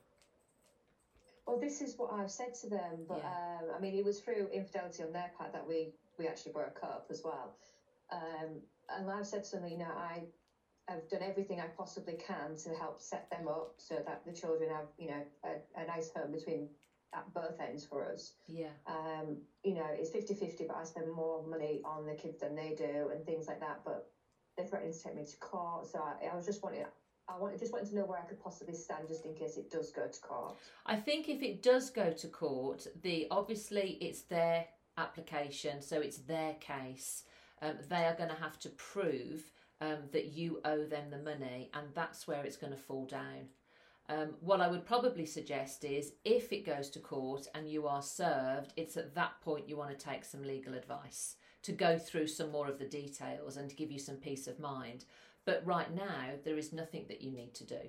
Well, 1.47 1.59
this 1.59 1.81
is 1.81 1.97
what 1.97 2.13
I've 2.13 2.31
said 2.31 2.55
to 2.61 2.69
them, 2.69 3.07
but 3.09 3.19
Yeah. 3.19 3.59
um, 3.63 3.71
I 3.75 3.79
mean, 3.81 3.95
it 3.95 4.05
was 4.05 4.21
through 4.21 4.49
infidelity 4.49 5.03
on 5.03 5.13
their 5.13 5.33
part 5.37 5.53
that 5.55 5.67
we 5.67 5.95
we 6.19 6.27
actually 6.27 6.53
broke 6.53 6.81
up 6.83 7.07
as 7.11 7.23
well. 7.25 7.57
Um, 8.11 8.61
and 8.91 9.11
I've 9.11 9.27
said 9.27 9.45
to 9.45 9.57
them, 9.57 9.69
you 9.69 9.79
know, 9.79 9.93
I 9.95 10.25
have 10.89 11.09
done 11.09 11.23
everything 11.23 11.61
I 11.61 11.67
possibly 11.67 12.15
can 12.15 12.57
to 12.65 12.71
help 12.71 13.01
set 13.01 13.31
them 13.31 13.47
up 13.47 13.75
so 13.77 13.97
that 14.07 14.23
the 14.27 14.33
children 14.33 14.71
have, 14.71 14.87
you 14.99 15.09
know, 15.09 15.23
a, 15.45 15.81
a 15.81 15.87
nice 15.87 16.11
home 16.15 16.33
between 16.33 16.69
at 17.15 17.33
both 17.33 17.61
ends 17.61 17.85
for 17.85 18.11
us. 18.11 18.33
Yeah. 18.47 18.69
Um, 18.87 19.39
you 19.63 19.75
know, 19.75 19.87
it's 19.91 20.11
50-50, 20.11 20.67
but 20.67 20.77
I 20.77 20.85
spend 20.85 21.13
more 21.13 21.47
money 21.47 21.83
on 21.85 22.07
the 22.07 22.15
kids 22.15 22.41
than 22.41 22.55
they 22.55 22.75
do 22.77 23.11
and 23.13 23.25
things 23.25 23.47
like 23.47 23.61
that. 23.61 23.81
But 23.85 24.11
they're 24.57 24.67
threatening 24.67 24.93
to 24.93 25.03
take 25.03 25.15
me 25.15 25.25
to 25.25 25.37
court, 25.39 25.87
so 25.87 26.01
I, 26.01 26.27
I 26.27 26.35
was 26.35 26.47
just 26.47 26.63
wanting. 26.63 26.85
I 27.31 27.39
wanted, 27.39 27.59
just 27.59 27.73
wanted 27.73 27.91
to 27.91 27.97
know 27.97 28.07
where 28.07 28.19
I 28.19 28.23
could 28.23 28.43
possibly 28.43 28.75
stand 28.75 29.07
just 29.07 29.27
in 29.27 29.35
case 29.35 29.59
it 29.59 29.71
does 29.71 29.91
go 29.91 30.07
to 30.09 30.21
court. 30.21 30.57
I 30.87 30.97
think 30.97 31.29
if 31.29 31.43
it 31.43 31.63
does 31.63 31.91
go 31.91 32.11
to 32.11 32.27
court, 32.29 32.87
the 33.03 33.27
obviously 33.31 33.99
it's 34.01 34.23
their 34.23 34.65
application, 34.97 35.83
so 35.83 36.01
it's 36.01 36.19
their 36.19 36.55
case. 36.55 37.25
Um, 37.61 37.75
they 37.91 38.07
are 38.07 38.15
going 38.15 38.31
to 38.31 38.37
have 38.37 38.59
to 38.61 38.71
prove 38.71 39.43
um, 39.81 39.99
that 40.13 40.27
you 40.27 40.61
owe 40.65 40.85
them 40.85 41.11
the 41.11 41.19
money, 41.19 41.71
and 41.75 41.89
that's 41.95 42.27
where 42.27 42.45
it's 42.45 42.57
going 42.57 42.73
to 42.73 42.79
fall 42.79 43.07
down. 43.07 43.49
Um, 44.11 44.35
what 44.41 44.61
I 44.61 44.69
would 44.69 44.87
probably 44.87 45.27
suggest 45.27 45.85
is 45.85 46.13
if 46.25 46.51
it 46.53 46.65
goes 46.65 46.89
to 46.91 46.99
court 46.99 47.47
and 47.55 47.69
you 47.69 47.87
are 47.87 48.01
served, 48.01 48.73
it's 48.77 48.97
at 48.97 49.15
that 49.15 49.41
point 49.43 49.69
you 49.69 49.77
want 49.77 49.97
to 49.97 50.05
take 50.05 50.25
some 50.25 50.43
legal 50.43 50.75
advice 50.75 51.37
to 51.63 51.73
go 51.73 51.99
through 51.99 52.29
some 52.29 52.51
more 52.51 52.69
of 52.69 52.79
the 52.79 52.87
details 52.87 53.59
and 53.59 53.69
to 53.69 53.77
give 53.77 53.91
you 53.91 53.99
some 53.99 54.17
peace 54.17 54.47
of 54.47 54.59
mind. 54.59 55.05
But 55.45 55.67
right 55.67 55.95
now, 55.95 56.37
there 56.45 56.57
is 56.57 56.73
nothing 56.73 57.05
that 57.09 57.21
you 57.21 57.31
need 57.31 57.55
to 57.55 57.65
do. 57.65 57.81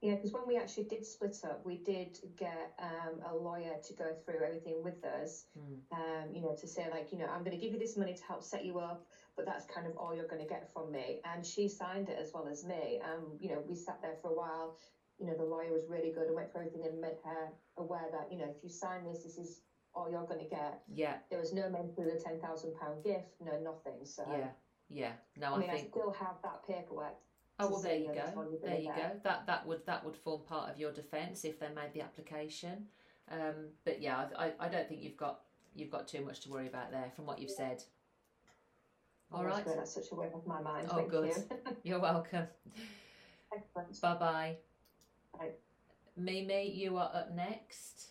Yeah, 0.00 0.14
because 0.14 0.32
when 0.32 0.46
we 0.46 0.56
actually 0.56 0.84
did 0.84 1.04
split 1.04 1.36
up, 1.44 1.60
we 1.64 1.76
did 1.76 2.18
get 2.38 2.72
um, 2.78 3.20
a 3.30 3.36
lawyer 3.36 3.74
to 3.86 3.92
go 3.92 4.06
through 4.24 4.42
everything 4.46 4.82
with 4.82 5.04
us. 5.04 5.44
Mm. 5.58 5.96
Um, 5.98 6.34
you 6.34 6.40
know, 6.40 6.56
to 6.58 6.66
say 6.66 6.86
like, 6.90 7.12
you 7.12 7.18
know, 7.18 7.26
I'm 7.26 7.44
going 7.44 7.56
to 7.56 7.62
give 7.62 7.74
you 7.74 7.78
this 7.78 7.98
money 7.98 8.14
to 8.14 8.24
help 8.24 8.42
set 8.42 8.64
you 8.64 8.78
up, 8.78 9.06
but 9.36 9.46
that's 9.46 9.64
kind 9.66 9.86
of 9.86 9.96
all 9.96 10.14
you're 10.14 10.28
going 10.28 10.42
to 10.42 10.48
get 10.48 10.72
from 10.72 10.90
me. 10.92 11.20
And 11.24 11.44
she 11.44 11.68
signed 11.68 12.08
it 12.08 12.18
as 12.20 12.30
well 12.34 12.48
as 12.50 12.64
me. 12.64 13.00
Um, 13.04 13.38
you 13.40 13.48
know, 13.48 13.62
we 13.66 13.74
sat 13.74 14.00
there 14.02 14.16
for 14.22 14.30
a 14.30 14.34
while. 14.34 14.76
You 15.18 15.26
know, 15.26 15.36
the 15.36 15.44
lawyer 15.44 15.72
was 15.72 15.84
really 15.88 16.12
good 16.12 16.26
and 16.26 16.34
went 16.34 16.50
through 16.52 16.62
everything 16.66 16.86
and 16.86 17.00
made 17.00 17.18
her 17.24 17.52
aware 17.76 18.08
that 18.12 18.32
you 18.32 18.38
know, 18.38 18.46
if 18.56 18.62
you 18.62 18.70
sign 18.70 19.04
this, 19.04 19.22
this 19.22 19.36
is 19.38 19.60
all 19.94 20.10
you're 20.10 20.26
going 20.26 20.40
to 20.40 20.48
get. 20.48 20.80
Yeah, 20.92 21.14
There 21.30 21.38
was 21.38 21.52
no 21.52 21.68
mention 21.68 22.04
of 22.04 22.12
the 22.14 22.20
ten 22.22 22.40
thousand 22.40 22.74
pound 22.80 23.04
gift, 23.04 23.34
no 23.40 23.52
nothing. 23.60 24.04
So 24.04 24.24
yeah, 24.30 24.48
yeah. 24.88 25.12
No, 25.36 25.52
I 25.52 25.56
I 25.56 25.58
mean, 25.58 25.70
I 25.70 25.72
think. 25.74 25.90
still 25.90 26.12
have 26.12 26.36
that 26.42 26.66
paperwork. 26.66 27.16
Oh 27.58 27.68
well, 27.68 27.80
there 27.82 27.96
you 27.96 28.08
know, 28.08 28.14
that's 28.14 28.36
all 28.36 28.44
go. 28.44 28.58
There 28.62 28.78
you 28.78 28.92
go. 28.94 29.10
That 29.24 29.46
that 29.46 29.66
would 29.66 29.84
that 29.86 30.04
would 30.04 30.16
form 30.16 30.42
part 30.48 30.70
of 30.70 30.78
your 30.78 30.92
defence 30.92 31.44
if 31.44 31.60
they 31.60 31.68
made 31.68 31.92
the 31.92 32.00
application. 32.00 32.86
Um, 33.30 33.70
but 33.84 34.00
yeah, 34.00 34.26
I, 34.36 34.46
I 34.46 34.52
I 34.60 34.68
don't 34.68 34.88
think 34.88 35.02
you've 35.02 35.16
got 35.16 35.40
you've 35.74 35.90
got 35.90 36.08
too 36.08 36.24
much 36.24 36.40
to 36.40 36.50
worry 36.50 36.66
about 36.66 36.90
there 36.90 37.12
from 37.14 37.26
what 37.26 37.38
you've 37.38 37.50
said. 37.50 37.82
All 39.32 39.42
that's 39.42 39.54
right. 39.54 39.64
great. 39.64 39.76
That's 39.76 39.94
such 39.94 40.10
a 40.12 40.14
weight 40.14 40.32
off 40.34 40.46
my 40.46 40.60
mind. 40.60 40.88
Oh, 40.90 40.96
Thank 40.96 41.10
good. 41.10 41.26
you. 41.36 41.76
You're 41.84 42.00
welcome. 42.00 42.46
Excellent. 43.54 44.00
Bye 44.00 44.14
bye. 44.14 44.56
Bye. 45.38 45.50
Mimi, 46.16 46.70
you 46.70 46.96
are 46.96 47.10
up 47.14 47.34
next. 47.34 48.10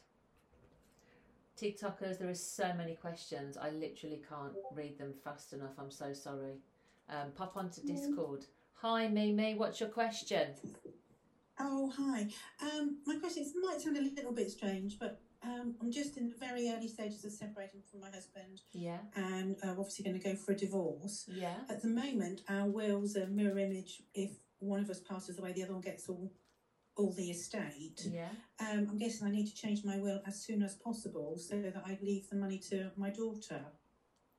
TikTokers, 1.62 2.18
there 2.18 2.30
are 2.30 2.34
so 2.36 2.74
many 2.74 2.96
questions. 2.96 3.58
I 3.58 3.70
literally 3.72 4.22
can't 4.30 4.54
read 4.74 4.98
them 4.98 5.14
fast 5.24 5.52
enough. 5.52 5.74
I'm 5.78 5.92
so 5.92 6.14
sorry. 6.14 6.54
Um, 7.10 7.32
pop 7.36 7.58
onto 7.58 7.82
Discord. 7.82 8.46
Hi, 8.76 9.10
Mimi. 9.10 9.56
What's 9.56 9.82
your 9.82 9.90
question? 9.90 10.54
Oh, 11.60 11.92
hi. 11.98 12.28
Um, 12.62 13.00
my 13.06 13.18
question 13.18 13.44
is, 13.44 13.54
might 13.62 13.82
sound 13.82 13.98
a 13.98 14.02
little 14.02 14.32
bit 14.32 14.50
strange, 14.50 14.98
but 14.98 15.20
um, 15.44 15.76
I'm 15.82 15.92
just 15.92 16.18
in 16.18 16.30
the 16.30 16.36
very 16.36 16.70
early 16.70 16.88
stages 16.88 17.24
of 17.26 17.32
separating 17.32 17.82
from 17.90 18.02
my 18.02 18.10
husband 18.10 18.62
Yeah. 18.74 18.98
and 19.16 19.56
uh, 19.64 19.70
obviously 19.72 20.04
going 20.06 20.20
to 20.20 20.24
go 20.30 20.36
for 20.36 20.52
a 20.52 20.56
divorce. 20.56 21.26
Yeah. 21.28 21.56
At 21.70 21.82
the 21.82 21.88
moment, 21.88 22.42
our 22.50 22.66
wills 22.68 23.16
are 23.16 23.28
mirror 23.28 23.58
image. 23.58 24.04
If 24.14 24.32
one 24.60 24.82
of 24.82 24.90
us 24.90 25.00
passes 25.00 25.40
away, 25.40 25.54
the 25.54 25.64
other 25.64 25.74
one 25.74 25.82
gets 25.82 26.10
all 26.10 26.32
all 26.98 27.14
the 27.14 27.30
estate. 27.32 28.02
Yeah. 28.12 28.28
Um, 28.60 28.88
I'm 28.92 28.98
guessing 28.98 29.26
I 29.26 29.32
need 29.32 29.48
to 29.48 29.56
change 29.56 29.86
my 29.86 29.98
will 29.98 30.20
as 30.28 30.42
soon 30.44 30.62
as 30.62 30.76
possible 30.76 31.38
so 31.38 31.62
that 31.62 31.82
I 31.86 31.98
leave 32.02 32.30
the 32.30 32.36
money 32.36 32.58
to 32.72 32.92
my 32.98 33.10
daughter 33.10 33.62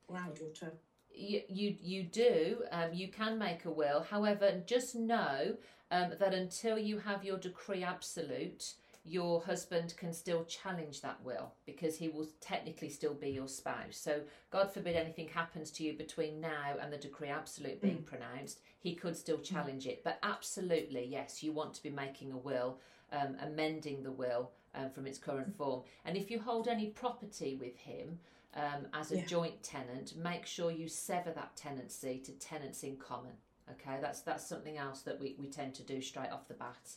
or 0.07 0.19
our 0.19 0.29
daughter. 0.35 0.73
you 1.15 1.41
you, 1.49 1.75
you 1.81 2.03
do 2.05 2.63
um, 2.71 2.93
you 2.93 3.09
can 3.09 3.39
make 3.39 3.65
a 3.65 3.71
will 3.71 4.03
however 4.03 4.63
just 4.67 4.95
know 4.95 5.57
um, 5.91 6.13
that 6.21 6.35
until 6.35 6.79
you 6.79 6.99
have 6.99 7.25
your 7.25 7.39
decree 7.39 7.83
absolute 7.83 8.75
your 9.05 9.41
husband 9.41 9.95
can 9.97 10.13
still 10.13 10.45
challenge 10.45 11.01
that 11.01 11.19
will 11.25 11.53
because 11.65 11.97
he 11.97 12.09
will 12.09 12.29
technically 12.41 12.91
still 12.91 13.15
be 13.15 13.31
your 13.31 13.49
spouse 13.49 13.97
so 13.97 14.21
god 14.51 14.73
forbid 14.73 14.95
anything 14.95 15.27
happens 15.29 15.71
to 15.71 15.83
you 15.83 15.95
between 15.95 16.41
now 16.41 16.75
and 16.81 16.93
the 16.93 16.99
decree 16.99 17.29
absolute 17.29 17.81
being 17.81 18.03
pronounced 18.03 18.61
he 18.79 18.95
could 18.95 19.17
still 19.17 19.39
challenge 19.39 19.87
it 19.87 20.05
but 20.05 20.19
absolutely 20.23 21.07
yes 21.07 21.43
you 21.43 21.51
want 21.51 21.73
to 21.73 21.83
be 21.83 21.91
making 21.91 22.31
a 22.33 22.37
will 22.37 22.79
um, 23.13 23.37
amending 23.43 24.03
the 24.03 24.13
will 24.13 24.51
um, 24.75 24.91
from 24.91 25.07
its 25.07 25.19
current 25.19 25.57
form 25.57 25.83
and 26.05 26.17
if 26.17 26.31
you 26.31 26.39
hold 26.39 26.69
any 26.69 26.89
property 26.89 27.57
with 27.59 27.77
him 27.79 28.19
um, 28.55 28.87
as 28.93 29.13
a 29.13 29.17
Yeah. 29.17 29.27
joint 29.27 29.63
tenant, 29.63 30.17
make 30.17 30.45
sure 30.45 30.71
you 30.71 30.89
sever 30.89 31.31
that 31.31 31.55
tenancy 31.57 32.19
to 32.19 32.33
tenants 32.33 32.83
in 32.83 32.97
common. 32.97 33.33
Okay, 33.71 33.99
that's 34.01 34.23
that's 34.23 34.45
something 34.45 34.77
else 34.77 35.03
that 35.03 35.21
we, 35.21 35.37
we 35.39 35.47
tend 35.47 35.75
to 35.77 35.85
do 35.85 36.01
straight 36.01 36.31
off 36.33 36.49
the 36.49 36.55
bat. 36.55 36.97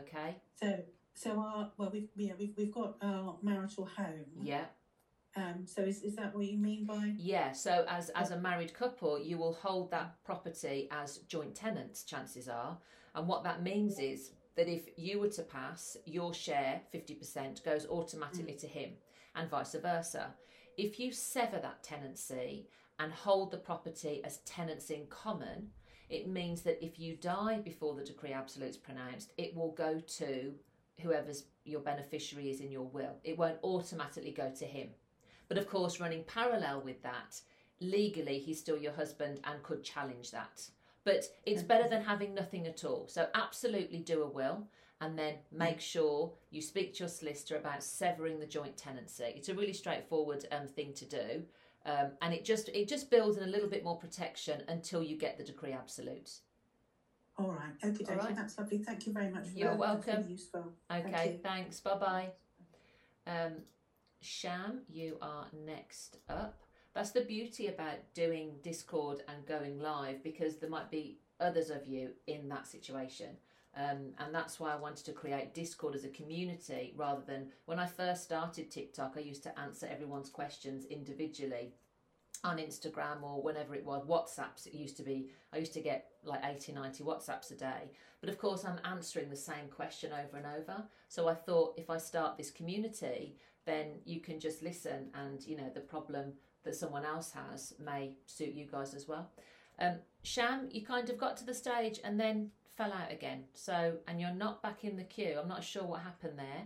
Okay, 0.00 0.36
So, 0.56 0.82
so 1.18 1.30
our 1.40 1.70
well, 1.76 1.90
we've 1.92 2.08
yeah, 2.16 2.32
we've 2.38 2.54
we've 2.56 2.72
got 2.72 2.96
our 3.02 3.36
marital 3.42 3.86
home. 3.86 4.26
yeah, 4.40 4.66
Um. 5.36 5.66
So 5.66 5.82
is, 5.82 6.02
is 6.02 6.16
that 6.16 6.34
what 6.34 6.46
you 6.46 6.58
mean 6.58 6.84
by? 6.84 7.14
yeah. 7.18 7.52
So 7.52 7.84
as 7.88 8.10
as 8.10 8.30
a 8.30 8.38
married 8.38 8.72
couple, 8.74 9.18
you 9.18 9.36
will 9.38 9.54
hold 9.54 9.90
that 9.90 10.22
property 10.24 10.88
as 10.90 11.18
joint 11.28 11.54
tenants. 11.54 12.04
Chances 12.04 12.48
are, 12.48 12.78
and 13.14 13.26
what 13.26 13.44
that 13.44 13.62
means 13.62 13.98
is 13.98 14.30
that 14.56 14.68
if 14.68 14.88
you 14.96 15.20
were 15.20 15.28
to 15.30 15.42
pass, 15.42 15.96
your 16.04 16.32
share 16.34 16.80
fifty 16.92 17.14
percent 17.14 17.62
goes 17.64 17.86
automatically 17.86 18.54
to 18.54 18.66
him, 18.66 18.90
and 19.34 19.50
vice 19.50 19.74
versa. 19.74 20.34
If 20.76 21.00
you 21.00 21.10
sever 21.12 21.58
that 21.58 21.82
tenancy 21.82 22.68
and 23.00 23.12
hold 23.12 23.50
the 23.50 23.58
property 23.58 24.22
as 24.24 24.38
tenants 24.38 24.90
in 24.90 25.06
common, 25.08 25.70
it 26.08 26.28
means 26.28 26.62
that 26.62 26.84
if 26.84 26.98
you 26.98 27.16
die 27.16 27.58
before 27.64 27.94
the 27.94 28.04
decree 28.04 28.32
absolute 28.32 28.70
is 28.70 28.76
pronounced, 28.76 29.32
it 29.36 29.54
will 29.56 29.72
go 29.72 30.00
to 30.18 30.54
whoever's 31.00 31.44
your 31.64 31.80
beneficiary 31.80 32.50
is 32.50 32.60
in 32.60 32.70
your 32.70 32.86
will. 32.86 33.16
It 33.24 33.38
won't 33.38 33.62
automatically 33.62 34.32
go 34.32 34.50
to 34.58 34.64
him. 34.64 34.88
But 35.48 35.58
of 35.58 35.68
course, 35.68 36.00
running 36.00 36.24
parallel 36.24 36.82
with 36.82 37.02
that, 37.02 37.40
legally 37.80 38.38
he's 38.38 38.58
still 38.58 38.76
your 38.76 38.92
husband 38.92 39.40
and 39.44 39.62
could 39.62 39.82
challenge 39.82 40.30
that. 40.30 40.68
But 41.04 41.24
it's 41.46 41.62
better 41.62 41.88
than 41.88 42.02
having 42.02 42.34
nothing 42.34 42.66
at 42.66 42.84
all. 42.84 43.06
So 43.08 43.28
absolutely 43.34 43.98
do 43.98 44.22
a 44.22 44.28
will 44.28 44.66
and 45.00 45.18
then 45.18 45.34
make 45.52 45.80
sure 45.80 46.32
you 46.50 46.60
speak 46.60 46.94
to 46.94 47.00
your 47.00 47.08
solicitor 47.08 47.56
about 47.56 47.82
severing 47.82 48.40
the 48.40 48.46
joint 48.46 48.76
tenancy. 48.76 49.32
It's 49.36 49.48
a 49.48 49.54
really 49.54 49.72
straightforward 49.72 50.44
um, 50.50 50.66
thing 50.66 50.92
to 50.94 51.04
do. 51.04 51.42
Um, 51.86 52.10
and 52.20 52.34
it 52.34 52.44
just 52.44 52.68
it 52.70 52.88
just 52.88 53.10
builds 53.10 53.38
in 53.38 53.44
a 53.44 53.50
little 53.50 53.68
bit 53.68 53.84
more 53.84 53.96
protection 53.96 54.62
until 54.68 55.02
you 55.02 55.16
get 55.16 55.38
the 55.38 55.44
decree 55.44 55.72
absolute. 55.72 56.40
All 57.38 57.52
right. 57.52 57.72
Okay, 57.94 58.04
All 58.12 58.16
right. 58.16 58.34
That's 58.34 58.58
lovely. 58.58 58.78
Thank 58.78 59.06
you 59.06 59.12
very 59.12 59.30
much. 59.30 59.46
For 59.48 59.58
You're 59.58 59.70
that. 59.70 59.78
Welcome. 59.78 60.24
useful. 60.28 60.72
Thank 60.88 61.06
Okay, 61.06 61.32
you. 61.32 61.38
thanks. 61.38 61.78
Bye 61.80 61.98
bye. 61.98 62.28
Um, 63.26 63.52
Sham, 64.20 64.80
you 64.88 65.16
are 65.22 65.46
next 65.64 66.16
up. 66.28 66.60
That's 66.94 67.12
the 67.12 67.20
beauty 67.20 67.68
about 67.68 67.98
doing 68.14 68.56
Discord 68.62 69.22
and 69.28 69.46
going 69.46 69.78
live 69.78 70.24
because 70.24 70.56
there 70.56 70.70
might 70.70 70.90
be 70.90 71.18
others 71.38 71.70
of 71.70 71.86
you 71.86 72.10
in 72.26 72.48
that 72.48 72.66
situation. 72.66 73.36
Um, 73.76 74.14
and 74.18 74.34
that's 74.34 74.58
why 74.58 74.72
I 74.72 74.76
wanted 74.76 75.04
to 75.06 75.12
create 75.12 75.54
Discord 75.54 75.94
as 75.94 76.02
a 76.04 76.08
community 76.08 76.94
rather 76.96 77.22
than 77.24 77.50
when 77.66 77.78
I 77.78 77.86
first 77.86 78.24
started 78.24 78.72
TikTok, 78.72 79.14
I 79.16 79.20
used 79.20 79.44
to 79.44 79.56
answer 79.56 79.86
everyone's 79.88 80.30
questions 80.30 80.86
individually 80.86 81.74
on 82.44 82.58
Instagram 82.58 83.22
or 83.22 83.42
whenever 83.42 83.74
it 83.74 83.84
was. 83.84 84.04
WhatsApps, 84.06 84.66
it 84.66 84.74
used 84.74 84.96
to 84.98 85.02
be, 85.02 85.28
I 85.52 85.58
used 85.58 85.72
to 85.74 85.80
get 85.80 86.10
like 86.24 86.40
80, 86.44 86.72
90 86.72 87.04
WhatsApps 87.04 87.50
a 87.50 87.54
day. 87.54 87.90
But 88.20 88.30
of 88.30 88.38
course, 88.38 88.64
I'm 88.64 88.80
answering 88.84 89.30
the 89.30 89.36
same 89.36 89.68
question 89.70 90.12
over 90.12 90.36
and 90.36 90.46
over. 90.46 90.84
So 91.08 91.28
I 91.28 91.34
thought 91.34 91.74
if 91.76 91.90
I 91.90 91.98
start 91.98 92.36
this 92.36 92.50
community, 92.50 93.36
then 93.66 94.00
you 94.04 94.20
can 94.20 94.40
just 94.40 94.62
listen 94.62 95.08
and, 95.14 95.44
you 95.44 95.56
know, 95.56 95.70
the 95.72 95.80
problem 95.80 96.32
that 96.64 96.74
someone 96.74 97.04
else 97.04 97.32
has 97.32 97.74
may 97.78 98.16
suit 98.26 98.54
you 98.54 98.66
guys 98.66 98.94
as 98.94 99.06
well. 99.06 99.30
Um, 99.78 99.96
Sham, 100.22 100.68
you 100.72 100.84
kind 100.84 101.08
of 101.10 101.18
got 101.18 101.36
to 101.38 101.46
the 101.46 101.54
stage 101.54 102.00
and 102.02 102.18
then 102.18 102.50
fell 102.76 102.92
out 102.92 103.12
again. 103.12 103.44
So, 103.54 103.94
and 104.06 104.20
you're 104.20 104.32
not 104.32 104.62
back 104.62 104.84
in 104.84 104.96
the 104.96 105.04
queue. 105.04 105.36
I'm 105.40 105.48
not 105.48 105.64
sure 105.64 105.84
what 105.84 106.00
happened 106.00 106.38
there. 106.38 106.64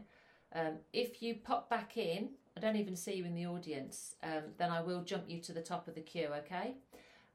Um, 0.55 0.75
if 0.93 1.23
you 1.23 1.37
pop 1.37 1.71
back 1.71 1.97
in, 1.97 2.31
I 2.57 2.61
don't 2.61 2.77
even 2.77 2.97
see 2.97 3.15
you 3.15 3.25
in 3.25 3.35
the 3.35 3.47
audience, 3.47 4.17
um, 4.23 4.43
then 4.59 4.71
I 4.71 4.81
will 4.83 5.03
jump 5.03 5.25
you 5.27 5.41
to 5.41 5.53
the 5.53 5.63
top 5.63 5.89
of 5.89 5.95
the 5.95 6.01
queue, 6.01 6.29
okay? 6.39 6.75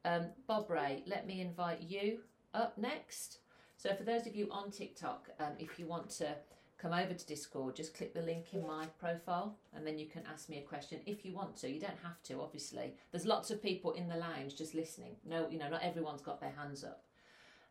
Um, 0.06 0.28
Bob 0.46 0.70
Ray, 0.70 1.04
let 1.08 1.26
me 1.26 1.42
invite 1.42 1.82
you 1.82 2.20
up 2.54 2.78
next. 2.78 3.40
So, 3.78 3.94
for 3.96 4.04
those 4.04 4.26
of 4.28 4.36
you 4.36 4.48
on 4.52 4.72
TikTok, 4.72 5.30
um, 5.40 5.54
if 5.60 5.80
you 5.80 5.86
want 5.86 6.10
to 6.12 6.36
come 6.78 6.94
over 6.94 7.14
to 7.14 7.28
Discord, 7.28 7.76
just 7.76 7.96
click 7.96 8.14
the 8.14 8.22
link 8.22 8.54
in 8.54 8.66
my 8.66 8.86
profile 9.00 9.56
and 9.76 9.86
then 9.86 9.98
you 9.98 10.06
can 10.06 10.24
ask 10.32 10.48
me 10.48 10.60
a 10.60 10.62
question 10.62 11.00
if 11.06 11.26
you 11.26 11.34
want 11.34 11.58
to. 11.58 11.70
You 11.70 11.80
don't 11.80 11.98
have 12.04 12.22
to, 12.24 12.42
obviously. 12.42 12.94
There's 13.12 13.26
lots 13.26 13.50
of 13.50 13.62
people 13.62 13.94
in 13.94 14.08
the 14.08 14.16
lounge 14.16 14.56
just 14.56 14.76
listening. 14.76 15.16
No, 15.26 15.48
you 15.50 15.58
know, 15.58 15.70
not 15.70 15.84
everyone's 15.84 16.22
got 16.22 16.40
their 16.40 16.54
hands 16.58 16.84
up. 16.84 17.04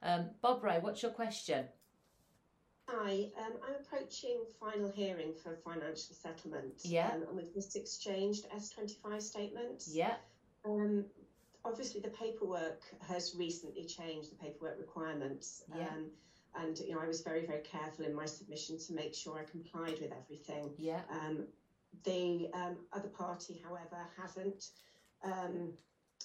Um, 0.02 0.30
Bob 0.42 0.62
Ray, 0.62 0.78
what's 0.80 1.02
your 1.02 1.12
question? 1.12 1.66
Hi, 2.88 3.28
um, 3.36 3.58
I'm 3.66 3.74
approaching 3.74 4.46
final 4.60 4.88
hearing 4.88 5.34
for 5.34 5.56
financial 5.64 6.14
settlement. 6.14 6.82
Yeah. 6.84 7.10
Um, 7.10 7.22
and 7.22 7.36
we've 7.36 7.52
just 7.52 7.74
exchanged 7.74 8.46
S25 8.54 9.20
statements. 9.22 9.92
Yeah, 9.92 10.14
Um, 10.64 11.04
obviously, 11.64 12.00
the 12.00 12.10
paperwork 12.10 12.82
has 13.00 13.34
recently 13.34 13.86
changed, 13.86 14.30
the 14.30 14.36
paperwork 14.36 14.78
requirements. 14.78 15.64
Yeah. 15.74 15.88
Um, 15.88 16.10
and, 16.54 16.78
you 16.78 16.92
know, 16.94 17.00
I 17.00 17.08
was 17.08 17.22
very, 17.22 17.44
very 17.44 17.60
careful 17.62 18.04
in 18.04 18.14
my 18.14 18.26
submission 18.26 18.78
to 18.78 18.92
make 18.94 19.14
sure 19.14 19.36
I 19.36 19.42
complied 19.44 19.98
with 20.00 20.12
everything. 20.12 20.72
yeah, 20.78 21.02
Um, 21.10 21.48
the 22.04 22.48
um, 22.54 22.86
other 22.92 23.08
party, 23.08 23.60
however, 23.64 24.08
hasn't. 24.16 24.70
Um, 25.24 25.74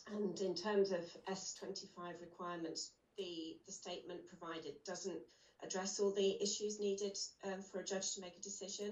and 0.07 0.39
in 0.39 0.53
terms 0.53 0.91
of 0.91 1.05
S25 1.27 2.21
requirements, 2.21 2.91
the, 3.17 3.57
the 3.65 3.71
statement 3.71 4.25
provided 4.27 4.75
doesn't 4.85 5.21
address 5.63 5.99
all 5.99 6.11
the 6.11 6.41
issues 6.41 6.79
needed 6.79 7.17
um, 7.45 7.61
for 7.61 7.79
a 7.79 7.85
judge 7.85 8.13
to 8.15 8.21
make 8.21 8.37
a 8.37 8.41
decision. 8.41 8.91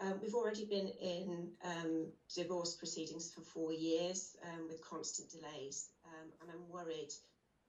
Um, 0.00 0.14
we've 0.20 0.34
already 0.34 0.64
been 0.64 0.88
in 1.00 1.52
um, 1.64 2.06
divorce 2.34 2.74
proceedings 2.74 3.32
for 3.32 3.42
four 3.42 3.72
years 3.72 4.36
um, 4.44 4.66
with 4.68 4.84
constant 4.84 5.30
delays, 5.30 5.90
um, 6.04 6.30
and 6.40 6.50
I'm 6.50 6.68
worried 6.68 7.12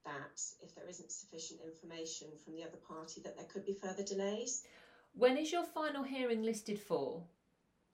that 0.06 0.42
if 0.64 0.74
there 0.76 0.88
isn't 0.90 1.12
sufficient 1.12 1.60
information 1.64 2.28
from 2.44 2.56
the 2.56 2.64
other 2.64 2.78
party, 2.88 3.22
that 3.24 3.36
there 3.38 3.46
could 3.46 3.66
be 3.66 3.74
further 3.74 4.04
delays. 4.04 4.64
When 5.14 5.38
is 5.38 5.52
your 5.52 5.64
final 5.64 6.04
hearing 6.04 6.44
listed 6.44 6.80
for? 6.80 7.24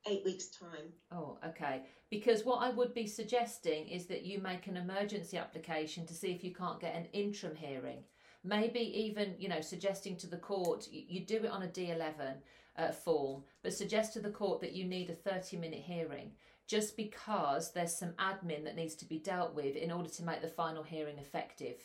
Eight 0.08 0.24
weeks' 0.26 0.48
time. 0.48 0.94
Oh, 1.12 1.38
okay. 1.46 1.84
Because 2.10 2.44
what 2.44 2.62
I 2.62 2.70
would 2.72 2.94
be 2.94 3.08
suggesting 3.08 3.88
is 3.88 4.08
that 4.08 4.26
you 4.26 4.42
make 4.42 4.68
an 4.68 4.78
emergency 4.78 5.38
application 5.38 6.06
to 6.08 6.14
see 6.14 6.32
if 6.32 6.44
you 6.44 6.54
can't 6.54 6.80
get 6.80 6.96
an 6.96 7.06
interim 7.14 7.56
hearing. 7.56 8.04
Maybe 8.44 8.80
even, 8.80 9.36
you 9.38 9.50
know, 9.50 9.62
suggesting 9.62 10.16
to 10.18 10.28
the 10.28 10.38
court, 10.38 10.88
you, 10.92 11.04
you 11.08 11.20
do 11.22 11.38
it 11.38 11.52
on 11.52 11.64
a 11.64 11.68
D11 11.68 12.36
uh, 12.78 12.92
form, 12.92 13.44
but 13.62 13.74
suggest 13.74 14.14
to 14.14 14.20
the 14.20 14.32
court 14.32 14.62
that 14.62 14.74
you 14.74 14.86
need 14.86 15.10
a 15.10 15.14
30 15.14 15.58
minute 15.58 15.84
hearing 15.86 16.32
just 16.68 16.96
because 16.96 17.72
there's 17.74 17.94
some 17.94 18.14
admin 18.14 18.64
that 18.64 18.78
needs 18.78 18.96
to 18.96 19.06
be 19.06 19.20
dealt 19.20 19.54
with 19.54 19.76
in 19.76 19.92
order 19.92 20.10
to 20.10 20.24
make 20.24 20.42
the 20.42 20.48
final 20.48 20.84
hearing 20.84 21.18
effective. 21.18 21.78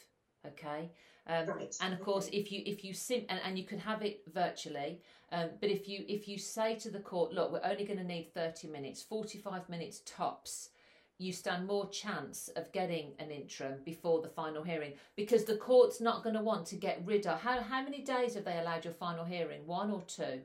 Okay. 0.46 0.90
Um, 1.28 1.48
Right, 1.48 1.76
and 1.80 1.92
of 1.92 2.00
course, 2.00 2.28
if 2.32 2.52
you 2.52 2.62
if 2.64 2.84
you 2.84 2.94
sim 2.94 3.24
and, 3.28 3.40
and 3.44 3.58
you 3.58 3.64
can 3.64 3.80
have 3.80 4.02
it 4.02 4.22
virtually, 4.32 5.00
um, 5.32 5.48
but 5.60 5.70
if 5.70 5.88
you 5.88 6.04
if 6.06 6.28
you 6.28 6.38
say 6.38 6.76
to 6.76 6.88
the 6.88 7.00
court, 7.00 7.32
look, 7.32 7.50
we're 7.50 7.68
only 7.68 7.84
going 7.84 7.98
to 7.98 8.04
need 8.04 8.32
thirty 8.32 8.68
minutes, 8.68 9.02
forty 9.02 9.38
five 9.38 9.68
minutes 9.68 10.02
tops, 10.06 10.70
you 11.18 11.32
stand 11.32 11.66
more 11.66 11.88
chance 11.88 12.48
of 12.56 12.70
getting 12.72 13.12
an 13.18 13.30
interim 13.30 13.80
before 13.84 14.20
the 14.20 14.28
final 14.28 14.62
hearing 14.62 14.92
because 15.16 15.44
the 15.44 15.56
court's 15.56 16.00
not 16.00 16.22
going 16.22 16.36
to 16.36 16.42
want 16.42 16.66
to 16.66 16.76
get 16.76 17.00
rid 17.04 17.26
of 17.26 17.40
how 17.40 17.60
how 17.60 17.82
many 17.82 18.02
days 18.02 18.34
have 18.34 18.44
they 18.44 18.58
allowed 18.58 18.84
your 18.84 18.94
final 18.94 19.24
hearing? 19.24 19.66
One 19.66 19.90
or 19.90 20.02
two? 20.02 20.42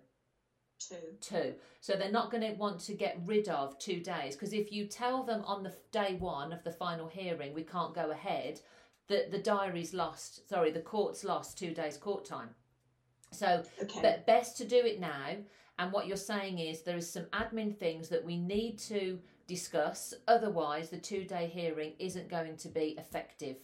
Two. 0.80 0.95
two. 1.19 1.53
So 1.80 1.93
they're 1.93 2.11
not 2.11 2.32
going 2.32 2.41
to 2.43 2.53
want 2.53 2.80
to 2.82 2.93
get 2.93 3.19
rid 3.26 3.49
of 3.49 3.78
two 3.80 3.99
days 3.99 4.36
because 4.36 4.53
if 4.53 4.72
you 4.72 4.86
tell 4.86 5.24
them 5.24 5.43
on 5.45 5.61
the 5.61 5.76
day 5.91 6.15
one 6.19 6.53
of 6.53 6.63
the 6.63 6.72
final 6.72 7.07
hearing 7.07 7.53
we 7.53 7.63
can't 7.63 7.93
go 7.93 8.11
ahead, 8.11 8.61
the 9.07 9.28
the 9.30 9.39
diary's 9.39 9.93
lost. 9.93 10.47
Sorry, 10.49 10.72
the 10.72 10.80
court's 10.82 11.24
lost 11.24 11.57
two 11.57 11.74
days 11.74 11.97
court 11.97 12.26
time. 12.26 12.49
So, 13.32 13.63
Okay. 13.82 14.01
but 14.01 14.26
best 14.26 14.57
to 14.57 14.65
do 14.65 14.78
it 14.78 14.99
now. 14.99 15.36
And 15.80 15.91
what 15.91 16.05
you're 16.07 16.17
saying 16.17 16.59
is 16.59 16.82
there 16.82 16.97
is 16.97 17.11
some 17.11 17.26
admin 17.34 17.76
things 17.76 18.09
that 18.09 18.24
we 18.24 18.38
need 18.38 18.78
to 18.80 19.19
discuss. 19.48 20.14
Otherwise, 20.28 20.89
the 20.89 20.98
two 20.98 21.24
day 21.26 21.48
hearing 21.48 21.94
isn't 22.00 22.30
going 22.30 22.58
to 22.58 22.68
be 22.70 22.96
effective. 22.98 23.58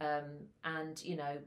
Um, 0.00 0.48
and 0.64 1.02
you 1.02 1.16
know, 1.16 1.38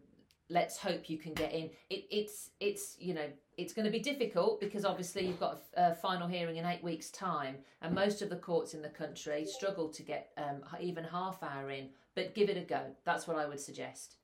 let's 0.49 0.77
hope 0.77 1.09
you 1.09 1.17
can 1.17 1.33
get 1.33 1.53
in. 1.53 1.69
It, 1.89 2.05
it's 2.09 2.51
it's 2.59 2.95
you 2.99 3.13
know 3.13 3.27
it's 3.57 3.73
going 3.73 3.85
to 3.85 3.91
be 3.91 3.99
difficult 3.99 4.59
because 4.59 4.85
obviously 4.85 5.25
you've 5.25 5.39
got 5.39 5.63
a, 5.75 5.95
final 5.95 6.27
hearing 6.27 6.57
in 6.57 6.65
eight 6.65 6.83
weeks' 6.83 7.09
time, 7.09 7.57
and 7.81 7.93
most 7.93 8.21
of 8.21 8.29
the 8.29 8.35
courts 8.35 8.73
in 8.73 8.81
the 8.81 8.89
country 8.89 9.45
struggle 9.45 9.89
to 9.89 10.03
get 10.03 10.31
um, 10.37 10.63
even 10.79 11.03
half 11.03 11.41
hour 11.43 11.69
in. 11.71 11.89
But 12.15 12.33
give 12.33 12.49
it 12.49 12.57
a 12.57 12.61
go. 12.61 12.81
That's 13.05 13.27
what 13.27 13.37
I 13.37 13.47
would 13.47 13.59
suggest. 13.59 14.15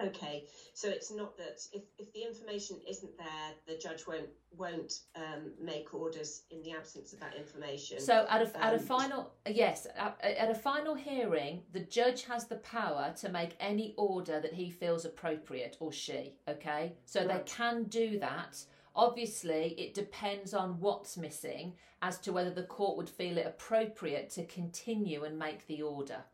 Okay, 0.00 0.44
so 0.74 0.88
it's 0.88 1.12
not 1.12 1.36
that 1.36 1.60
if, 1.72 1.82
if 1.98 2.12
the 2.12 2.22
information 2.22 2.78
isn't 2.88 3.16
there, 3.18 3.26
the 3.66 3.76
judge 3.80 4.06
won't 4.06 4.28
won't 4.56 5.00
um, 5.16 5.52
make 5.60 5.94
orders 5.94 6.42
in 6.50 6.62
the 6.62 6.72
absence 6.72 7.12
of 7.12 7.20
that 7.20 7.34
information. 7.36 8.00
So 8.00 8.26
at 8.28 8.42
a, 8.42 8.64
at 8.64 8.74
a 8.74 8.78
Um, 8.78 8.82
final 8.82 9.32
yes 9.46 9.86
at, 9.96 10.18
at 10.22 10.50
a 10.50 10.54
final 10.54 10.94
hearing, 10.94 11.62
the 11.72 11.80
judge 11.80 12.24
has 12.24 12.46
the 12.46 12.56
power 12.56 13.14
to 13.20 13.28
make 13.28 13.54
any 13.60 13.94
order 13.96 14.40
that 14.40 14.54
he 14.54 14.70
feels 14.70 15.04
appropriate 15.04 15.76
or 15.78 15.92
she. 15.92 16.36
Okay, 16.48 16.94
so 17.04 17.26
they 17.26 17.42
can 17.46 17.84
do 17.84 18.18
that. 18.18 18.64
Obviously, 18.94 19.74
it 19.78 19.94
depends 19.94 20.52
on 20.52 20.78
what's 20.80 21.16
missing 21.16 21.74
as 22.02 22.18
to 22.18 22.32
whether 22.32 22.50
the 22.50 22.64
court 22.64 22.96
would 22.96 23.08
feel 23.08 23.38
it 23.38 23.46
appropriate 23.46 24.28
to 24.30 24.44
continue 24.46 25.24
and 25.24 25.38
make 25.38 25.66
the 25.66 25.80
order. 25.80 26.24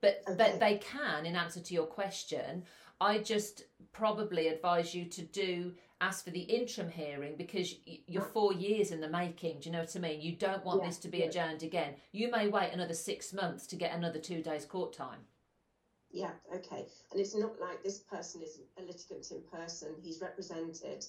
But 0.00 0.22
Okay. 0.28 0.36
but 0.36 0.60
they 0.60 0.78
can, 0.78 1.26
in 1.26 1.34
answer 1.36 1.60
to 1.60 1.74
your 1.74 1.86
question, 1.86 2.64
I 3.00 3.18
just 3.18 3.64
probably 3.92 4.48
advise 4.48 4.94
you 4.94 5.04
to 5.06 5.22
do 5.22 5.74
ask 6.00 6.24
for 6.24 6.30
the 6.30 6.42
interim 6.42 6.88
hearing 6.88 7.34
because 7.36 7.74
you're 8.06 8.22
four 8.22 8.52
years 8.52 8.92
in 8.92 9.00
the 9.00 9.08
making. 9.08 9.58
Do 9.58 9.68
you 9.68 9.72
know 9.72 9.80
what 9.80 9.96
I 9.96 9.98
mean? 9.98 10.20
You 10.20 10.36
don't 10.36 10.64
want 10.64 10.80
Yeah, 10.82 10.88
this 10.88 10.98
to 10.98 11.08
be 11.08 11.18
yeah. 11.18 11.24
adjourned 11.26 11.64
again. 11.64 11.96
You 12.12 12.30
may 12.30 12.46
wait 12.46 12.72
another 12.72 12.94
six 12.94 13.32
months 13.32 13.66
to 13.68 13.76
get 13.76 13.92
another 13.96 14.20
two 14.20 14.40
days 14.40 14.64
court 14.64 14.92
time. 14.92 15.26
Yeah, 16.10 16.30
okay. 16.54 16.86
And 17.10 17.20
it's 17.20 17.34
not 17.36 17.60
like 17.60 17.82
this 17.82 17.98
person 17.98 18.42
is 18.42 18.60
a 18.78 18.82
litigant 18.82 19.30
in 19.32 19.42
person, 19.52 19.94
he's 20.00 20.20
represented. 20.20 21.04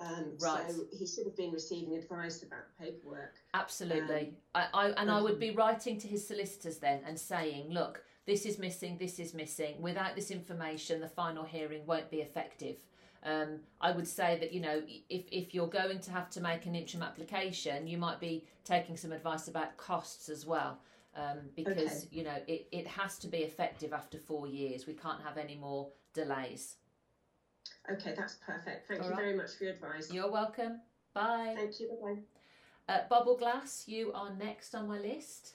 Um, 0.00 0.36
Right. 0.40 0.68
So 0.68 0.84
he 0.92 1.06
should 1.06 1.26
have 1.26 1.36
been 1.36 1.52
receiving 1.52 1.94
advice 1.94 2.42
about 2.42 2.64
paperwork. 2.76 3.36
Absolutely. 3.54 4.34
I, 4.54 4.66
I 4.74 4.88
and 4.90 5.08
I 5.10 5.20
would 5.22 5.38
be 5.38 5.52
writing 5.52 5.98
to 6.00 6.08
his 6.08 6.26
solicitors 6.26 6.78
then 6.78 7.00
and 7.06 7.16
saying, 7.18 7.70
look, 7.70 8.02
this 8.26 8.46
is 8.46 8.58
missing, 8.58 8.96
this 8.98 9.18
is 9.18 9.34
missing. 9.34 9.80
Without 9.80 10.14
this 10.14 10.30
information, 10.30 11.00
the 11.00 11.08
final 11.08 11.44
hearing 11.44 11.84
won't 11.86 12.10
be 12.10 12.18
effective. 12.20 12.76
Um, 13.22 13.60
I 13.80 13.90
would 13.90 14.06
say 14.06 14.38
that 14.40 14.52
you 14.52 14.60
know 14.60 14.82
if 15.08 15.24
if 15.32 15.54
you're 15.54 15.66
going 15.68 16.00
to 16.00 16.10
have 16.10 16.28
to 16.30 16.40
make 16.40 16.66
an 16.66 16.74
interim 16.74 17.02
application, 17.02 17.86
you 17.86 17.96
might 17.96 18.20
be 18.20 18.44
taking 18.64 18.96
some 18.96 19.12
advice 19.12 19.48
about 19.48 19.76
costs 19.76 20.28
as 20.28 20.44
well. 20.46 20.78
Um, 21.16 21.38
because 21.54 21.78
Okay. 21.78 22.08
you 22.10 22.24
know 22.24 22.36
it, 22.46 22.66
it 22.72 22.86
has 22.86 23.18
to 23.20 23.28
be 23.28 23.38
effective 23.38 23.92
after 23.92 24.18
four 24.18 24.46
years. 24.46 24.86
We 24.86 24.94
can't 24.94 25.22
have 25.22 25.38
any 25.38 25.54
more 25.54 25.88
delays. 26.12 26.76
Okay, 27.90 28.14
that's 28.16 28.34
perfect. 28.46 28.88
Thank 28.88 29.00
All 29.02 29.08
you 29.08 29.14
right. 29.14 29.22
very 29.24 29.36
much 29.36 29.52
for 29.56 29.64
your 29.64 29.74
advice. 29.74 30.12
You're 30.12 30.30
welcome. 30.30 30.80
Bye. 31.14 31.54
Thank 31.56 31.80
you. 31.80 31.88
Bye 32.02 32.14
bye. 32.14 32.20
Uh, 32.94 33.08
Bubble 33.08 33.36
Glass, 33.38 33.84
you 33.86 34.12
are 34.12 34.34
next 34.34 34.74
on 34.74 34.86
my 34.88 34.98
list. 34.98 35.54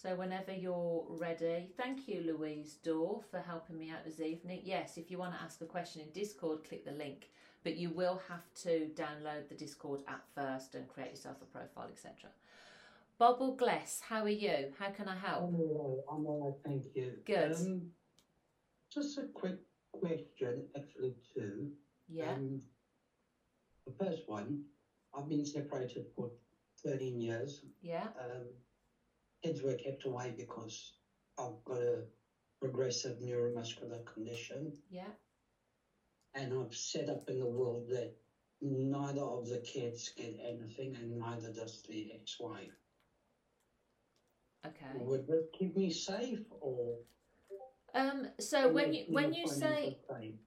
So 0.00 0.14
whenever 0.14 0.52
you're 0.52 1.04
ready, 1.08 1.70
thank 1.76 2.06
you, 2.06 2.22
Louise 2.24 2.74
Dorr, 2.84 3.20
for 3.32 3.40
helping 3.40 3.76
me 3.76 3.90
out 3.90 4.04
this 4.04 4.20
evening. 4.20 4.60
Yes, 4.62 4.96
if 4.96 5.10
you 5.10 5.18
want 5.18 5.34
to 5.34 5.42
ask 5.42 5.60
a 5.60 5.64
question 5.64 6.02
in 6.02 6.10
Discord, 6.12 6.62
click 6.62 6.84
the 6.84 6.92
link, 6.92 7.30
but 7.64 7.76
you 7.76 7.90
will 7.90 8.22
have 8.28 8.44
to 8.62 8.90
download 8.94 9.48
the 9.48 9.56
Discord 9.56 10.04
app 10.06 10.24
first 10.36 10.76
and 10.76 10.86
create 10.86 11.10
yourself 11.10 11.38
a 11.42 11.46
profile, 11.46 11.88
etc. 11.90 12.30
Bubble 13.18 13.56
Glass, 13.56 14.00
how 14.08 14.22
are 14.22 14.28
you? 14.28 14.72
How 14.78 14.90
can 14.90 15.08
I 15.08 15.16
help? 15.16 15.48
I'm 15.48 15.56
all 15.56 16.04
right, 16.08 16.16
I'm 16.16 16.26
all 16.26 16.44
right, 16.44 16.54
thank 16.64 16.84
you. 16.94 17.14
Good. 17.26 17.56
Um, 17.56 17.90
just 18.94 19.18
a 19.18 19.22
quick 19.34 19.58
question, 19.90 20.64
actually 20.76 21.16
two. 21.34 21.72
Yeah. 22.08 22.34
Um, 22.34 22.60
the 23.84 24.04
first 24.04 24.22
one, 24.28 24.62
I've 25.12 25.28
been 25.28 25.44
separated 25.44 26.06
for 26.14 26.30
13 26.84 27.20
years. 27.20 27.64
Yeah. 27.82 28.06
Um, 28.20 28.46
kids 29.42 29.62
were 29.62 29.74
kept 29.74 30.04
away 30.04 30.34
because 30.36 30.94
I've 31.38 31.62
got 31.64 31.78
a 31.78 32.02
progressive 32.60 33.18
neuromuscular 33.18 34.04
condition, 34.06 34.72
Yeah. 34.90 35.10
and 36.34 36.52
I've 36.52 36.74
set 36.74 37.08
up 37.08 37.28
in 37.28 37.38
the 37.38 37.46
world 37.46 37.88
that 37.90 38.14
neither 38.60 39.22
of 39.22 39.48
the 39.48 39.60
kids 39.60 40.08
get 40.10 40.36
anything, 40.40 40.96
and 40.96 41.18
neither 41.18 41.52
does 41.52 41.82
the 41.82 42.12
ex-wife. 42.12 42.72
Okay. 44.66 44.86
Would 44.96 45.26
that 45.28 45.50
keep 45.56 45.76
me 45.76 45.90
safe, 45.90 46.40
or? 46.60 46.98
Um. 47.94 48.28
So 48.40 48.68
when 48.70 48.92
you 48.92 49.04
when 49.08 49.32
you 49.32 49.46
say 49.46 49.98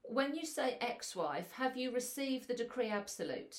when 0.04 0.36
you 0.36 0.46
say 0.46 0.78
ex-wife, 0.82 1.52
have 1.54 1.78
you 1.78 1.92
received 1.92 2.48
the 2.50 2.54
decree 2.54 2.90
absolute? 2.90 3.56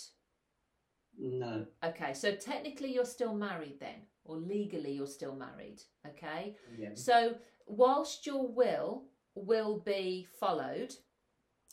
No. 1.19 1.67
Okay, 1.83 2.13
so 2.15 2.35
technically 2.37 2.93
you're 2.95 3.05
still 3.05 3.35
married 3.35 3.81
then, 3.81 4.07
or 4.25 4.37
legally 4.37 4.93
you're 4.93 5.07
still 5.07 5.35
married. 5.35 5.83
Okay, 6.07 6.57
Yeah. 6.77 6.95
so 6.95 7.37
whilst 7.67 8.27
your 8.27 8.47
will 8.47 9.05
will 9.35 9.79
be 9.81 10.27
followed, 10.39 10.95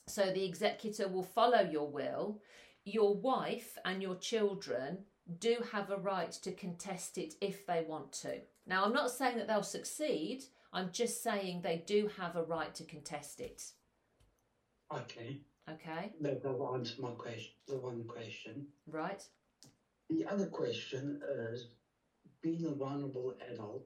so 0.07 0.31
the 0.31 0.43
executor 0.45 1.07
will 1.07 1.23
follow 1.23 1.61
your 1.61 1.89
will, 1.89 2.41
your 2.85 3.15
wife 3.15 3.77
and 3.85 4.01
your 4.01 4.15
children 4.15 5.05
do 5.37 5.57
have 5.71 5.91
a 5.91 5.97
right 5.97 6.31
to 6.31 6.51
contest 6.51 7.17
it 7.17 7.35
if 7.41 7.65
they 7.67 7.83
want 7.83 8.11
to. 8.11 8.41
Now, 8.65 8.83
I'm 8.85 8.93
not 8.93 9.11
saying 9.11 9.37
that 9.37 9.47
they'll 9.47 9.61
succeed, 9.63 10.43
I'm 10.73 10.91
just 10.91 11.21
saying 11.21 11.61
they 11.61 11.83
do 11.85 12.07
have 12.17 12.35
a 12.35 12.43
right 12.43 12.73
to 12.75 12.83
contest 12.83 13.39
it. 13.39 13.63
Okay. 14.91 15.41
Okay, 15.69 16.13
No, 16.19 16.33
That 16.33 16.57
will 16.57 16.73
answer 16.73 16.99
my 16.99 17.11
question. 17.11 17.51
The 17.67 17.77
one 17.77 18.03
question. 18.05 18.67
right? 18.87 19.23
The 20.09 20.25
other 20.25 20.47
question 20.47 21.21
is, 21.51 21.67
being 22.41 22.65
a 22.65 22.71
vulnerable 22.71 23.33
adult, 23.51 23.85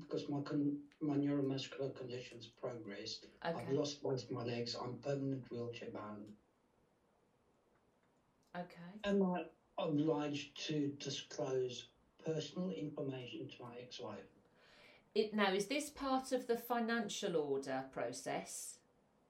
because 0.00 0.28
my 0.28 0.40
con- 0.40 0.78
my 1.00 1.14
neuromuscular 1.14 1.94
conditions 1.94 2.46
progressed. 2.46 3.26
I've 3.42 3.68
lost 3.70 4.02
both 4.02 4.30
my 4.30 4.42
legs. 4.44 4.76
I'm 4.80 4.94
permanent 4.98 5.44
wheelchair 5.50 5.90
bound. 5.90 6.24
Okay. 8.56 9.00
Am 9.04 9.22
I 9.22 9.44
obliged 9.78 10.56
to 10.68 10.92
disclose 10.98 11.88
personal 12.24 12.70
information 12.70 13.48
to 13.48 13.62
my 13.62 13.74
ex-wife? 13.82 14.18
It 15.14 15.34
now 15.34 15.52
is 15.52 15.66
this 15.66 15.90
part 15.90 16.32
of 16.32 16.46
the 16.46 16.56
financial 16.56 17.36
order 17.36 17.84
process? 17.92 18.78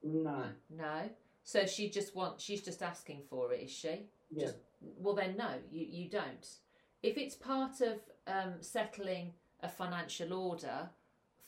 No. 0.03 0.45
No. 0.71 1.11
So 1.43 1.67
she 1.67 1.91
just 1.91 2.15
wants 2.15 2.43
she's 2.45 2.63
just 2.63 2.83
asking 2.83 3.23
for 3.29 3.53
it, 3.53 3.63
is 3.65 3.71
she? 3.71 4.07
Yeah. 4.31 4.51
Well 4.81 5.15
then 5.15 5.37
no, 5.37 5.51
you, 5.71 5.87
you 5.91 6.09
don't. 6.11 6.47
If 7.05 7.19
it's 7.19 7.35
part 7.35 7.83
of 7.83 7.99
um, 8.27 8.55
settling 8.63 9.35
a 9.63 9.69
financial 9.69 10.33
order, 10.33 10.89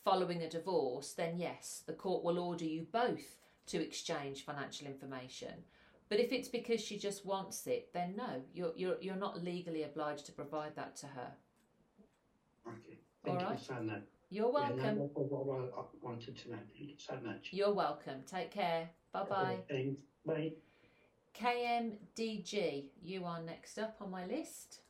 following 0.04 0.42
a 0.42 0.50
divorce, 0.50 1.14
then 1.14 1.38
yes, 1.38 1.82
the 1.86 1.94
court 1.94 2.22
will 2.22 2.38
order 2.38 2.66
you 2.66 2.86
both 2.92 3.38
to 3.68 3.82
exchange 3.82 4.44
financial 4.44 4.86
information. 4.86 5.54
But 6.10 6.20
if 6.20 6.30
it's 6.30 6.48
because 6.48 6.82
she 6.82 6.98
just 6.98 7.24
wants 7.24 7.66
it, 7.66 7.88
then 7.94 8.14
no, 8.18 8.42
you're 8.52 8.72
you're 8.76 8.98
you're 9.00 9.16
not 9.16 9.42
legally 9.42 9.84
obliged 9.84 10.26
to 10.26 10.32
provide 10.32 10.76
that 10.76 10.94
to 10.96 11.06
her. 11.06 11.32
Okay. 12.68 12.98
Thank 13.24 13.38
All 13.38 13.44
you 13.44 13.50
right. 13.52 13.60
so 13.60 13.74
much. 13.82 14.02
You're 14.28 14.52
Yeah, 14.52 14.68
no, 14.74 14.74
welcome. 14.74 14.98
what 15.14 15.74
I 15.74 16.06
wanted 16.06 16.36
to 16.36 16.50
know. 16.50 16.58
Thank 16.76 16.90
you 16.90 16.96
so 16.98 17.14
much. 17.24 17.48
You're 17.52 17.72
welcome. 17.72 18.20
Take 18.26 18.50
care. 18.50 18.90
Bye 19.10 19.24
bye. 19.24 19.58
Bye. 20.26 20.52
KMDG, 21.34 22.84
you 23.02 23.24
are 23.24 23.40
next 23.40 23.78
up 23.78 23.96
on 24.02 24.10
my 24.10 24.26
list. 24.26 24.80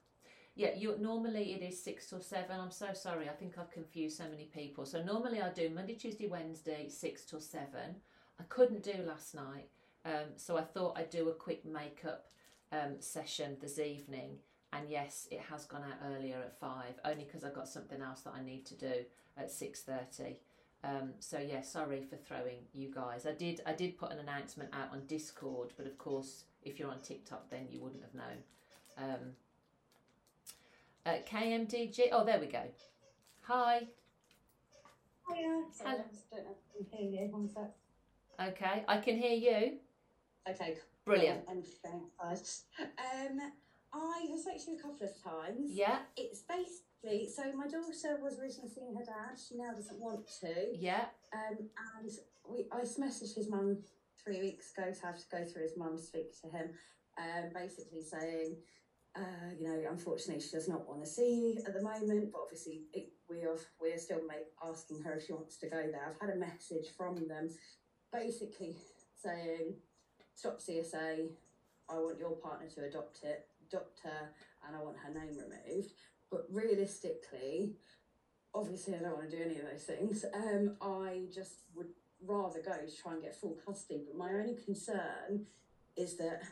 Yeah, 0.57 0.70
you 0.74 0.96
normally 0.98 1.52
it 1.52 1.62
is 1.62 1.80
six 1.80 2.09
till 2.09 2.20
seven. 2.20 2.59
I'm 2.59 2.70
so 2.70 2.88
sorry. 2.94 3.28
I 3.28 3.32
think 3.32 3.59
I've 3.59 3.70
confused 3.70 4.16
so 4.16 4.24
many 4.24 4.44
people. 4.44 4.86
So 4.86 5.02
normally 5.02 5.42
I 5.42 5.50
do 5.50 5.68
Monday, 5.68 5.94
Tuesday, 5.94 6.28
Wednesday, 6.28 6.88
six 6.88 7.24
till 7.26 7.40
seven. 7.40 7.96
I 8.40 8.44
couldn't 8.48 8.82
do 8.82 8.94
last 9.07 9.34
night, 9.34 9.68
um, 10.04 10.32
so 10.36 10.57
I 10.57 10.62
thought 10.62 10.98
I'd 10.98 11.11
do 11.11 11.28
a 11.28 11.34
quick 11.34 11.64
makeup 11.64 12.26
um, 12.72 12.96
session 13.00 13.59
this 13.61 13.78
evening. 13.78 14.38
And 14.72 14.90
yes, 14.90 15.28
it 15.30 15.40
has 15.40 15.64
gone 15.66 15.82
out 15.82 16.11
earlier 16.11 16.38
at 16.38 16.59
five, 16.59 16.94
only 17.04 17.24
because 17.24 17.44
I've 17.44 17.54
got 17.54 17.68
something 17.68 18.00
else 18.00 18.22
that 18.22 18.34
I 18.34 18.42
need 18.42 18.64
to 18.66 18.74
do 18.74 19.04
at 19.36 19.50
six 19.50 19.82
thirty. 19.82 20.38
Um, 20.84 21.11
so 21.18 21.38
yeah, 21.38 21.61
sorry 21.61 22.02
for 22.02 22.16
throwing 22.16 22.61
you 22.72 22.90
guys. 22.94 23.26
I 23.26 23.32
did 23.32 23.61
I 23.66 23.74
did 23.74 23.98
put 23.98 24.11
an 24.11 24.20
announcement 24.20 24.70
out 24.72 24.90
on 24.92 25.02
Discord, 25.07 25.74
but 25.76 25.86
of 25.86 25.98
course, 25.98 26.44
if 26.62 26.78
you're 26.78 26.90
on 26.90 27.00
TikTok, 27.00 27.50
then 27.50 27.66
you 27.70 27.80
wouldn't 27.80 28.02
have 28.02 28.14
known. 28.14 28.38
Um, 28.98 29.20
uh, 31.07 31.14
KMDG. 31.30 32.09
Oh, 32.12 32.24
there 32.24 32.40
we 32.40 32.46
go. 32.46 32.62
Hi. 33.42 33.86
Hiya. 35.28 35.62
Sorry, 35.72 35.90
Hello. 35.90 36.04
I 36.04 36.11
just 36.12 36.30
don't 36.30 36.44
know 36.44 36.50
if 36.50 36.86
I 36.88 36.98
can 36.98 36.98
hear 36.98 37.22
you. 37.22 37.32
One 37.32 37.48
sec. 37.48 37.70
Okay, 38.40 38.84
I 38.86 38.98
can 38.98 39.16
hear 39.16 39.32
you. 39.32 39.78
Okay. 40.48 40.76
Brilliant. 41.04 41.40
I'm 41.48 41.62
thanks. 41.62 42.64
Um, 42.80 43.40
I 43.94 44.26
have 44.30 44.40
spoken 44.40 44.61
to 44.61 44.70
you 44.72 44.78
a 44.78 44.82
couple 44.82 45.07
of 45.07 45.22
times. 45.22 45.70
Yeah. 45.70 45.98
It's 46.16 46.40
basically 46.40 47.28
so 47.30 47.44
my 47.57 47.66
daughter 47.66 48.18
was 48.20 48.38
originally 48.40 48.68
seeing 48.68 48.94
her 48.96 49.04
dad. 49.04 49.38
She 49.38 49.57
now 49.57 49.72
doesn't 49.72 50.00
want 50.00 50.26
to. 50.40 50.76
Yeah. 50.76 51.07
Um, 51.32 51.68
and 51.96 52.11
we 52.48 52.66
I 52.72 52.80
messaged 52.80 53.36
his 53.36 53.48
mum 53.48 53.78
three 54.22 54.40
weeks 54.40 54.72
ago 54.76 54.92
to 54.92 55.07
have 55.07 55.18
to 55.18 55.24
go 55.30 55.44
through 55.44 55.62
his 55.62 55.76
mum 55.76 55.96
to 55.96 56.02
speak 56.02 56.40
to 56.42 56.48
him. 56.48 56.70
Um, 57.18 57.50
basically 57.54 58.02
saying, 58.02 58.57
uh, 59.16 59.50
you 59.58 59.66
know, 59.66 59.82
unfortunately 59.90 60.42
she 60.42 60.50
does 60.50 60.68
not 60.68 60.86
want 60.86 61.02
to 61.02 61.08
see 61.08 61.34
you 61.34 61.62
at 61.66 61.74
the 61.74 61.82
moment, 61.82 62.32
but 62.32 62.40
obviously 62.42 62.82
it, 62.92 63.08
we 63.28 63.42
are 63.42 63.56
we 63.80 63.92
are 63.92 63.98
still 63.98 64.20
make, 64.28 64.46
asking 64.64 65.02
her 65.02 65.14
if 65.14 65.26
she 65.26 65.32
wants 65.32 65.56
to 65.58 65.68
go 65.68 65.82
there. 65.90 66.08
I've 66.08 66.20
had 66.20 66.36
a 66.36 66.38
message 66.38 66.88
from 66.96 67.26
them, 67.26 67.48
basically 68.12 68.76
saying, 69.22 69.74
stop 70.34 70.60
CSA. 70.60 71.28
I 71.88 71.94
want 71.94 72.18
your 72.18 72.32
partner 72.32 72.68
to 72.74 72.84
adopt 72.84 73.22
it, 73.22 73.46
adopt 73.68 74.00
her, 74.04 74.30
and 74.66 74.76
I 74.76 74.82
want 74.82 74.96
her 74.98 75.12
name 75.12 75.36
removed. 75.36 75.92
But 76.30 76.46
realistically, 76.50 77.74
obviously 78.54 78.94
I 78.94 78.98
don't 78.98 79.16
want 79.16 79.30
to 79.30 79.36
do 79.36 79.42
any 79.42 79.58
of 79.58 79.66
those 79.70 79.84
things. 79.84 80.24
Um, 80.34 80.76
I 80.80 81.26
just 81.32 81.60
would 81.74 81.90
rather 82.24 82.60
go 82.60 82.72
to 82.72 83.02
try 83.02 83.12
and 83.12 83.22
get 83.22 83.36
full 83.36 83.56
custody. 83.64 84.04
But 84.06 84.18
my 84.18 84.30
only 84.30 84.56
concern 84.56 85.46
is 85.96 86.16
that 86.16 86.42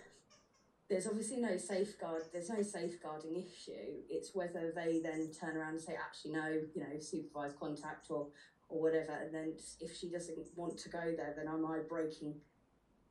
there's 0.94 1.08
obviously 1.08 1.38
no 1.38 1.56
safeguard. 1.56 2.22
There's 2.32 2.48
no 2.50 2.62
safeguarding 2.62 3.34
issue. 3.34 4.02
It's 4.08 4.30
whether 4.32 4.72
they 4.72 5.00
then 5.02 5.32
turn 5.32 5.56
around 5.56 5.70
and 5.70 5.80
say, 5.80 5.96
actually, 6.00 6.34
no, 6.34 6.46
you 6.72 6.82
know, 6.82 7.00
supervised 7.00 7.58
contact 7.58 8.06
or 8.10 8.28
or 8.68 8.80
whatever. 8.80 9.10
And 9.10 9.34
then 9.34 9.54
if 9.80 9.96
she 9.96 10.08
doesn't 10.08 10.38
want 10.54 10.78
to 10.78 10.88
go 10.88 11.00
there, 11.16 11.34
then 11.36 11.48
am 11.48 11.66
I 11.66 11.80
breaking 11.88 12.36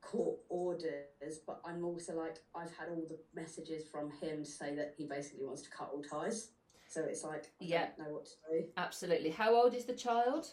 court 0.00 0.38
orders? 0.48 1.40
But 1.46 1.60
I'm 1.62 1.84
also 1.84 2.14
like, 2.16 2.38
I've 2.54 2.74
had 2.74 2.88
all 2.88 3.04
the 3.06 3.18
messages 3.38 3.86
from 3.86 4.10
him 4.12 4.44
to 4.44 4.50
say 4.50 4.74
that 4.76 4.94
he 4.96 5.04
basically 5.04 5.44
wants 5.44 5.60
to 5.62 5.70
cut 5.70 5.90
all 5.92 6.02
ties. 6.02 6.52
So 6.88 7.02
it's 7.04 7.22
like, 7.22 7.52
I 7.60 7.64
Yeah. 7.64 7.88
don't 7.98 7.98
know 8.08 8.14
what 8.14 8.24
to 8.24 8.32
do. 8.50 8.68
Absolutely. 8.78 9.28
How 9.28 9.54
old 9.54 9.74
is 9.74 9.84
the 9.84 9.94
child? 9.94 10.46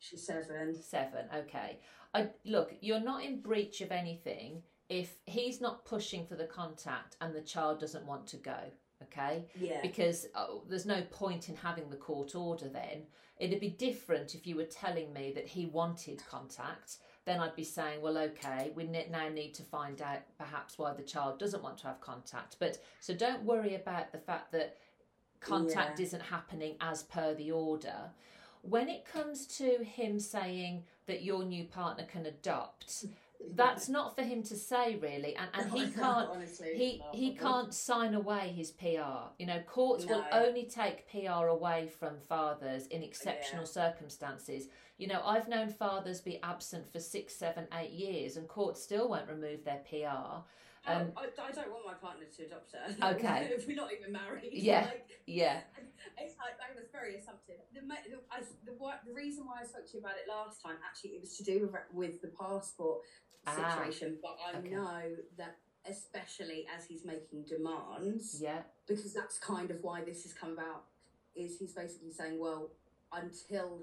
She's 0.00 0.26
seven. 0.26 0.74
Seven. 0.74 1.30
Okay. 1.34 1.80
I 2.12 2.28
look. 2.44 2.74
You're 2.82 3.00
not 3.00 3.24
in 3.24 3.40
breach 3.40 3.80
of 3.80 3.90
anything 3.90 4.62
if 4.94 5.16
he's 5.26 5.60
not 5.60 5.84
pushing 5.84 6.24
for 6.24 6.36
the 6.36 6.44
contact 6.44 7.16
and 7.20 7.34
the 7.34 7.40
child 7.40 7.80
doesn't 7.80 8.06
want 8.06 8.28
to 8.28 8.36
go. 8.36 8.58
Okay. 9.02 9.44
Yeah. 9.60 9.80
Because 9.82 10.28
oh, 10.36 10.62
there's 10.68 10.86
no 10.86 11.02
point 11.10 11.48
in 11.48 11.56
having 11.56 11.90
the 11.90 11.96
court 11.96 12.36
order 12.36 12.68
then. 12.68 13.02
It'd 13.38 13.58
be 13.58 13.70
different 13.70 14.36
if 14.36 14.46
you 14.46 14.54
were 14.54 14.64
telling 14.64 15.12
me 15.12 15.32
that 15.34 15.48
he 15.48 15.66
wanted 15.66 16.22
contact. 16.30 16.98
Then 17.24 17.40
I'd 17.40 17.56
be 17.56 17.64
saying, 17.64 18.02
well, 18.02 18.16
okay, 18.18 18.70
we 18.76 18.84
now 18.84 19.28
need 19.28 19.54
to 19.54 19.64
find 19.64 20.00
out 20.00 20.20
perhaps 20.38 20.78
why 20.78 20.92
the 20.94 21.02
child 21.02 21.40
doesn't 21.40 21.62
want 21.62 21.78
to 21.78 21.88
have 21.88 22.00
contact. 22.00 22.56
But 22.60 22.78
so 23.00 23.14
don't 23.14 23.42
worry 23.42 23.74
about 23.74 24.12
the 24.12 24.18
fact 24.18 24.52
that 24.52 24.76
contact 25.40 25.98
Yeah. 25.98 26.06
isn't 26.06 26.22
happening 26.22 26.76
as 26.80 27.02
per 27.02 27.34
the 27.34 27.50
order. 27.50 28.12
When 28.62 28.88
it 28.88 29.04
comes 29.04 29.46
to 29.58 29.82
him 29.82 30.20
saying 30.20 30.84
that 31.06 31.22
your 31.22 31.44
new 31.44 31.64
partner 31.64 32.04
can 32.04 32.26
adopt, 32.26 33.06
that's 33.54 33.88
not 33.88 34.14
for 34.16 34.22
him 34.22 34.42
to 34.44 34.56
say 34.56 34.96
really, 34.96 35.36
and, 35.36 35.48
and 35.54 35.72
No, 35.74 35.80
he 35.80 35.92
can't 35.92 36.28
honestly, 36.30 36.72
he 36.74 37.02
he 37.12 37.34
can't 37.34 37.72
sign 37.72 38.14
away 38.14 38.52
his 38.56 38.70
PR. 38.70 39.30
You 39.38 39.46
know, 39.46 39.60
courts 39.66 40.06
will 40.06 40.24
only 40.32 40.64
take 40.64 41.10
PR 41.10 41.46
away 41.46 41.88
from 41.88 42.14
fathers 42.28 42.86
in 42.88 43.02
exceptional 43.02 43.66
circumstances. 43.66 44.68
You 44.96 45.08
know, 45.08 45.20
I've 45.24 45.48
known 45.48 45.70
fathers 45.70 46.20
be 46.20 46.40
absent 46.42 46.90
for 46.92 47.00
six, 47.00 47.34
seven, 47.34 47.66
eight 47.76 47.90
years, 47.90 48.36
and 48.36 48.46
courts 48.46 48.82
still 48.82 49.08
won't 49.08 49.28
remove 49.28 49.64
their 49.64 49.82
PR. 49.88 50.42
Um, 50.86 51.12
oh, 51.16 51.22
I, 51.24 51.48
I 51.48 51.52
don't 51.52 51.70
want 51.70 51.86
my 51.86 51.94
partner 51.94 52.26
to 52.36 52.42
adopt 52.44 52.72
her. 52.72 52.84
Okay. 53.16 53.48
if 53.52 53.66
we're 53.66 53.76
not 53.76 53.90
even 53.92 54.12
married. 54.12 54.50
Yeah, 54.52 54.82
Like, 54.86 55.08
yeah. 55.26 55.60
It's 56.18 56.36
like 56.38 56.56
I 56.60 56.74
was 56.78 56.88
very 56.92 57.16
assumptive. 57.16 57.56
The, 57.72 57.80
the, 57.80 58.20
I, 58.30 58.40
the, 58.66 58.72
the 59.08 59.14
reason 59.14 59.46
why 59.46 59.62
I 59.62 59.64
spoke 59.64 59.86
to 59.90 59.92
you 59.94 60.00
about 60.00 60.12
it 60.20 60.28
last 60.28 60.62
time 60.62 60.76
actually 60.88 61.10
it 61.10 61.20
was 61.22 61.36
to 61.38 61.42
do 61.44 61.68
with, 61.72 61.80
with 61.92 62.20
the 62.22 62.28
passport 62.38 63.00
Ah, 63.46 63.76
situation. 63.78 64.18
but 64.22 64.36
I 64.44 64.58
okay. 64.58 64.68
know 64.70 65.02
that 65.38 65.56
especially 65.88 66.66
as 66.74 66.86
he's 66.86 67.04
making 67.04 67.44
demands, 67.44 68.38
Yeah. 68.40 68.62
because 68.86 69.12
that's 69.12 69.38
kind 69.38 69.70
of 69.70 69.82
why 69.82 70.02
this 70.04 70.22
has 70.22 70.32
come 70.32 70.52
about. 70.52 70.84
Is 71.34 71.58
he's 71.58 71.72
basically 71.74 72.12
saying, 72.12 72.38
well, 72.38 72.70
until 73.12 73.82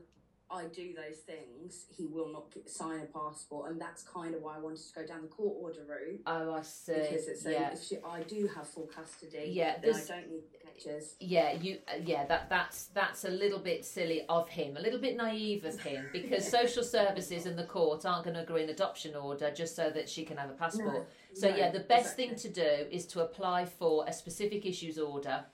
I 0.52 0.66
do 0.66 0.94
those 0.94 1.18
things, 1.18 1.86
he 1.96 2.06
will 2.08 2.32
not 2.32 2.52
get, 2.52 2.70
sign 2.70 3.00
a 3.00 3.06
passport, 3.06 3.72
and 3.72 3.80
that's 3.80 4.04
kind 4.04 4.36
of 4.36 4.42
why 4.42 4.58
I 4.58 4.60
wanted 4.60 4.80
to 4.80 4.94
go 4.94 5.06
down 5.06 5.22
the 5.22 5.28
court 5.28 5.58
order 5.60 5.86
route. 5.88 6.22
Oh, 6.26 6.54
I 6.54 6.62
see. 6.62 6.94
Because 6.94 7.28
it's 7.28 7.44
saying 7.44 7.62
yeah. 7.62 7.74
if 7.74 7.84
she, 7.84 7.98
I 8.06 8.22
do 8.24 8.50
have 8.56 8.68
full 8.68 8.88
custody, 8.88 9.52
Yeah, 9.54 9.76
then 9.82 9.96
I 9.96 10.04
don't 10.06 10.30
need 10.30 10.44
pictures. 10.52 11.16
Yeah, 11.20 11.54
you. 11.54 11.80
Uh, 11.88 12.00
yeah, 12.06 12.26
that 12.26 12.50
that's 12.50 12.86
that's 12.88 13.26
a 13.26 13.30
little 13.30 13.60
bit 13.60 13.86
silly 13.86 14.24
of 14.28 14.50
him, 14.50 14.78
a 14.78 14.82
little 14.82 15.00
bit 15.00 15.16
naive 15.16 15.66
of 15.66 15.80
him, 15.80 16.06
because 16.12 16.48
social 16.60 16.84
services 16.84 17.46
and 17.46 17.58
the 17.58 17.64
court 17.64 18.06
aren't 18.06 18.26
going 18.26 18.36
to 18.36 18.42
agree 18.42 18.64
an 18.64 18.70
adoption 18.70 19.16
order 19.16 19.52
just 19.52 19.76
so 19.76 19.90
that 19.90 20.10
she 20.10 20.24
can 20.24 20.38
have 20.38 20.50
a 20.50 20.54
passport. 20.54 20.94
No, 20.94 21.06
so 21.34 21.50
no, 21.50 21.56
yeah, 21.56 21.72
the 21.72 21.80
best 21.80 22.20
exactly. 22.20 22.28
thing 22.28 22.36
to 22.36 22.50
do 22.50 22.88
is 22.92 23.06
to 23.08 23.22
apply 23.22 23.66
for 23.66 24.06
a 24.08 24.14
specific 24.14 24.66
issues 24.66 24.98
order. 24.98 25.46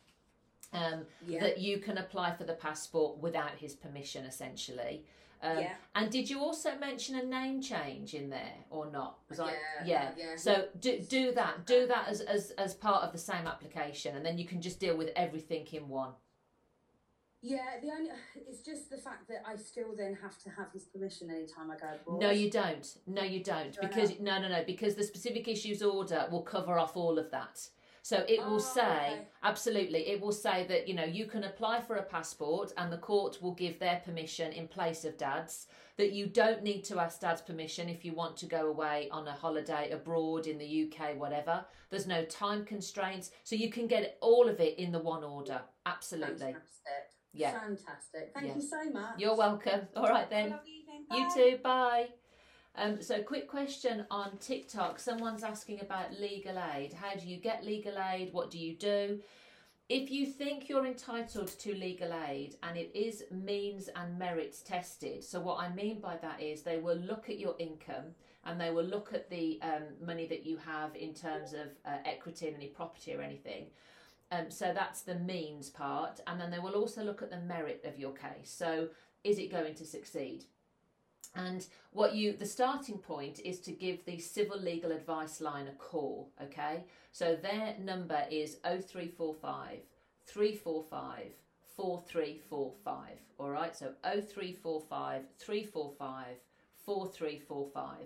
Um, 0.73 1.05
Yeah. 1.25 1.39
That 1.39 1.59
you 1.59 1.79
can 1.79 1.97
apply 1.97 2.35
for 2.35 2.43
the 2.43 2.53
passport 2.53 3.17
without 3.19 3.51
his 3.51 3.73
permission, 3.75 4.25
essentially. 4.25 5.05
Um, 5.41 5.59
Yeah. 5.59 5.75
And 5.95 6.11
did 6.11 6.29
you 6.29 6.39
also 6.39 6.75
mention 6.77 7.15
a 7.15 7.23
name 7.23 7.61
change 7.61 8.13
in 8.13 8.29
there 8.29 8.65
or 8.69 8.89
not? 8.91 9.19
Was 9.29 9.39
I- 9.39 9.51
Yeah, 9.51 9.57
yeah. 9.85 10.13
yeah. 10.17 10.35
So 10.35 10.67
do 10.79 10.99
do 10.99 11.31
that. 11.33 11.65
Do 11.65 11.87
that 11.87 12.07
as, 12.07 12.21
as 12.21 12.51
as 12.51 12.73
part 12.73 13.03
of 13.03 13.11
the 13.11 13.17
same 13.19 13.47
application, 13.47 14.15
and 14.15 14.25
then 14.25 14.37
you 14.37 14.45
can 14.45 14.61
just 14.61 14.79
deal 14.79 14.97
with 14.97 15.09
everything 15.15 15.67
in 15.71 15.87
one. 15.89 16.13
Yeah, 17.41 17.79
the 17.79 17.91
only 17.91 18.09
it's 18.35 18.61
just 18.61 18.89
the 18.89 18.97
fact 18.97 19.27
that 19.29 19.43
I 19.45 19.55
still 19.57 19.95
then 19.95 20.15
have 20.21 20.37
to 20.39 20.49
have 20.49 20.71
his 20.73 20.85
permission 20.85 21.29
anytime 21.29 21.69
I 21.69 21.77
go 21.77 21.93
abroad. 21.93 22.19
No, 22.19 22.31
you 22.31 22.49
don't. 22.49 22.97
No, 23.05 23.21
you 23.23 23.43
don't. 23.43 23.73
Do 23.73 23.81
Because 23.81 24.19
no, 24.19 24.41
no, 24.41 24.49
no. 24.49 24.63
Because 24.65 24.95
the 24.95 25.03
specific 25.03 25.47
issues 25.47 25.83
order 25.83 26.27
will 26.31 26.41
cover 26.41 26.77
off 26.79 26.97
all 26.97 27.19
of 27.19 27.29
that. 27.31 27.69
So 28.07 28.23
it 28.25 28.39
will 28.39 28.55
Oh, 28.55 28.57
say 28.59 28.81
okay. 28.81 29.27
absolutely. 29.43 30.07
It 30.07 30.21
will 30.21 30.31
say 30.31 30.65
that 30.67 30.87
you 30.87 30.93
know 30.93 31.03
you 31.03 31.25
can 31.25 31.43
apply 31.43 31.81
for 31.81 31.97
a 31.97 32.03
passport, 32.03 32.71
and 32.77 32.89
the 32.89 32.97
court 32.97 33.41
will 33.41 33.53
give 33.53 33.79
their 33.79 34.01
permission 34.05 34.53
in 34.53 34.69
place 34.69 35.03
of 35.03 35.17
dad's. 35.17 35.67
That 35.97 36.13
you 36.13 36.27
don't 36.27 36.63
need 36.63 36.85
to 36.85 37.01
ask 37.01 37.19
dad's 37.19 37.41
permission 37.41 37.89
if 37.89 38.05
you 38.05 38.13
want 38.13 38.37
to 38.37 38.45
go 38.45 38.67
away 38.67 39.09
on 39.11 39.27
a 39.27 39.33
holiday 39.33 39.91
abroad 39.91 40.47
in 40.47 40.57
the 40.57 40.83
UK, 40.83 41.17
whatever. 41.17 41.65
There's 41.89 42.07
no 42.07 42.23
time 42.23 42.63
constraints, 42.63 43.31
so 43.43 43.57
you 43.57 43.69
can 43.69 43.87
get 43.87 44.17
all 44.21 44.47
of 44.47 44.61
it 44.61 44.79
in 44.79 44.93
the 44.93 44.99
one 44.99 45.25
order. 45.25 45.59
Absolutely. 45.85 46.53
Fantastic. 46.53 47.03
Yeah. 47.33 47.59
Fantastic. 47.59 48.31
Thank 48.33 48.55
you 48.55 48.61
so 48.61 48.89
much. 48.89 49.19
You're 49.19 49.35
welcome. 49.35 49.81
All 49.97 50.07
right 50.07 50.29
then. 50.29 50.57
You 51.11 51.29
too. 51.35 51.59
Bye. 51.61 52.07
Um, 52.77 53.01
so, 53.01 53.23
quick 53.23 53.47
question 53.47 54.05
on 54.11 54.37
TikTok. 54.37 54.99
Someone's 54.99 55.43
asking 55.43 55.81
about 55.81 56.19
legal 56.19 56.59
aid. 56.75 56.93
How 56.93 57.15
do 57.15 57.27
you 57.27 57.37
get 57.37 57.65
legal 57.65 57.97
aid? 57.97 58.31
What 58.33 58.51
do 58.51 58.59
you 58.59 58.75
do? 58.75 59.19
if 59.89 60.11
you 60.11 60.25
think 60.25 60.67
you're 60.67 60.85
entitled 60.85 61.47
to 61.47 61.73
legal 61.73 62.13
aid 62.27 62.57
and 62.61 62.77
it 62.77 62.91
is 62.93 63.23
means 63.31 63.89
and 63.95 64.19
merits 64.19 64.61
tested, 64.61 65.23
so 65.23 65.39
what 65.39 65.61
I 65.61 65.73
mean 65.73 66.01
by 66.01 66.17
that 66.17 66.41
is 66.41 66.61
they 66.61 66.77
will 66.77 66.97
look 66.97 67.29
at 67.29 67.39
your 67.39 67.55
income 67.57 68.15
and 68.43 68.59
they 68.59 68.69
will 68.69 68.83
look 68.83 69.13
at 69.13 69.29
the 69.29 69.59
um, 69.61 69.83
money 70.05 70.27
that 70.27 70.45
you 70.45 70.57
have 70.57 70.93
in 70.95 71.13
terms 71.13 71.53
of 71.53 71.67
uh, 71.85 71.97
equity 72.05 72.47
in 72.47 72.55
any 72.55 72.67
property 72.67 73.13
or 73.13 73.21
anything. 73.21 73.67
Um, 74.29 74.51
so 74.51 74.73
that's 74.73 75.01
the 75.01 75.15
means 75.15 75.69
part, 75.69 76.19
and 76.27 76.39
then 76.39 76.51
they 76.51 76.59
will 76.59 76.73
also 76.73 77.01
look 77.01 77.21
at 77.21 77.29
the 77.29 77.39
merit 77.39 77.81
of 77.85 77.97
your 77.97 78.11
case. 78.11 78.51
So 78.51 78.89
is 79.23 79.39
it 79.39 79.49
going 79.49 79.75
to 79.75 79.85
succeed? 79.85 80.43
And 81.37 81.67
what 81.91 82.15
you, 82.15 82.33
the 82.33 82.47
starting 82.47 82.97
point 82.97 83.39
is 83.45 83.59
to 83.61 83.71
give 83.71 84.03
the 84.05 84.17
civil 84.17 84.59
legal 84.59 84.91
advice 84.91 85.39
line 85.39 85.67
a 85.67 85.71
call, 85.73 86.31
okay? 86.41 86.85
So 87.11 87.35
their 87.35 87.75
number 87.79 88.25
is 88.31 88.57
0345 88.63 89.79
345 90.25 91.23
4345, 91.75 93.09
all 93.37 93.49
right? 93.51 93.75
So 93.75 93.93
0345 94.03 95.23
345 95.37 96.25
4345. 96.85 97.97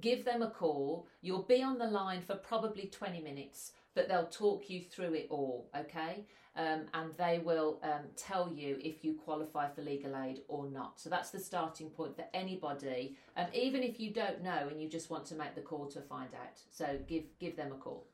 Give 0.00 0.24
them 0.24 0.42
a 0.42 0.50
call. 0.50 1.08
You'll 1.22 1.42
be 1.42 1.62
on 1.62 1.78
the 1.78 1.86
line 1.86 2.22
for 2.22 2.36
probably 2.36 2.86
20 2.86 3.20
minutes, 3.20 3.72
but 3.94 4.08
they'll 4.08 4.26
talk 4.26 4.70
you 4.70 4.82
through 4.82 5.14
it 5.14 5.26
all, 5.28 5.68
okay? 5.76 6.24
Um, 6.56 6.86
and 6.94 7.10
they 7.18 7.38
will 7.44 7.78
um, 7.82 8.06
tell 8.16 8.50
you 8.50 8.78
if 8.80 9.04
you 9.04 9.12
qualify 9.12 9.68
for 9.68 9.82
legal 9.82 10.16
aid 10.16 10.40
or 10.48 10.66
not. 10.66 10.98
So 10.98 11.10
that's 11.10 11.28
the 11.28 11.38
starting 11.38 11.90
point 11.90 12.16
for 12.16 12.24
anybody, 12.32 13.18
um, 13.36 13.46
even 13.52 13.82
if 13.82 14.00
you 14.00 14.10
don't 14.10 14.42
know 14.42 14.66
and 14.70 14.80
you 14.80 14.88
just 14.88 15.10
want 15.10 15.26
to 15.26 15.34
make 15.34 15.54
the 15.54 15.60
call 15.60 15.84
to 15.88 16.00
find 16.00 16.30
out. 16.34 16.58
So 16.70 16.98
give 17.06 17.24
give 17.38 17.56
them 17.56 17.72
a 17.72 17.74
call. 17.74 18.06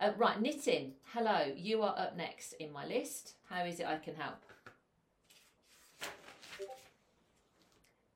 Uh, 0.00 0.10
right, 0.18 0.42
Nitin. 0.42 0.90
Hello, 1.14 1.52
you 1.56 1.80
are 1.82 1.96
up 1.96 2.16
next 2.16 2.54
in 2.54 2.72
my 2.72 2.84
list. 2.84 3.34
How 3.48 3.64
is 3.64 3.78
it 3.78 3.86
I 3.86 3.98
can 3.98 4.16
help? 4.16 4.42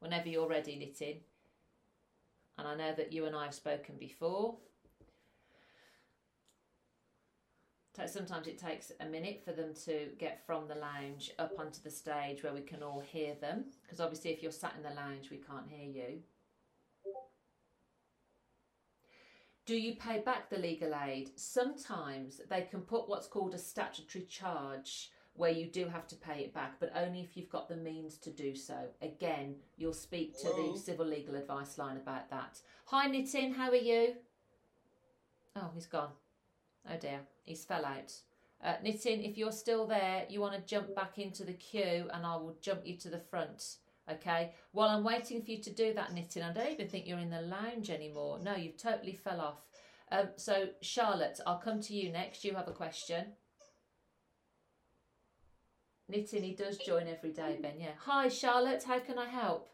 Whenever 0.01 0.29
you're 0.29 0.49
ready, 0.49 0.73
Nitin. 0.73 1.19
And 2.59 2.67
I 2.69 2.75
know 2.75 2.93
that 2.95 3.13
you 3.13 3.25
and 3.25 3.37
I 3.37 3.45
have 3.45 3.55
spoken 3.55 3.95
before. 3.99 4.57
Sometimes 8.07 8.47
it 8.47 8.59
takes 8.59 8.93
a 9.01 9.07
minute 9.07 9.43
for 9.45 9.53
them 9.53 9.75
to 9.85 10.09
get 10.19 10.45
from 10.47 10.69
the 10.69 10.75
lounge 10.75 11.33
up 11.39 11.53
onto 11.59 11.83
the 11.83 11.91
stage 11.91 12.43
where 12.43 12.55
we 12.55 12.61
can 12.61 12.83
all 12.83 13.01
hear 13.01 13.35
them. 13.41 13.65
Because 13.83 14.01
obviously 14.01 14.31
if 14.31 14.43
you're 14.43 14.53
sat 14.53 14.75
in 14.77 14.83
the 14.83 14.95
lounge 14.95 15.31
we 15.31 15.39
can't 15.39 15.69
hear 15.69 15.87
you. 15.87 16.21
Do 19.67 19.77
you 19.77 19.95
pay 19.95 20.21
back 20.21 20.51
the 20.51 20.59
legal 20.59 20.95
aid? 20.95 21.31
Sometimes 21.37 22.41
they 22.49 22.63
can 22.63 22.81
put 22.81 23.09
what's 23.09 23.27
called 23.27 23.55
a 23.55 23.59
statutory 23.59 24.25
charge 24.25 25.11
where 25.35 25.51
you 25.51 25.67
do 25.67 25.87
have 25.87 26.07
to 26.09 26.17
pay 26.17 26.41
it 26.41 26.53
back 26.53 26.75
but 26.81 26.93
only 26.97 27.21
if 27.21 27.37
you've 27.37 27.51
got 27.51 27.69
the 27.69 27.77
means 27.77 28.19
to 28.19 28.31
do 28.31 28.55
so. 28.55 28.89
Again 29.03 29.57
you'll 29.77 29.93
speak 29.93 30.39
to 30.41 30.49
Hello. 30.49 30.73
the 30.73 30.79
civil 30.79 31.07
legal 31.07 31.37
advice 31.37 31.79
line 31.79 31.97
about 31.97 32.31
that. 32.31 32.61
Hi 32.87 33.09
nitin 33.09 33.55
how 33.55 33.71
are 33.71 33.77
you? 33.77 34.15
Oh 35.57 35.71
he's 35.75 35.87
gone 35.87 36.11
Oh 36.89 36.97
dear, 36.97 37.21
he's 37.45 37.65
fell 37.65 37.85
out. 37.85 38.13
Uh, 38.63 38.75
Nitin, 38.85 39.29
if 39.29 39.39
you're 39.39 39.53
still 39.53 39.87
there, 39.87 40.27
you 40.29 40.41
want 40.41 40.55
to 40.55 40.61
jump 40.61 40.95
back 40.95 41.19
into 41.19 41.45
the 41.45 41.55
queue 41.55 42.09
and 42.13 42.27
I 42.27 42.37
will 42.37 42.57
jump 42.61 42.83
you 42.85 42.97
to 42.99 43.09
the 43.09 43.19
front. 43.19 43.77
Okay. 44.11 44.53
While 44.73 44.89
I'm 44.89 45.05
waiting 45.05 45.43
for 45.43 45.51
you 45.51 45.63
to 45.63 45.71
do 45.71 45.95
that, 45.95 46.15
Nitin, 46.15 46.49
I 46.49 46.53
don't 46.53 46.73
even 46.73 46.89
think 46.89 47.07
you're 47.07 47.19
in 47.19 47.31
the 47.31 47.43
lounge 47.43 47.91
anymore. 47.91 48.39
No, 48.43 48.55
you've 48.55 48.77
totally 48.77 49.15
fell 49.15 49.41
off. 49.41 49.65
Um, 50.13 50.29
so, 50.37 50.69
Charlotte, 50.83 51.41
I'll 51.47 51.59
come 51.59 51.81
to 51.83 51.95
you 51.95 52.11
next. 52.11 52.45
You 52.45 52.55
have 52.55 52.69
a 52.69 52.73
question. 52.73 53.27
Nitin, 56.13 56.43
he 56.43 56.55
does 56.55 56.77
join 56.79 57.07
every 57.07 57.31
day, 57.31 57.59
Ben. 57.63 57.79
Yeah. 57.79 57.93
Hi, 58.05 58.29
Charlotte. 58.29 58.83
How 58.83 58.99
can 58.99 59.19
I 59.19 59.29
help? 59.29 59.71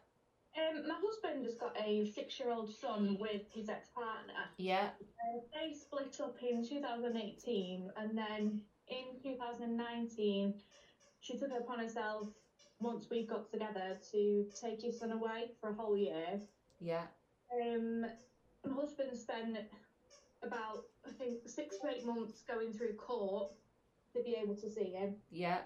Um, 0.57 0.89
my 0.89 0.95
husband 0.95 1.45
has 1.45 1.55
got 1.57 1.77
a 1.79 2.11
six-year-old 2.13 2.75
son 2.75 3.19
with 3.21 3.43
his 3.53 3.69
ex-partner. 3.69 4.33
Yeah. 4.57 4.91
Uh, 5.01 5.41
they 5.53 5.75
split 5.75 6.19
up 6.23 6.37
in 6.43 6.67
2018, 6.67 7.91
and 7.97 8.17
then 8.17 8.63
in 8.89 9.23
2019, 9.23 10.55
she 11.21 11.39
took 11.39 11.51
it 11.51 11.61
upon 11.61 11.81
herself 11.81 12.29
once 12.81 13.07
we 13.11 13.27
got 13.27 13.51
together 13.51 13.99
to 14.13 14.47
take 14.61 14.81
his 14.81 14.99
son 14.99 15.13
away 15.13 15.51
for 15.61 15.71
a 15.71 15.75
whole 15.75 15.97
year. 15.97 16.41
Yeah. 16.81 17.05
Um, 17.53 18.03
my 18.65 18.75
husband 18.75 19.17
spent 19.17 19.59
about 20.43 20.85
I 21.07 21.11
think 21.13 21.49
six 21.49 21.79
to 21.79 21.89
eight 21.89 22.05
months 22.05 22.43
going 22.47 22.73
through 22.73 22.95
court 22.95 23.53
to 24.15 24.23
be 24.23 24.37
able 24.43 24.55
to 24.57 24.71
see 24.71 24.93
him. 24.93 25.17
Yeah. 25.31 25.59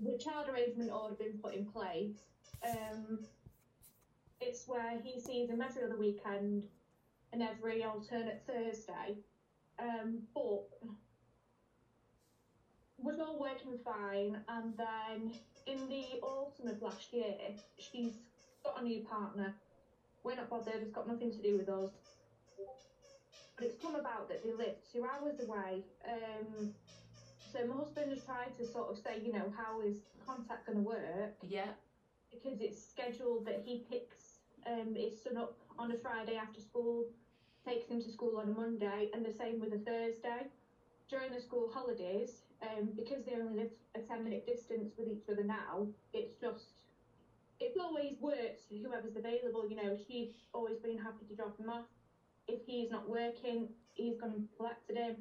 The 0.00 0.18
child 0.18 0.48
arrangement 0.48 0.90
order 0.90 1.14
been 1.14 1.38
put 1.42 1.54
in 1.54 1.66
place. 1.66 2.16
Um, 2.64 3.20
it's 4.40 4.66
where 4.66 4.98
he 5.02 5.20
sees 5.20 5.50
him 5.50 5.60
every 5.60 5.82
other 5.82 5.96
weekend 5.96 6.64
and 7.32 7.42
every 7.42 7.84
alternate 7.84 8.42
Thursday. 8.46 9.18
Um, 9.78 10.22
but 10.34 10.68
was 12.98 13.20
all 13.20 13.38
working 13.38 13.78
fine, 13.84 14.38
and 14.48 14.72
then 14.76 15.32
in 15.66 15.88
the 15.88 16.20
autumn 16.22 16.68
of 16.68 16.80
last 16.80 17.12
year, 17.12 17.34
she's 17.78 18.12
got 18.64 18.80
a 18.80 18.84
new 18.84 19.00
partner. 19.00 19.54
We're 20.24 20.36
not 20.36 20.48
bothered; 20.48 20.80
it's 20.80 20.92
got 20.92 21.06
nothing 21.06 21.30
to 21.30 21.42
do 21.42 21.56
with 21.58 21.68
us. 21.68 21.90
But 23.56 23.66
it's 23.66 23.82
come 23.82 23.94
about 23.94 24.28
that 24.28 24.42
they 24.42 24.52
live 24.52 24.76
two 24.92 25.04
hours 25.04 25.40
away. 25.40 25.82
Um, 26.06 26.72
so 27.52 27.66
my 27.66 27.76
husband 27.76 28.10
has 28.10 28.24
tried 28.24 28.56
to 28.58 28.66
sort 28.66 28.90
of 28.90 28.98
say, 28.98 29.20
you 29.24 29.32
know, 29.32 29.52
how 29.56 29.80
is 29.80 29.96
contact 30.26 30.66
going 30.66 30.78
to 30.78 30.84
work? 30.84 31.34
Yeah. 31.42 31.68
Because 32.30 32.60
it's 32.60 32.82
scheduled 32.82 33.46
that 33.46 33.62
he 33.64 33.84
picks 33.90 34.15
um, 34.66 34.94
his 34.94 35.22
son 35.22 35.36
up 35.36 35.56
on 35.78 35.92
a 35.92 35.96
Friday 35.96 36.36
after 36.36 36.60
school, 36.60 37.06
takes 37.64 37.88
him 37.88 38.00
to 38.00 38.10
school 38.10 38.38
on 38.38 38.48
a 38.48 38.52
Monday, 38.52 39.10
and 39.12 39.24
the 39.24 39.30
same 39.30 39.60
with 39.60 39.72
a 39.72 39.78
Thursday. 39.78 40.48
During 41.08 41.32
the 41.32 41.40
school 41.40 41.70
holidays, 41.72 42.42
um, 42.62 42.90
because 42.96 43.24
they 43.24 43.34
only 43.34 43.56
live 43.56 43.70
a 43.94 44.00
10 44.00 44.24
minute 44.24 44.44
distance 44.44 44.94
with 44.98 45.08
each 45.08 45.28
other 45.30 45.44
now, 45.44 45.86
it's 46.12 46.34
just, 46.34 46.82
it's 47.60 47.76
always 47.76 48.18
worked, 48.20 48.62
whoever's 48.82 49.16
available, 49.16 49.68
you 49.68 49.76
know, 49.76 49.96
she's 50.08 50.48
always 50.52 50.78
been 50.78 50.98
happy 50.98 51.24
to 51.28 51.34
drop 51.34 51.58
him 51.58 51.70
off. 51.70 51.86
If 52.48 52.60
he's 52.66 52.90
not 52.90 53.08
working, 53.08 53.68
he's 53.94 54.16
gone 54.16 54.30
and 54.30 54.42
collected 54.56 54.96
him. 54.96 55.14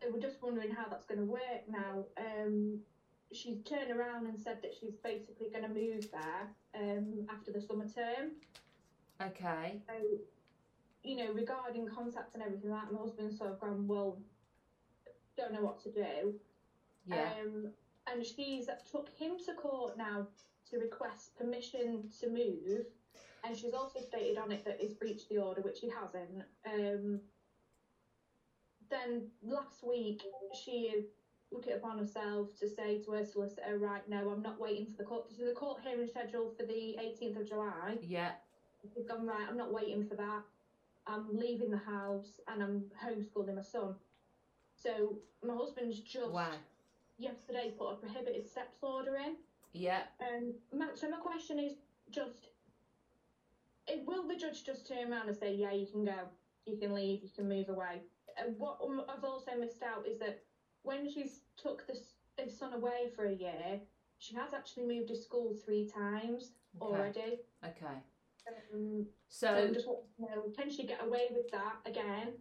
So 0.00 0.08
we're 0.10 0.18
just 0.18 0.42
wondering 0.42 0.70
how 0.70 0.88
that's 0.88 1.04
going 1.04 1.18
to 1.18 1.24
work 1.24 1.62
now. 1.68 2.04
Um, 2.16 2.78
she's 3.32 3.62
turned 3.62 3.90
around 3.90 4.26
and 4.26 4.38
said 4.38 4.58
that 4.62 4.72
she's 4.78 4.94
basically 5.02 5.48
going 5.50 5.64
to 5.64 5.68
move 5.68 6.06
there 6.10 6.48
um, 6.74 7.26
after 7.28 7.50
the 7.50 7.60
summer 7.60 7.86
term. 7.86 8.32
Okay. 9.22 9.80
So, 9.86 9.94
you 11.02 11.16
know, 11.16 11.32
regarding 11.32 11.88
contact 11.88 12.34
and 12.34 12.42
everything 12.42 12.70
like 12.70 12.86
that, 12.86 12.92
my 12.92 13.00
husband's 13.00 13.38
sort 13.38 13.50
of 13.50 13.60
gone, 13.60 13.86
well, 13.86 14.18
don't 15.36 15.52
know 15.52 15.62
what 15.62 15.82
to 15.82 15.90
do. 15.90 16.34
Yeah. 17.06 17.30
Um, 17.42 17.68
and 18.06 18.24
she's 18.24 18.68
took 18.90 19.08
him 19.10 19.32
to 19.46 19.54
court 19.54 19.96
now 19.96 20.26
to 20.70 20.78
request 20.78 21.36
permission 21.36 22.04
to 22.20 22.28
move. 22.28 22.86
And 23.44 23.56
she's 23.56 23.72
also 23.72 24.00
stated 24.00 24.36
on 24.36 24.52
it 24.52 24.64
that 24.64 24.76
he's 24.80 24.92
breached 24.92 25.28
the 25.28 25.38
order, 25.38 25.62
which 25.62 25.78
he 25.80 25.88
hasn't. 25.88 26.44
Um, 26.66 27.20
then 28.90 29.28
last 29.42 29.82
week, 29.82 30.22
she 30.64 31.04
took 31.50 31.66
it 31.66 31.76
upon 31.76 31.98
herself 31.98 32.56
to 32.60 32.68
say 32.68 32.98
to 33.02 33.12
her 33.12 33.24
solicitor, 33.24 33.78
right, 33.78 34.08
no, 34.08 34.30
I'm 34.30 34.42
not 34.42 34.60
waiting 34.60 34.86
for 34.86 34.96
the 34.98 35.04
court. 35.04 35.26
So 35.36 35.44
the 35.44 35.52
court 35.52 35.80
hearing 35.84 36.06
scheduled 36.08 36.56
for 36.56 36.64
the 36.64 36.96
18th 37.00 37.40
of 37.40 37.48
July. 37.48 37.98
Yeah. 38.02 38.32
She's 38.94 39.04
gone, 39.06 39.26
right, 39.26 39.46
I'm 39.48 39.56
not 39.56 39.72
waiting 39.72 40.06
for 40.06 40.14
that. 40.14 40.42
I'm 41.06 41.26
leaving 41.36 41.70
the 41.70 41.76
house 41.76 42.40
and 42.48 42.62
I'm 42.62 42.84
homeschooling 43.04 43.56
my 43.56 43.62
son. 43.62 43.94
So 44.74 45.18
my 45.42 45.54
husband's 45.54 46.00
just 46.00 46.30
Wow. 46.32 46.52
yesterday 47.18 47.74
put 47.76 47.92
a 47.92 47.96
prohibited 47.96 48.46
steps 48.48 48.78
order 48.82 49.16
in. 49.16 49.36
Yeah. 49.72 50.02
Um, 50.20 50.54
so 50.94 51.10
my 51.10 51.18
question 51.18 51.58
is 51.58 51.74
just, 52.10 52.48
eh, 53.88 53.96
will 54.06 54.26
the 54.26 54.36
judge 54.36 54.64
just 54.64 54.86
turn 54.86 55.12
around 55.12 55.28
and 55.28 55.36
say, 55.36 55.54
yeah, 55.54 55.72
you 55.72 55.86
can 55.86 56.04
go, 56.04 56.28
you 56.66 56.76
can 56.76 56.94
leave, 56.94 57.22
you 57.22 57.28
can 57.34 57.48
move 57.48 57.68
away? 57.68 58.02
And 58.38 58.56
what 58.58 58.78
um, 58.82 59.02
I've 59.08 59.24
also 59.24 59.50
missed 59.58 59.82
out 59.82 60.06
is 60.06 60.18
that 60.20 60.42
when 60.82 61.10
she's 61.10 61.40
took 61.56 61.86
this, 61.86 62.14
this 62.36 62.58
son 62.58 62.72
away 62.72 63.10
for 63.14 63.26
a 63.26 63.32
year, 63.34 63.80
she 64.18 64.34
has 64.34 64.52
actually 64.54 64.86
moved 64.86 65.08
his 65.10 65.22
school 65.24 65.54
three 65.64 65.88
times 65.88 66.52
Okay. 66.80 66.84
already. 66.86 67.38
Okay. 67.64 67.96
Um, 68.72 69.06
So- 69.28 69.48
I'm 69.48 69.74
just 69.74 69.86
want 69.86 70.00
to 70.16 70.22
know, 70.22 70.42
can 70.56 70.70
she 70.70 70.86
get 70.86 71.02
away 71.04 71.28
with 71.32 71.50
that 71.50 71.76
again? 71.86 72.34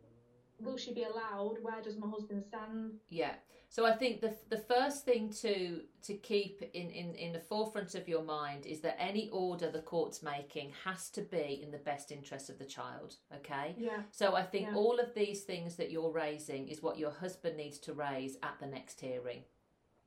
Will 0.61 0.77
she 0.77 0.93
be 0.93 1.03
allowed? 1.03 1.57
Where 1.61 1.81
does 1.81 1.97
my 1.97 2.07
husband 2.07 2.43
stand? 2.45 2.93
Yeah. 3.09 3.33
So 3.71 3.85
I 3.85 3.91
think 3.95 4.19
the 4.21 4.35
the 4.49 4.57
first 4.57 5.05
thing 5.05 5.29
to 5.41 5.81
to 6.03 6.13
keep 6.15 6.61
in, 6.73 6.89
in, 6.89 7.13
in 7.15 7.33
the 7.33 7.39
forefront 7.39 7.93
of 7.95 8.07
your 8.07 8.23
mind 8.23 8.65
is 8.65 8.79
that 8.81 8.99
any 8.99 9.29
order 9.29 9.69
the 9.69 9.81
court's 9.81 10.23
making 10.23 10.71
has 10.85 11.09
to 11.11 11.21
be 11.21 11.59
in 11.61 11.69
the 11.71 11.77
best 11.77 12.11
interest 12.11 12.49
of 12.49 12.57
the 12.57 12.65
child. 12.65 13.15
Okay. 13.35 13.75
Yeah. 13.77 14.01
So 14.11 14.35
I 14.35 14.43
think 14.43 14.67
Yeah. 14.69 14.75
all 14.75 14.99
of 14.99 15.13
these 15.13 15.43
things 15.43 15.75
that 15.75 15.91
you're 15.91 16.11
raising 16.11 16.67
is 16.67 16.81
what 16.81 16.97
your 16.97 17.11
husband 17.11 17.57
needs 17.57 17.77
to 17.79 17.93
raise 17.93 18.37
at 18.41 18.57
the 18.59 18.65
next 18.67 18.99
hearing. 19.01 19.43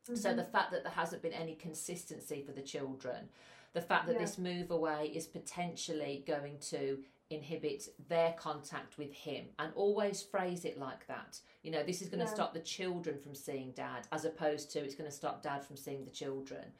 So 0.03 0.30
Mhm. 0.32 0.36
the 0.36 0.44
fact 0.44 0.72
that 0.72 0.82
there 0.82 0.92
hasn't 0.92 1.22
been 1.22 1.32
any 1.32 1.55
consistency 1.55 2.42
for 2.42 2.50
the 2.50 2.62
children, 2.62 3.28
the 3.74 3.80
fact 3.80 4.07
that 4.09 4.14
Yeah. 4.14 4.22
this 4.22 4.38
move 4.38 4.72
away 4.72 5.07
is 5.14 5.28
potentially 5.28 6.24
going 6.26 6.59
to 6.72 7.05
inhibit 7.32 7.88
their 8.08 8.32
contact 8.38 8.98
with 8.98 9.12
him 9.12 9.46
and 9.58 9.72
always 9.74 10.22
phrase 10.22 10.64
it 10.64 10.78
like 10.78 11.06
that. 11.06 11.38
You 11.62 11.70
know, 11.70 11.82
this 11.82 12.02
is 12.02 12.08
going 12.08 12.20
to 12.20 12.26
Yeah. 12.26 12.34
stop 12.34 12.54
the 12.54 12.60
children 12.60 13.18
from 13.18 13.34
seeing 13.34 13.72
dad 13.72 14.06
as 14.12 14.24
opposed 14.24 14.70
to 14.72 14.80
it's 14.80 14.94
going 14.94 15.10
to 15.10 15.16
stop 15.16 15.42
dad 15.42 15.64
from 15.64 15.76
seeing 15.76 16.04
the 16.04 16.10
children. 16.10 16.72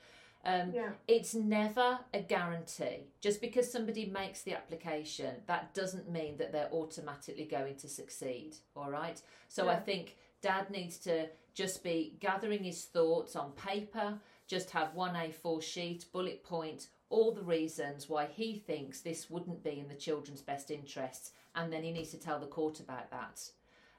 Um, 0.45 0.73
Yeah. 0.73 0.93
It's 1.07 1.35
never 1.35 2.01
a 2.13 2.21
guarantee. 2.21 3.07
Just 3.21 3.41
because 3.41 3.71
somebody 3.71 4.07
makes 4.07 4.43
the 4.43 4.55
application, 4.55 5.43
that 5.47 5.73
doesn't 5.75 6.11
mean 6.11 6.37
that 6.39 6.51
they're 6.53 6.73
automatically 6.73 7.45
going 7.45 7.77
to 7.77 7.89
succeed. 7.89 8.57
All 8.77 8.91
right. 8.91 9.21
So 9.49 9.69
I 9.69 9.77
think 9.79 10.17
dad 10.41 10.71
needs 10.71 10.99
to 11.01 11.29
just 11.55 11.85
be 11.85 12.17
gathering 12.19 12.65
his 12.65 12.85
thoughts 12.87 13.37
on 13.37 13.53
paper, 13.53 14.19
just 14.49 14.71
have 14.71 14.95
one 14.95 15.15
A4 15.15 15.63
sheet, 15.63 16.07
bullet 16.13 16.43
point, 16.43 16.89
all 17.13 17.31
the 17.33 17.43
reasons 17.43 18.09
why 18.09 18.27
he 18.27 18.57
thinks 18.67 19.01
this 19.01 19.29
wouldn't 19.29 19.63
be 19.63 19.79
in 19.79 19.87
the 19.89 19.95
children's 19.95 20.41
best 20.41 20.71
interests, 20.71 21.33
and 21.55 21.71
then 21.73 21.85
he 21.85 21.93
needs 21.93 22.11
to 22.11 22.19
tell 22.19 22.41
the 22.41 22.47
court 22.47 22.81
about 22.81 23.11
that. 23.11 23.39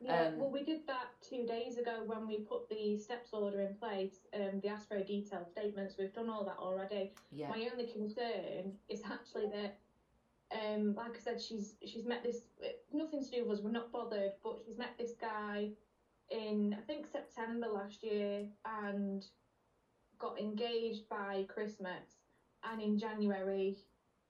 Yeah, 0.02 0.30
Um, 0.30 0.40
well, 0.40 0.50
we 0.50 0.64
did 0.64 0.86
that 0.88 1.10
two 1.22 1.46
days 1.46 1.78
ago 1.78 2.04
when 2.08 2.28
we 2.28 2.40
put 2.40 2.68
the 2.70 2.98
steps 2.98 3.30
order 3.32 3.62
in 3.62 3.76
place. 3.76 4.16
Um, 4.34 4.60
the 4.62 4.76
very 4.90 5.04
detailed 5.04 5.48
statements. 5.48 5.96
We've 5.98 6.12
done 6.14 6.28
all 6.30 6.44
that 6.44 6.58
already. 6.58 7.14
Yeah. 7.32 7.50
My 7.50 7.70
only 7.72 7.86
concern 7.86 8.74
is 8.90 9.02
actually 9.06 9.48
that, 9.50 9.78
um, 10.52 10.96
like 10.96 11.16
I 11.16 11.20
said, 11.20 11.40
she's 11.40 11.76
she's 11.86 12.06
met 12.06 12.24
this. 12.24 12.42
Nothing 12.92 13.24
to 13.24 13.30
do 13.30 13.46
with 13.46 13.60
us. 13.60 13.64
We're 13.64 13.72
not 13.72 13.92
bothered. 13.92 14.34
But 14.44 14.58
she's 14.66 14.78
met 14.78 14.98
this 14.98 15.14
guy 15.22 15.70
in 16.32 16.76
I 16.78 16.82
think 16.82 17.06
September 17.12 17.68
last 17.68 18.04
year 18.04 18.48
and 18.66 19.24
got 20.20 20.40
engaged 20.40 21.08
by 21.10 21.46
Christmas, 21.48 22.23
and 22.70 22.82
in 22.82 22.98
January 22.98 23.78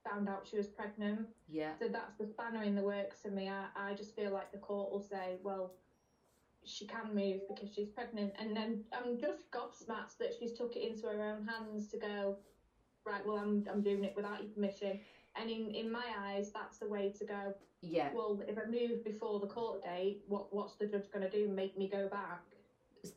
found 0.04 0.28
out 0.28 0.46
she 0.50 0.58
was 0.58 0.68
pregnant. 0.68 1.28
Yeah. 1.48 1.72
So 1.80 1.88
that's 1.88 2.16
the 2.18 2.26
spanner 2.26 2.64
in 2.64 2.76
the 2.76 2.82
works 2.82 3.22
for 3.22 3.30
me. 3.30 3.50
I, 3.50 3.68
I 3.76 3.94
just 3.94 4.16
feel 4.16 4.32
like 4.32 4.52
the 4.52 4.58
court 4.58 4.92
will 4.92 5.00
say, 5.00 5.38
well, 5.42 5.74
she 6.66 6.86
can 6.86 7.14
move 7.14 7.42
because 7.48 7.70
she's 7.74 7.90
pregnant. 7.90 8.34
And 8.38 8.56
then 8.56 8.84
I'm 8.92 9.18
just 9.18 9.50
gobsmacked 9.52 10.18
that 10.20 10.34
she's 10.38 10.54
took 10.54 10.76
it 10.76 10.84
into 10.84 11.08
her 11.08 11.22
own 11.24 11.48
hands 11.48 11.88
to 11.88 11.98
go, 11.98 12.36
right, 13.06 13.26
well, 13.26 13.38
I'm, 13.38 13.64
I'm 13.70 13.82
doing 13.82 14.04
it 14.04 14.14
without 14.16 14.42
your 14.42 14.50
permission. 14.50 15.00
And 15.36 15.50
in, 15.50 15.72
in 15.72 15.92
my 15.92 16.06
eyes, 16.18 16.52
that's 16.54 16.78
the 16.78 16.88
way 16.88 17.14
to 17.18 17.26
go. 17.26 17.54
Yeah. 17.82 18.10
Well, 18.14 18.42
if 18.48 18.58
I 18.58 18.66
move 18.66 19.04
before 19.04 19.40
the 19.40 19.48
court 19.48 19.84
date, 19.84 20.22
what 20.28 20.54
what's 20.54 20.76
the 20.76 20.86
judge 20.86 21.12
going 21.12 21.30
to 21.30 21.30
do? 21.30 21.50
Make 21.50 21.78
me 21.78 21.90
go 21.90 22.08
back? 22.08 22.44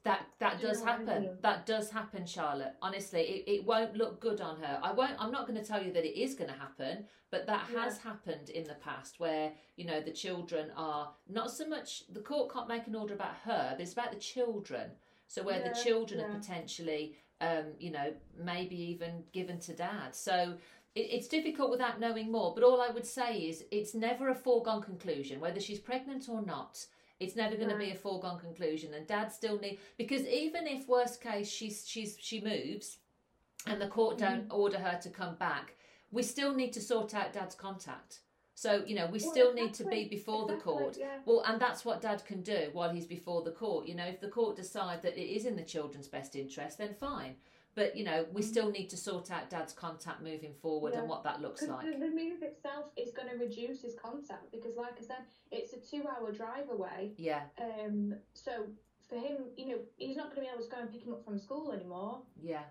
That 0.05 0.27
that 0.41 0.61
Do 0.61 0.67
does 0.67 0.79
know 0.79 0.85
what 0.85 0.95
I 0.95 0.97
happen 1.13 1.39
that 1.43 1.67
does 1.67 1.91
happen 1.91 2.27
charlotte. 2.27 2.75
Honestly 2.83 3.21
it, 3.21 3.45
it 3.57 3.65
won't 3.65 3.97
look 3.97 4.21
good 4.21 4.41
on 4.41 4.61
her. 4.61 4.81
I 4.83 4.93
won't 4.93 5.13
i'm 5.21 5.31
not 5.31 5.47
going 5.47 5.59
to 5.61 5.65
tell 5.67 5.83
you 5.83 5.93
that 5.93 6.05
it 6.05 6.21
is 6.21 6.35
going 6.35 6.51
to 6.51 6.59
happen 6.59 7.05
but 7.31 7.47
that 7.47 7.67
Yeah. 7.73 7.85
has 7.85 7.99
happened 7.99 8.51
in 8.51 8.65
the 8.65 8.75
past 8.75 9.21
where 9.21 9.53
you 9.77 9.85
know 9.87 10.01
the 10.01 10.11
children 10.13 10.71
are 10.77 11.13
not 11.29 11.51
so 11.51 11.69
much 11.69 12.03
the 12.13 12.21
court 12.21 12.53
can't 12.53 12.69
make 12.69 12.87
an 12.87 12.97
order 12.97 13.15
about 13.15 13.37
her 13.45 13.75
but 13.77 13.81
it's 13.83 13.93
about 13.93 14.13
the 14.13 14.19
children. 14.19 14.91
So 15.29 15.43
where 15.43 15.61
the 15.61 15.67
Yeah, 15.75 15.83
children 15.85 16.21
are 16.21 16.35
potentially 16.39 17.17
um 17.41 17.67
you 17.79 17.91
know 17.93 18.13
maybe 18.43 18.77
even 18.77 19.23
given 19.33 19.61
to 19.61 19.73
dad. 19.75 20.15
So 20.17 20.57
it, 20.95 21.01
it's 21.01 21.29
difficult 21.29 21.71
without 21.71 22.01
knowing 22.01 22.33
more. 22.33 22.55
But 22.55 22.65
all 22.65 22.81
i 22.81 22.89
would 22.91 23.07
say 23.07 23.39
is 23.51 23.65
it's 23.71 23.95
never 23.95 24.31
a 24.31 24.35
foregone 24.35 24.83
conclusion 24.83 25.39
whether 25.39 25.61
she's 25.61 25.79
pregnant 25.79 26.29
or 26.29 26.43
not 26.43 26.87
it's 27.21 27.37
never 27.37 27.57
going 27.57 27.71
to 27.71 27.77
be 27.77 27.91
a 27.91 27.95
foregone 27.95 28.39
conclusion 28.39 28.93
and 28.95 29.07
dad 29.07 29.33
still 29.33 29.59
need 29.59 29.79
because 29.97 30.23
even 30.27 30.67
if 30.67 30.87
worst 30.89 31.21
case 31.21 31.51
she's 31.51 31.85
she's 31.89 32.17
she 32.21 32.41
moves 32.41 32.99
and 33.67 33.81
the 33.81 33.89
court 33.89 34.19
don't 34.19 34.49
Mm-hmm. 34.49 34.61
order 34.61 34.79
her 34.79 34.99
to 35.03 35.11
come 35.11 35.35
back 35.37 35.75
we 36.13 36.23
still 36.23 36.55
need 36.55 36.73
to 36.73 36.81
sort 36.81 37.15
out 37.15 37.33
dad's 37.33 37.55
contact. 37.57 38.21
So 38.55 38.85
you 38.87 38.95
know 38.95 39.07
we 39.07 39.19
Well, 39.19 39.31
still 39.33 39.53
need 39.55 39.75
to 39.75 39.85
be 39.85 40.05
before 40.09 40.47
the 40.47 40.57
court. 40.57 40.97
yeah. 40.99 41.19
well 41.27 41.43
and 41.47 41.61
that's 41.61 41.85
what 41.85 42.01
dad 42.01 42.25
can 42.25 42.43
do 42.43 42.71
while 42.73 42.91
he's 42.91 43.07
before 43.07 43.43
the 43.43 43.51
court. 43.51 43.87
You 43.87 43.95
know 43.97 44.07
if 44.07 44.21
the 44.21 44.29
court 44.29 44.57
decide 44.57 45.03
that 45.03 45.19
it 45.19 45.29
is 45.37 45.45
in 45.47 45.57
the 45.57 45.63
children's 45.63 46.09
best 46.09 46.37
interest 46.37 46.79
then 46.79 46.95
fine 46.95 47.35
but 47.77 47.95
you 47.97 48.03
know 48.05 48.27
we 48.33 48.43
still 48.43 48.71
need 48.73 48.89
to 48.91 48.97
sort 48.97 49.31
out 49.31 49.49
dad's 49.49 49.73
contact 49.73 50.21
moving 50.23 50.55
forward 50.61 50.93
and 50.95 51.03
Mm-hmm. 51.03 51.11
What 51.11 51.23
that 51.25 51.41
looks 51.41 51.63
like 51.63 51.85
The, 51.87 51.93
the 51.93 52.11
move 52.11 52.43
itself 52.43 52.87
is 52.97 53.13
going 53.13 53.29
to 53.29 53.37
reduce 53.37 53.83
his 53.83 53.95
contact 53.95 54.51
because, 54.51 54.75
like 54.77 54.95
I 54.99 55.03
said, 55.05 55.23
it's 55.53 55.73
a 55.75 55.79
two-hour 55.79 56.33
drive 56.33 56.69
away. 56.71 57.13
yeah 57.17 57.43
Um, 57.61 58.15
so 58.35 58.53
for 59.09 59.17
him, 59.17 59.37
you 59.57 59.69
know, 59.69 59.79
he's 59.99 60.17
not 60.17 60.35
going 60.35 60.39
to 60.39 60.43
be 60.43 60.49
able 60.53 60.65
to 60.65 60.71
go 60.75 60.81
and 60.81 60.91
pick 60.91 61.05
him 61.07 61.13
up 61.13 61.25
from 61.25 61.39
school 61.39 61.71
anymore 61.73 62.23
yeah 62.43 62.65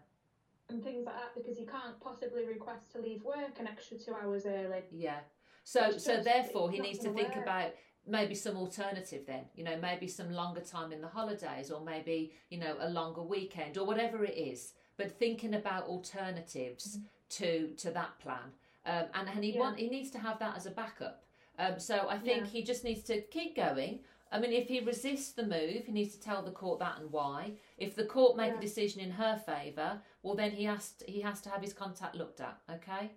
and 0.69 0.83
things 0.83 1.05
like 1.05 1.15
that 1.15 1.35
because 1.35 1.57
he 1.57 1.65
can't 1.65 1.97
possibly 2.01 2.43
request 2.45 2.91
to 2.93 2.99
leave 2.99 3.23
work 3.23 3.59
an 3.59 3.67
extra 3.67 3.97
two 3.97 4.15
hours 4.15 4.45
early. 4.47 4.81
Yeah. 4.91 5.19
So 5.63 5.85
It's 5.85 6.03
so 6.03 6.15
just- 6.15 6.25
therefore 6.25 6.71
he 6.71 6.79
needs 6.79 6.99
to 6.99 7.11
think 7.13 7.35
work. 7.35 7.43
about 7.43 7.71
maybe 8.07 8.33
some 8.35 8.57
alternative 8.57 9.23
then. 9.27 9.45
You 9.55 9.63
know, 9.63 9.77
maybe 9.79 10.07
some 10.07 10.31
longer 10.31 10.61
time 10.61 10.91
in 10.91 11.01
the 11.01 11.07
holidays 11.07 11.69
or 11.71 11.81
maybe, 11.85 12.33
you 12.49 12.59
know, 12.59 12.75
a 12.79 12.89
longer 12.89 13.21
weekend 13.21 13.77
or 13.77 13.85
whatever 13.85 14.25
it 14.25 14.35
is. 14.35 14.73
But 14.97 15.17
thinking 15.19 15.53
about 15.55 15.87
alternatives 15.87 16.99
to 17.29 17.69
to 17.77 17.91
that 17.91 18.17
plan. 18.19 18.53
Um, 18.85 19.05
and 19.13 19.29
and 19.29 19.43
he 19.43 19.53
Yeah. 19.53 19.59
want 19.61 19.79
he 19.79 19.89
needs 19.89 20.11
to 20.11 20.19
have 20.19 20.39
that 20.39 20.55
as 20.55 20.65
a 20.65 20.71
backup. 20.71 21.25
Um, 21.57 21.79
so 21.79 22.07
I 22.09 22.17
think 22.17 22.43
Yeah. 22.43 22.49
he 22.49 22.63
just 22.63 22.83
needs 22.83 23.03
to 23.03 23.21
keep 23.21 23.55
going. 23.55 24.03
I 24.31 24.39
mean, 24.39 24.51
if 24.51 24.67
he 24.67 24.79
resists 24.81 25.31
the 25.33 25.45
move, 25.45 25.85
he 25.85 25.91
needs 25.91 26.13
to 26.15 26.19
tell 26.21 26.41
the 26.41 26.51
court 26.51 26.79
that 26.79 26.99
and 26.99 27.11
why. 27.11 27.57
If 27.77 27.95
the 27.95 28.05
court 28.05 28.35
make 28.35 28.51
Yeah. 28.51 28.57
a 28.57 28.61
decision 28.61 28.99
in 29.01 29.11
her 29.11 29.37
favour, 29.37 30.01
well, 30.23 30.35
then 30.35 30.51
he 30.51 30.63
has 30.65 30.93
to, 30.93 31.05
he 31.09 31.21
has 31.21 31.41
to 31.41 31.49
have 31.49 31.61
his 31.61 31.73
contact 31.73 32.15
looked 32.15 32.41
at. 32.41 32.59
Okay. 32.69 33.11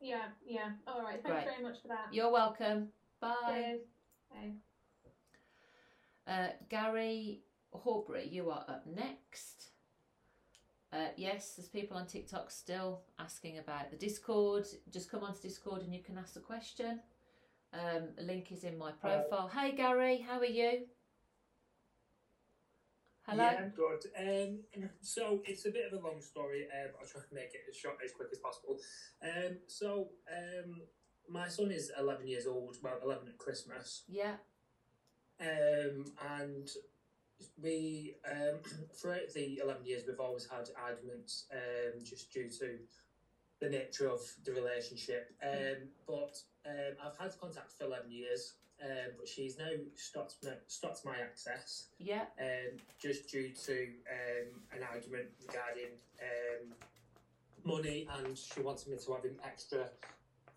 Yeah, 0.00 0.30
yeah. 0.44 0.72
All 0.86 1.02
right. 1.02 1.22
Thanks 1.22 1.28
Right. 1.30 1.44
very 1.46 1.62
much 1.62 1.80
for 1.82 1.88
that. 1.88 2.12
You're 2.12 2.30
welcome. 2.30 2.92
Bye. 3.20 3.80
Bye. 4.30 4.52
Uh, 6.26 6.48
Gary 6.68 7.42
Horbury, 7.74 8.26
you 8.30 8.50
are 8.50 8.64
up 8.68 8.86
next. 8.86 9.70
Uh, 10.96 11.08
yes, 11.16 11.54
there's 11.56 11.68
people 11.68 11.96
on 11.96 12.06
TikTok 12.06 12.50
still 12.50 13.02
asking 13.18 13.58
about 13.58 13.90
the 13.90 13.96
Discord. 13.98 14.66
Just 14.90 15.10
come 15.10 15.22
onto 15.22 15.40
Discord 15.40 15.82
and 15.82 15.92
you 15.92 16.02
can 16.02 16.16
ask 16.16 16.32
the 16.32 16.40
question. 16.40 17.00
Um, 17.74 18.08
a 18.18 18.22
link 18.22 18.50
is 18.50 18.64
in 18.64 18.78
my 18.78 18.92
profile. 18.92 19.50
hey 19.54 19.72
Gary, 19.76 20.24
how 20.26 20.38
are 20.38 20.46
you? 20.46 20.86
Hello. 23.26 23.44
Yeah, 23.44 23.68
good. 23.76 24.04
Um, 24.18 24.88
so 25.02 25.42
it's 25.44 25.66
a 25.66 25.70
bit 25.70 25.92
of 25.92 26.00
a 26.00 26.02
long 26.02 26.22
story. 26.22 26.66
Um, 26.72 26.92
I'll 26.98 27.06
try 27.06 27.20
to 27.20 27.34
make 27.34 27.52
it 27.52 27.62
as 27.68 27.76
short 27.76 27.96
as 28.02 28.12
quick 28.12 28.28
as 28.32 28.38
possible. 28.38 28.78
Um, 29.22 29.58
so 29.66 30.08
um, 30.32 30.80
my 31.28 31.48
son 31.48 31.72
is 31.72 31.90
eleven 31.98 32.26
years 32.26 32.46
old. 32.46 32.76
Well, 32.82 33.00
eleven 33.04 33.28
at 33.28 33.36
Christmas. 33.36 34.04
Yeah. 34.08 34.36
Um, 35.40 36.06
and 36.38 36.70
we 37.62 38.16
um, 38.30 38.58
throughout 38.94 39.32
the 39.34 39.60
eleven 39.62 39.84
years 39.84 40.02
we've 40.06 40.20
always 40.20 40.46
had 40.46 40.68
arguments 40.82 41.46
um, 41.52 42.02
just 42.04 42.32
due 42.32 42.48
to 42.50 42.78
the 43.60 43.68
nature 43.70 44.08
of 44.08 44.20
the 44.44 44.52
relationship. 44.52 45.32
Um, 45.42 45.88
but 46.06 46.38
um, 46.66 46.94
I've 47.04 47.16
had 47.18 47.38
contact 47.40 47.72
for 47.72 47.84
eleven 47.84 48.10
years. 48.10 48.54
Um, 48.82 49.12
but 49.18 49.26
she's 49.26 49.56
now 49.56 49.70
stopped 49.94 50.34
my, 50.44 50.50
stopped 50.66 51.02
my 51.02 51.16
access 51.16 51.86
Yeah. 51.98 52.24
um, 52.38 52.76
just 53.00 53.26
due 53.30 53.48
to 53.64 53.72
um, 53.72 54.60
an 54.70 54.82
argument 54.92 55.28
regarding 55.48 55.96
um, 56.20 56.74
money, 57.64 58.06
and 58.18 58.36
she 58.36 58.60
wanted 58.60 58.88
me 58.88 58.98
to 58.98 59.12
have 59.14 59.24
an 59.24 59.36
extra 59.42 59.88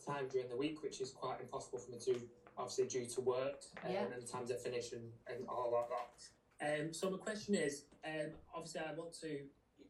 time 0.06 0.28
during 0.30 0.50
the 0.50 0.58
week, 0.58 0.84
which 0.84 1.00
is 1.00 1.12
quite 1.12 1.40
impossible 1.40 1.80
for 1.80 1.92
me 1.92 1.98
to, 2.00 2.20
obviously 2.58 2.88
due 2.88 3.06
to 3.06 3.22
work 3.22 3.62
Yeah. 3.90 4.04
and 4.14 4.22
the 4.22 4.28
times 4.28 4.52
I 4.52 4.56
finish 4.56 4.92
and, 4.92 5.10
and 5.28 5.48
all 5.48 5.72
like 5.72 5.88
that. 5.88 6.24
Um, 6.62 6.94
so 6.94 7.10
my 7.10 7.18
question 7.18 7.56
is, 7.56 7.84
um, 8.06 8.32
obviously 8.56 8.82
I 8.82 8.94
want 8.94 9.14
to. 9.22 9.40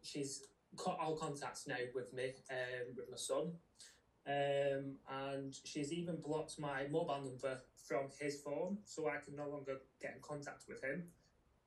She's 0.01 0.43
cut 0.77 0.97
all 1.01 1.15
contacts 1.15 1.67
now 1.67 1.75
with 1.93 2.13
me, 2.13 2.31
um, 2.51 2.95
with 2.95 3.09
my 3.09 3.17
son, 3.17 3.51
um, 4.27 4.95
and 5.09 5.55
she's 5.63 5.91
even 5.91 6.17
blocked 6.17 6.59
my 6.59 6.87
mobile 6.89 7.21
number 7.23 7.59
from 7.87 8.05
his 8.19 8.39
phone, 8.41 8.77
so 8.85 9.07
I 9.07 9.17
can 9.17 9.35
no 9.35 9.49
longer 9.49 9.77
get 10.01 10.13
in 10.15 10.21
contact 10.21 10.65
with 10.69 10.83
him. 10.83 11.03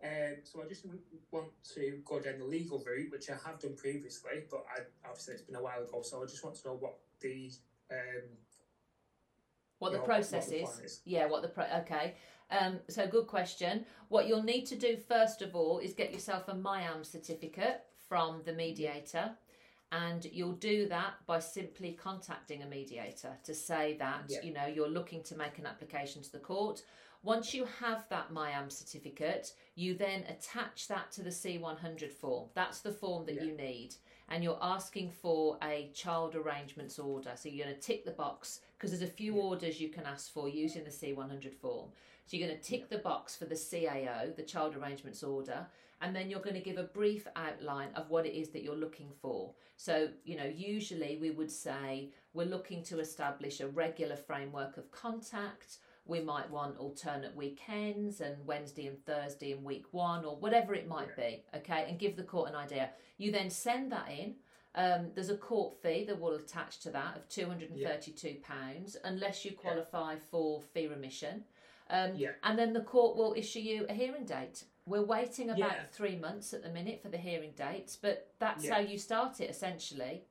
Um, 0.02 0.36
so 0.44 0.62
I 0.62 0.68
just 0.68 0.84
want 1.30 1.48
to 1.74 2.00
go 2.04 2.20
down 2.20 2.38
the 2.38 2.44
legal 2.44 2.82
route, 2.84 3.12
which 3.12 3.30
I 3.30 3.34
have 3.46 3.60
done 3.60 3.76
previously, 3.76 4.44
but 4.50 4.64
I, 4.68 4.82
obviously 5.08 5.34
it's 5.34 5.42
been 5.42 5.56
a 5.56 5.62
while 5.62 5.82
ago. 5.82 6.02
So 6.02 6.22
I 6.22 6.26
just 6.26 6.42
want 6.42 6.56
to 6.56 6.68
know 6.68 6.74
what 6.74 6.94
the 7.20 7.52
um, 7.90 8.28
What 9.82 9.90
the 9.90 9.98
well, 9.98 10.06
process 10.06 10.46
what 10.48 10.76
the 10.78 10.84
is. 10.84 11.00
Yeah, 11.04 11.26
what 11.26 11.42
the 11.42 11.48
pro. 11.48 11.64
Okay. 11.80 12.14
Um, 12.52 12.78
so 12.88 13.04
good 13.08 13.26
question. 13.26 13.84
What 14.10 14.28
you'll 14.28 14.44
need 14.44 14.64
to 14.66 14.76
do 14.76 14.96
first 14.96 15.42
of 15.42 15.56
all 15.56 15.80
is 15.80 15.92
get 15.92 16.12
yourself 16.12 16.46
a 16.46 16.54
MIAM 16.54 17.04
certificate 17.04 17.82
from 18.08 18.42
the 18.44 18.52
mediator, 18.52 19.32
and 19.90 20.24
you'll 20.26 20.52
do 20.52 20.86
that 20.86 21.14
by 21.26 21.40
simply 21.40 21.98
contacting 22.00 22.62
a 22.62 22.66
mediator 22.66 23.36
to 23.42 23.54
say 23.54 23.96
that 23.98 24.26
Yeah. 24.28 24.42
you 24.44 24.52
know 24.52 24.66
you're 24.66 24.88
looking 24.88 25.24
to 25.24 25.36
make 25.36 25.58
an 25.58 25.66
application 25.66 26.22
to 26.22 26.30
the 26.30 26.38
court. 26.38 26.84
Once 27.24 27.52
you 27.52 27.64
have 27.64 28.08
that 28.08 28.32
MIAM 28.32 28.70
certificate, 28.70 29.52
you 29.74 29.94
then 29.94 30.24
attach 30.28 30.88
that 30.88 31.10
to 31.12 31.22
the 31.22 31.30
C100 31.30 32.12
form. 32.12 32.48
That's 32.54 32.80
the 32.80 32.92
form 32.92 33.26
that 33.26 33.42
you 33.42 33.52
need. 33.56 33.94
And 34.28 34.42
you're 34.42 34.58
asking 34.60 35.10
for 35.10 35.56
a 35.62 35.90
child 35.94 36.34
arrangements 36.34 36.98
order. 36.98 37.32
So 37.36 37.48
you're 37.48 37.66
going 37.66 37.76
to 37.76 37.80
tick 37.80 38.04
the 38.04 38.10
box 38.10 38.60
because 38.82 38.98
there's 38.98 39.08
a 39.08 39.14
few 39.14 39.36
orders 39.36 39.80
you 39.80 39.88
can 39.88 40.04
ask 40.06 40.32
for 40.32 40.48
using 40.48 40.82
the 40.82 40.90
C100 40.90 41.54
form. 41.54 41.90
So 42.26 42.36
you're 42.36 42.48
going 42.48 42.58
to 42.58 42.68
tick 42.68 42.88
the 42.88 42.98
box 42.98 43.36
for 43.36 43.44
the 43.44 43.54
CAO, 43.54 44.34
the 44.34 44.42
child 44.42 44.74
arrangements 44.74 45.22
order, 45.22 45.68
and 46.00 46.16
then 46.16 46.28
you're 46.28 46.40
going 46.40 46.56
to 46.56 46.60
give 46.60 46.78
a 46.78 46.82
brief 46.82 47.28
outline 47.36 47.90
of 47.94 48.10
what 48.10 48.26
it 48.26 48.36
is 48.36 48.48
that 48.48 48.64
you're 48.64 48.74
looking 48.74 49.10
for. 49.20 49.52
So, 49.76 50.08
you 50.24 50.36
know, 50.36 50.52
usually 50.52 51.16
we 51.20 51.30
would 51.30 51.50
say 51.50 52.10
we're 52.34 52.48
looking 52.48 52.82
to 52.84 52.98
establish 52.98 53.60
a 53.60 53.68
regular 53.68 54.16
framework 54.16 54.76
of 54.76 54.90
contact. 54.90 55.78
We 56.04 56.20
might 56.20 56.50
want 56.50 56.76
alternate 56.76 57.36
weekends 57.36 58.20
and 58.20 58.34
Wednesday 58.44 58.88
and 58.88 59.06
Thursday 59.06 59.52
in 59.52 59.62
week 59.62 59.84
one 59.92 60.24
or 60.24 60.34
whatever 60.34 60.74
it 60.74 60.88
might 60.88 61.16
be, 61.16 61.44
okay, 61.54 61.86
and 61.88 62.00
give 62.00 62.16
the 62.16 62.24
court 62.24 62.50
an 62.50 62.56
idea. 62.56 62.90
You 63.16 63.30
then 63.30 63.48
send 63.48 63.92
that 63.92 64.10
in. 64.10 64.34
Um, 64.74 65.10
there's 65.14 65.28
a 65.28 65.36
court 65.36 65.74
fee 65.82 66.04
that 66.06 66.18
will 66.18 66.34
attach 66.34 66.80
to 66.80 66.90
that 66.90 67.16
of 67.16 67.28
£232 67.28 68.96
unless 69.04 69.44
you 69.44 69.52
qualify 69.52 70.16
for 70.30 70.62
fee 70.62 70.86
remission. 70.86 71.44
Um, 71.90 72.14
Yeah. 72.16 72.32
And 72.42 72.58
then 72.58 72.72
the 72.72 72.80
court 72.80 73.16
will 73.16 73.34
issue 73.34 73.60
you 73.60 73.86
a 73.88 73.92
hearing 73.94 74.24
date. 74.24 74.64
We're 74.86 75.04
waiting 75.04 75.50
about 75.50 75.72
Yeah. 75.72 75.84
three 75.86 76.16
months 76.16 76.54
at 76.54 76.62
the 76.62 76.70
minute 76.70 77.02
for 77.02 77.10
the 77.10 77.18
hearing 77.18 77.52
dates, 77.52 77.96
but 77.96 78.32
that's 78.38 78.64
Yeah. 78.64 78.74
how 78.74 78.80
you 78.80 78.98
start 78.98 79.40
it 79.40 79.50
essentially. 79.50 80.24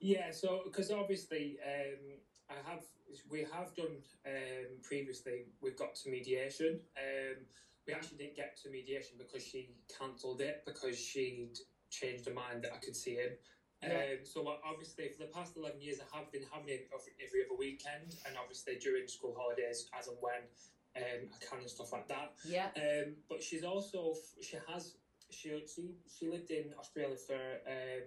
Yeah, 0.00 0.30
so 0.30 0.62
because 0.64 0.90
obviously 0.90 1.58
um, 1.62 2.20
I 2.50 2.54
have 2.70 2.84
we 3.30 3.44
have 3.44 3.74
done 3.74 4.02
um, 4.26 4.80
previously. 4.82 5.46
We've 5.62 5.76
got 5.76 5.94
to 5.94 6.10
mediation. 6.10 6.80
Um, 6.96 7.46
we 7.86 7.94
actually 7.94 8.18
didn't 8.18 8.36
get 8.36 8.56
to 8.58 8.68
mediation 8.68 9.16
because 9.16 9.42
she 9.42 9.70
cancelled 9.98 10.40
it 10.42 10.62
because 10.66 10.98
she'd 10.98 11.56
changed 12.00 12.26
her 12.28 12.34
mind 12.34 12.58
that 12.64 12.72
I 12.76 12.78
could 12.84 12.96
see 13.04 13.14
him. 13.14 13.32
Yeah. 13.82 13.88
Um, 13.88 14.18
so 14.24 14.38
obviously 14.64 15.08
for 15.14 15.20
the 15.24 15.32
past 15.36 15.56
eleven 15.56 15.80
years 15.80 15.98
I 16.00 16.08
have 16.16 16.32
been 16.32 16.46
having 16.52 16.68
it 16.68 16.88
every, 16.96 17.12
every 17.24 17.40
other 17.44 17.56
weekend, 17.58 18.16
and 18.26 18.36
obviously 18.42 18.74
during 18.76 19.06
school 19.06 19.34
holidays 19.36 19.88
as 19.98 20.08
and 20.08 20.16
when 20.20 20.42
um, 20.96 21.20
I 21.34 21.38
can 21.44 21.60
and 21.60 21.70
stuff 21.70 21.92
like 21.92 22.08
that. 22.08 22.28
Yeah. 22.48 22.68
Um, 22.76 23.16
but 23.28 23.42
she's 23.42 23.64
also 23.64 24.14
she 24.40 24.56
has 24.68 24.96
she 25.30 25.48
she 25.72 25.82
she 26.08 26.24
lived 26.28 26.50
in 26.50 26.72
Australia 26.78 27.16
for 27.16 27.42
um, 27.76 28.06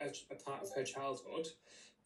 a, 0.00 0.08
a 0.34 0.36
part 0.46 0.62
of 0.62 0.70
her 0.74 0.84
childhood. 0.84 1.48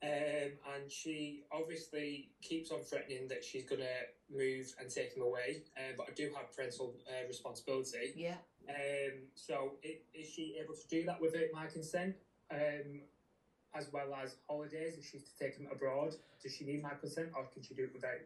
Um, 0.02 0.58
and 0.74 0.90
she 0.90 1.44
obviously 1.52 2.32
keeps 2.42 2.72
on 2.72 2.80
threatening 2.80 3.28
that 3.28 3.44
she's 3.44 3.62
going 3.62 3.82
to 3.82 4.36
move 4.36 4.66
and 4.80 4.90
take 4.90 5.14
him 5.14 5.22
away. 5.22 5.62
Uh, 5.76 5.94
but 5.96 6.06
I 6.10 6.12
do 6.16 6.28
have 6.36 6.50
parental 6.56 6.96
uh, 7.06 7.24
responsibility. 7.28 8.12
Yeah. 8.16 8.34
Um, 8.68 9.18
so 9.34 9.72
i 9.84 9.98
is 10.14 10.28
she 10.28 10.58
able 10.62 10.74
to 10.74 10.88
do 10.88 11.04
that 11.04 11.20
without 11.20 11.52
my 11.52 11.66
consent? 11.66 12.14
Um, 12.50 13.00
as 13.74 13.90
well 13.92 14.14
as 14.22 14.36
holidays, 14.48 14.96
if 14.98 15.08
she's 15.08 15.22
to 15.22 15.38
take 15.38 15.56
him 15.56 15.66
abroad, 15.72 16.14
does 16.42 16.54
she 16.54 16.64
need 16.64 16.82
my 16.82 16.92
consent 17.00 17.30
or 17.34 17.44
can 17.52 17.62
she 17.62 17.74
do 17.74 17.84
it 17.84 17.92
without? 17.94 18.20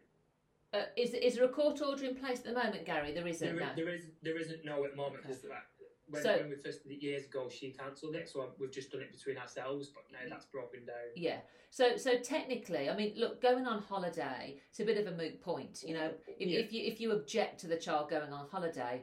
Uh, 0.72 0.86
is 0.96 1.14
is 1.14 1.36
there 1.36 1.44
a 1.44 1.48
court 1.48 1.80
order 1.80 2.04
in 2.04 2.14
place 2.16 2.38
at 2.38 2.46
the 2.46 2.52
moment, 2.52 2.84
Gary? 2.84 3.12
There 3.12 3.26
isn't. 3.26 3.56
There, 3.56 3.66
no. 3.66 3.72
there 3.76 3.94
is 3.94 4.04
there 4.22 4.38
isn't 4.38 4.64
no 4.64 4.84
at 4.84 4.90
the 4.90 4.96
moment. 4.96 5.22
that- 5.22 5.66
When, 6.08 6.22
So- 6.22 6.36
when 6.36 6.50
we 6.50 6.56
first 6.56 6.84
did 6.84 6.92
it 6.92 7.02
years 7.02 7.24
ago, 7.24 7.48
she 7.48 7.72
cancelled 7.72 8.14
it, 8.14 8.28
so 8.28 8.52
we've 8.60 8.70
just 8.70 8.92
done 8.92 9.02
it 9.02 9.10
between 9.10 9.38
ourselves. 9.38 9.88
But 9.88 10.04
now 10.12 10.28
that's 10.28 10.46
broken 10.46 10.84
down. 10.86 11.10
Yeah. 11.16 11.40
So 11.70 11.96
so 11.96 12.18
technically, 12.18 12.88
I 12.88 12.96
mean, 12.96 13.14
look, 13.16 13.40
going 13.40 13.66
on 13.66 13.82
holiday, 13.82 14.60
it's 14.70 14.80
a 14.80 14.84
bit 14.84 14.98
of 14.98 15.12
a 15.12 15.16
moot 15.16 15.40
point. 15.40 15.82
You 15.86 15.94
know, 15.94 16.14
if, 16.26 16.48
Yeah. 16.48 16.58
if 16.60 16.72
you 16.72 16.82
if 16.84 17.00
you 17.00 17.12
object 17.12 17.60
to 17.60 17.66
the 17.66 17.76
child 17.76 18.08
going 18.10 18.32
on 18.32 18.48
holiday, 18.48 19.02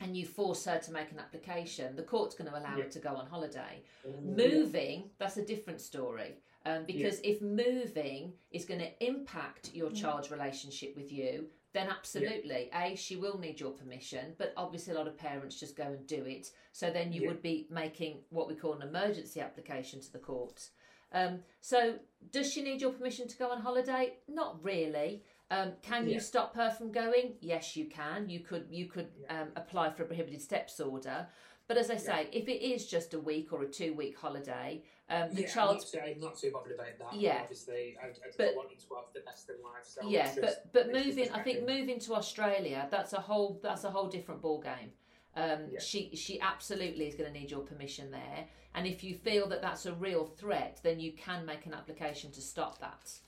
and 0.00 0.16
you 0.16 0.26
force 0.26 0.64
her 0.64 0.78
to 0.78 0.92
make 0.92 1.10
an 1.10 1.18
application, 1.18 1.96
the 1.96 2.02
court's 2.02 2.34
going 2.34 2.50
to 2.50 2.58
allow 2.58 2.76
Yeah. 2.76 2.84
her 2.84 2.90
to 2.90 2.98
go 2.98 3.10
on 3.16 3.26
holiday. 3.26 3.82
Moving, 4.22 5.10
that's 5.18 5.36
a 5.36 5.44
different 5.44 5.80
story. 5.80 6.36
Um, 6.64 6.84
because 6.84 7.20
if 7.22 7.40
moving 7.40 8.32
is 8.50 8.64
going 8.64 8.80
to 8.80 9.04
impact 9.04 9.72
your 9.72 9.90
child's 9.90 10.30
relationship 10.32 10.96
with 10.96 11.12
you, 11.12 11.48
then 11.72 11.88
absolutely, 11.88 12.70
A, 12.74 12.96
she 12.96 13.16
will 13.16 13.38
need 13.38 13.60
your 13.60 13.70
permission, 13.70 14.34
but 14.38 14.52
obviously 14.56 14.92
a 14.94 14.96
lot 14.96 15.06
of 15.06 15.16
parents 15.16 15.60
just 15.60 15.76
go 15.76 15.84
and 15.84 16.06
do 16.06 16.24
it. 16.24 16.50
So 16.72 16.90
then 16.90 17.12
you 17.12 17.22
Yeah. 17.22 17.28
would 17.28 17.42
be 17.42 17.66
making 17.70 18.24
what 18.30 18.48
we 18.48 18.54
call 18.56 18.72
an 18.72 18.82
emergency 18.82 19.40
application 19.40 20.00
to 20.00 20.12
the 20.12 20.18
court. 20.18 20.70
Um, 21.12 21.44
so 21.60 22.00
does 22.32 22.52
she 22.52 22.62
need 22.62 22.80
your 22.80 22.92
permission 22.92 23.28
to 23.28 23.36
go 23.36 23.50
on 23.50 23.60
holiday? 23.60 24.18
Not 24.26 24.62
really. 24.64 25.22
Um, 25.50 25.72
can 25.82 26.06
Yeah. 26.06 26.14
you 26.14 26.20
stop 26.20 26.54
her 26.56 26.70
from 26.70 26.90
going? 26.90 27.34
Yes, 27.40 27.76
you 27.76 27.86
can. 27.86 28.28
You 28.28 28.40
could 28.40 28.66
you 28.70 28.86
could 28.86 29.08
um, 29.28 29.52
apply 29.56 29.90
for 29.90 30.02
a 30.02 30.06
prohibited 30.06 30.42
steps 30.42 30.80
order. 30.80 31.28
But 31.68 31.76
as 31.78 31.90
I 31.90 31.96
say, 31.96 32.28
if 32.32 32.48
it 32.48 32.62
is 32.64 32.86
just 32.86 33.12
a 33.14 33.18
week 33.18 33.52
or 33.52 33.62
a 33.62 33.68
two 33.68 33.92
week 33.94 34.16
holiday, 34.16 34.84
um, 35.10 35.32
the 35.34 35.42
yeah, 35.42 35.48
child's 35.48 35.92
I'm 35.94 36.00
not, 36.00 36.06
too, 36.06 36.12
I'm 36.14 36.20
not 36.20 36.38
too 36.38 36.50
bothered 36.52 36.72
about 36.72 36.98
that. 37.00 37.20
Yeah. 37.20 37.40
obviously, 37.42 37.96
I, 38.00 38.06
I 38.06 38.10
just 38.10 38.38
But- 38.38 38.54
wanted 38.54 38.78
to 38.78 38.94
have 38.94 39.04
the 39.14 39.20
best 39.20 39.48
in 39.50 39.56
life. 39.62 39.84
So 39.84 40.08
yeah, 40.08 40.32
but 40.40 40.72
but 40.72 40.92
moving, 40.92 41.30
I 41.32 41.42
think 41.42 41.66
moving 41.66 41.98
to 42.00 42.14
Australia, 42.14 42.86
that's 42.90 43.12
a 43.12 43.20
whole 43.20 43.58
that's 43.62 43.84
a 43.84 43.90
whole 43.90 44.08
different 44.08 44.42
ball 44.42 44.60
game. 44.60 44.92
Um, 45.36 45.68
Yeah. 45.70 45.80
She 45.80 46.14
she 46.16 46.40
absolutely 46.40 47.06
is 47.06 47.14
going 47.14 47.32
to 47.32 47.38
need 47.38 47.50
your 47.50 47.60
permission 47.62 48.10
there, 48.10 48.48
and 48.74 48.86
if 48.86 49.02
you 49.04 49.14
feel 49.14 49.48
that 49.48 49.60
that's 49.62 49.86
a 49.86 49.92
real 49.94 50.24
threat, 50.24 50.80
then 50.82 50.98
you 50.98 51.12
can 51.12 51.44
make 51.46 51.66
an 51.66 51.74
application 51.74 52.30
to 52.32 52.40
stop 52.40 52.78
that. 52.78 53.20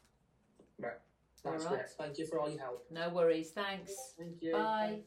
Right. 0.78 0.98
That's 1.44 1.64
All 1.64 1.70
right. 1.70 1.78
great. 1.80 1.90
Thank 1.98 2.18
you 2.18 2.26
for 2.26 2.40
all 2.40 2.50
your 2.50 2.60
help. 2.60 2.86
No 2.90 3.08
worries. 3.10 3.50
Thanks. 3.50 3.92
Thank 4.18 4.42
you. 4.42 4.52
Bye. 4.52 5.00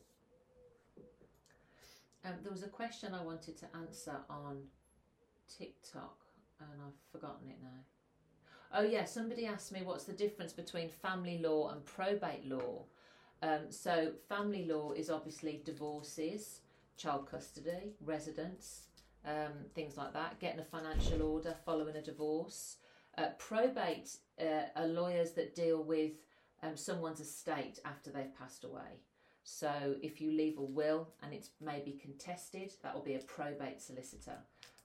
Um, 2.24 2.34
there 2.44 2.52
was 2.52 2.64
a 2.64 2.70
question 2.70 3.14
I 3.14 3.24
wanted 3.24 3.58
to 3.58 3.66
answer 3.76 4.16
on 4.30 4.62
TikTok, 5.58 6.18
and 6.60 6.70
I've 6.86 7.12
forgotten 7.12 7.50
it 7.50 7.58
now. 7.62 7.80
Oh 8.74 8.84
yeah, 8.84 9.06
somebody 9.06 9.46
asked 9.46 9.72
me 9.72 9.82
what's 9.84 10.06
the 10.06 10.14
difference 10.14 10.54
between 10.54 10.90
family 10.90 11.40
law 11.40 11.72
and 11.72 11.84
probate 11.86 12.46
law. 12.46 12.86
Um, 13.42 13.72
so 13.72 14.14
family 14.30 14.66
law 14.66 14.92
is 14.92 15.10
obviously 15.10 15.62
divorces, 15.66 16.62
child 16.96 17.28
custody, 17.30 17.96
residence, 18.06 18.88
um, 19.26 19.54
things 19.74 19.98
like 19.98 20.14
that. 20.14 20.40
Getting 20.40 20.62
a 20.62 20.66
financial 20.66 21.24
order 21.24 21.56
following 21.66 21.96
a 21.96 22.02
divorce. 22.02 22.78
Uh, 23.18 23.30
probate 23.38 24.16
uh, 24.42 24.80
are 24.80 24.88
lawyers 24.88 25.32
that 25.34 25.56
deal 25.56 25.84
with 25.84 26.12
um, 26.64 26.76
someone's 26.76 27.20
estate 27.20 27.80
after 27.86 28.10
they've 28.10 28.36
passed 28.38 28.64
away. 28.64 29.00
So 29.44 29.96
if 30.02 30.22
you 30.22 30.32
leave 30.32 30.58
a 30.58 30.64
will 30.64 31.10
and 31.24 31.34
it's 31.34 31.50
maybe 31.60 32.00
contested, 32.02 32.74
that 32.84 32.94
will 32.94 33.02
be 33.04 33.16
a 33.16 33.20
probate 33.20 33.82
solicitor. 33.82 34.38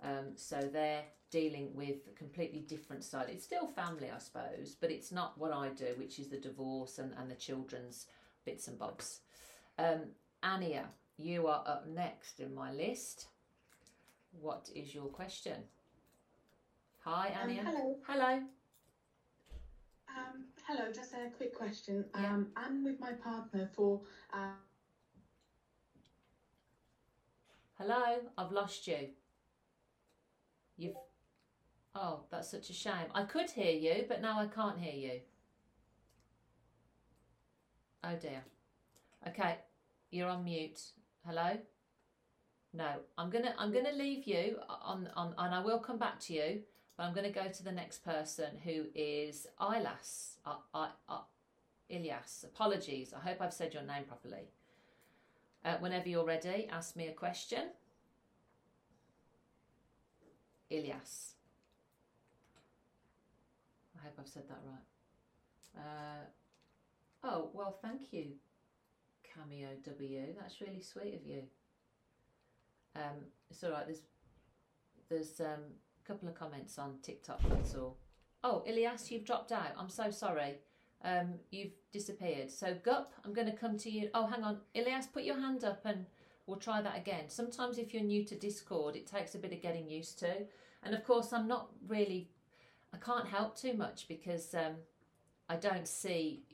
Um, 0.02 0.32
so 0.34 0.60
they're 0.60 1.04
dealing 1.30 1.74
with 1.74 1.96
a 2.10 2.14
completely 2.16 2.60
different 2.60 3.04
side. 3.04 3.26
It's 3.28 3.44
still 3.44 3.66
family, 3.66 4.10
I 4.14 4.18
suppose, 4.18 4.76
but 4.80 4.90
it's 4.90 5.12
not 5.12 5.36
what 5.38 5.52
I 5.52 5.68
do, 5.68 5.94
which 5.96 6.18
is 6.18 6.28
the 6.28 6.38
divorce 6.38 6.98
and, 6.98 7.12
and 7.18 7.30
the 7.30 7.34
children's 7.34 8.06
bits 8.44 8.68
and 8.68 8.78
bobs. 8.78 9.20
Um, 9.78 10.06
Ania, 10.42 10.84
you 11.18 11.46
are 11.48 11.62
up 11.66 11.86
next 11.88 12.40
in 12.40 12.54
my 12.54 12.72
list. 12.72 13.26
What 14.40 14.70
is 14.74 14.94
your 14.94 15.06
question? 15.06 15.64
Hi, 17.04 17.34
Um, 17.42 17.48
Ania. 17.50 17.64
hello. 17.64 17.96
Hello. 18.06 18.42
Um, 20.16 20.44
hello, 20.66 20.90
just 20.94 21.12
a 21.12 21.28
quick 21.36 21.54
question. 21.54 22.04
Um, 22.14 22.46
I'm 22.56 22.84
with 22.84 22.98
my 22.98 23.12
partner 23.12 23.68
for. 23.74 24.00
Uh, 24.32 24.56
Hello, 27.78 28.16
I've 28.38 28.52
lost 28.52 28.86
you. 28.86 29.08
You've. 30.78 30.94
Oh, 31.94 32.20
that's 32.30 32.50
such 32.50 32.70
a 32.70 32.72
shame. 32.72 33.10
I 33.14 33.24
could 33.24 33.50
hear 33.50 33.72
you, 33.72 34.06
but 34.08 34.22
now 34.22 34.40
I 34.40 34.46
can't 34.46 34.78
hear 34.78 34.94
you. 34.94 35.20
Oh 38.02 38.16
dear. 38.20 38.42
Okay, 39.28 39.56
you're 40.10 40.28
on 40.28 40.44
mute. 40.44 40.80
Hello. 41.26 41.58
No, 42.72 42.88
I'm 43.18 43.28
gonna 43.30 43.54
I'm 43.58 43.72
gonna 43.72 43.92
leave 43.92 44.26
you 44.26 44.56
on 44.68 45.08
on 45.16 45.34
and 45.36 45.54
I 45.54 45.62
will 45.62 45.78
come 45.78 45.98
back 45.98 46.18
to 46.20 46.32
you, 46.32 46.60
but 46.96 47.04
I'm 47.04 47.14
gonna 47.14 47.30
go 47.30 47.48
to 47.48 47.62
the 47.62 47.72
next 47.72 48.04
person 48.04 48.58
who 48.64 48.86
is 48.94 49.46
Ilas. 49.60 50.36
Uh, 50.44 50.56
uh, 50.74 50.88
uh, 51.08 51.20
Ilias. 51.88 52.44
Apologies. 52.44 53.12
I 53.14 53.20
hope 53.20 53.40
I've 53.40 53.52
said 53.52 53.74
your 53.74 53.82
name 53.82 54.04
properly. 54.04 54.48
Uh, 55.64 55.76
whenever 55.78 56.08
you're 56.08 56.24
ready, 56.24 56.68
ask 56.70 56.96
me 56.96 57.08
a 57.08 57.12
question. 57.12 57.70
Ilias. 60.70 61.34
I 63.96 64.04
hope 64.04 64.14
I've 64.18 64.28
said 64.28 64.48
that 64.48 64.60
right. 64.64 65.82
Uh, 65.82 66.24
oh, 67.24 67.50
well, 67.52 67.78
thank 67.82 68.12
you, 68.12 68.32
Cameo 69.22 69.68
W. 69.84 70.22
That's 70.40 70.60
really 70.60 70.80
sweet 70.80 71.14
of 71.14 71.26
you. 71.26 71.42
Um, 72.96 73.26
it's 73.50 73.62
all 73.62 73.72
right. 73.72 73.86
There's 73.86 74.02
there's 75.08 75.40
um, 75.40 75.62
couple 76.06 76.28
of 76.28 76.34
comments 76.34 76.78
on 76.78 76.94
TikTok. 77.02 77.40
That's 77.48 77.74
all. 77.74 77.96
Oh, 78.44 78.62
Ilias, 78.66 79.10
you've 79.10 79.24
dropped 79.24 79.52
out. 79.52 79.72
I'm 79.78 79.88
so 79.88 80.10
sorry. 80.10 80.58
Um, 81.04 81.34
you've 81.50 81.72
disappeared. 81.92 82.50
So 82.50 82.76
Gup, 82.84 83.12
I'm 83.24 83.32
going 83.32 83.50
to 83.50 83.56
come 83.56 83.76
to 83.78 83.90
you. 83.90 84.08
Oh, 84.14 84.26
hang 84.26 84.44
on, 84.44 84.58
Ilias, 84.74 85.06
put 85.06 85.24
your 85.24 85.38
hand 85.38 85.64
up 85.64 85.80
and 85.84 86.06
we'll 86.46 86.58
try 86.58 86.80
that 86.80 86.96
again. 86.96 87.28
Sometimes 87.28 87.78
if 87.78 87.92
you're 87.92 88.02
new 88.02 88.24
to 88.24 88.34
Discord, 88.34 88.96
it 88.96 89.06
takes 89.06 89.34
a 89.34 89.38
bit 89.38 89.52
of 89.52 89.62
getting 89.62 89.88
used 89.88 90.18
to. 90.20 90.32
And 90.82 90.94
of 90.94 91.04
course, 91.04 91.32
I'm 91.32 91.48
not 91.48 91.70
really, 91.86 92.28
I 92.94 92.98
can't 92.98 93.26
help 93.26 93.56
too 93.56 93.74
much 93.74 94.06
because 94.08 94.54
um, 94.54 94.76
I 95.48 95.56
don't 95.56 95.88
see 95.88 96.44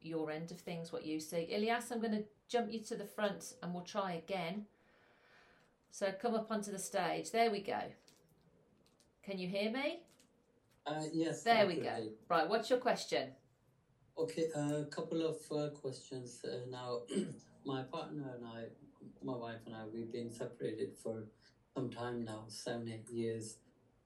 your 0.00 0.30
end 0.30 0.50
of 0.50 0.60
things, 0.60 0.92
what 0.92 1.04
you 1.04 1.20
see. 1.20 1.48
Ilias, 1.50 1.90
I'm 1.90 2.00
going 2.00 2.12
to 2.12 2.24
jump 2.48 2.72
you 2.72 2.80
to 2.80 2.96
the 2.96 3.04
front 3.04 3.54
and 3.62 3.74
we'll 3.74 3.82
try 3.82 4.12
again. 4.12 4.66
So 5.90 6.12
come 6.20 6.34
up 6.34 6.50
onto 6.50 6.70
the 6.70 6.78
stage. 6.78 7.32
There 7.32 7.50
we 7.50 7.60
go. 7.60 7.80
Can 9.22 9.38
you 9.38 9.48
hear 9.48 9.70
me? 9.70 10.00
Uh, 10.86 11.02
yes. 11.12 11.42
There 11.42 11.66
we 11.66 11.76
go. 11.76 12.08
Right, 12.28 12.48
what's 12.48 12.70
your 12.70 12.78
question? 12.78 13.30
Okay, 14.18 14.46
a 14.54 14.84
couple 14.90 15.24
of 15.26 15.36
uh, 15.56 15.70
questions. 15.74 16.44
Uh, 16.44 16.68
now, 16.70 17.00
my 17.64 17.82
partner 17.82 18.34
and 18.36 18.46
I, 18.46 18.64
my 19.22 19.34
wife 19.36 19.60
and 19.66 19.74
I, 19.74 19.84
we've 19.92 20.12
been 20.12 20.30
separated 20.30 20.96
for 21.02 21.24
some 21.74 21.90
time 21.90 22.24
now, 22.24 22.44
seven, 22.48 22.88
eight 22.88 23.08
years. 23.10 23.56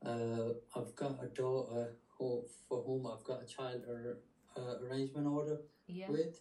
Uh, 0.05 0.55
I've 0.77 0.95
got 0.97 1.23
a 1.23 1.29
daughter 1.29 1.97
who, 2.19 2.45
for 2.69 2.83
whom 2.83 3.07
I've 3.07 3.25
got 3.25 3.43
a 3.43 3.47
child 3.47 3.83
ar- 3.89 4.19
uh, 4.57 4.85
arrangement 4.85 5.27
order 5.27 5.59
Yeah. 5.87 6.11
with. 6.11 6.41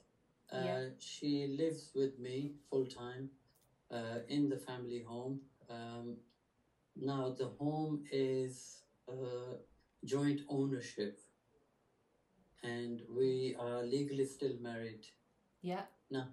Uh, 0.51 0.57
Yeah. 0.61 0.85
She 0.99 1.55
lives 1.57 1.91
with 1.95 2.19
me 2.19 2.53
full 2.69 2.85
time 2.85 3.29
uh, 3.91 4.19
in 4.27 4.49
the 4.49 4.57
family 4.57 5.03
home. 5.07 5.39
Um, 5.69 6.17
now, 6.95 7.33
the 7.37 7.47
home 7.47 8.03
is 8.11 8.83
uh, 9.09 9.55
joint 10.05 10.41
ownership 10.47 11.19
and 12.61 13.01
we 13.09 13.55
are 13.59 13.83
legally 13.83 14.25
still 14.25 14.55
married. 14.61 15.05
Yeah. 15.61 15.81
Now, 16.09 16.29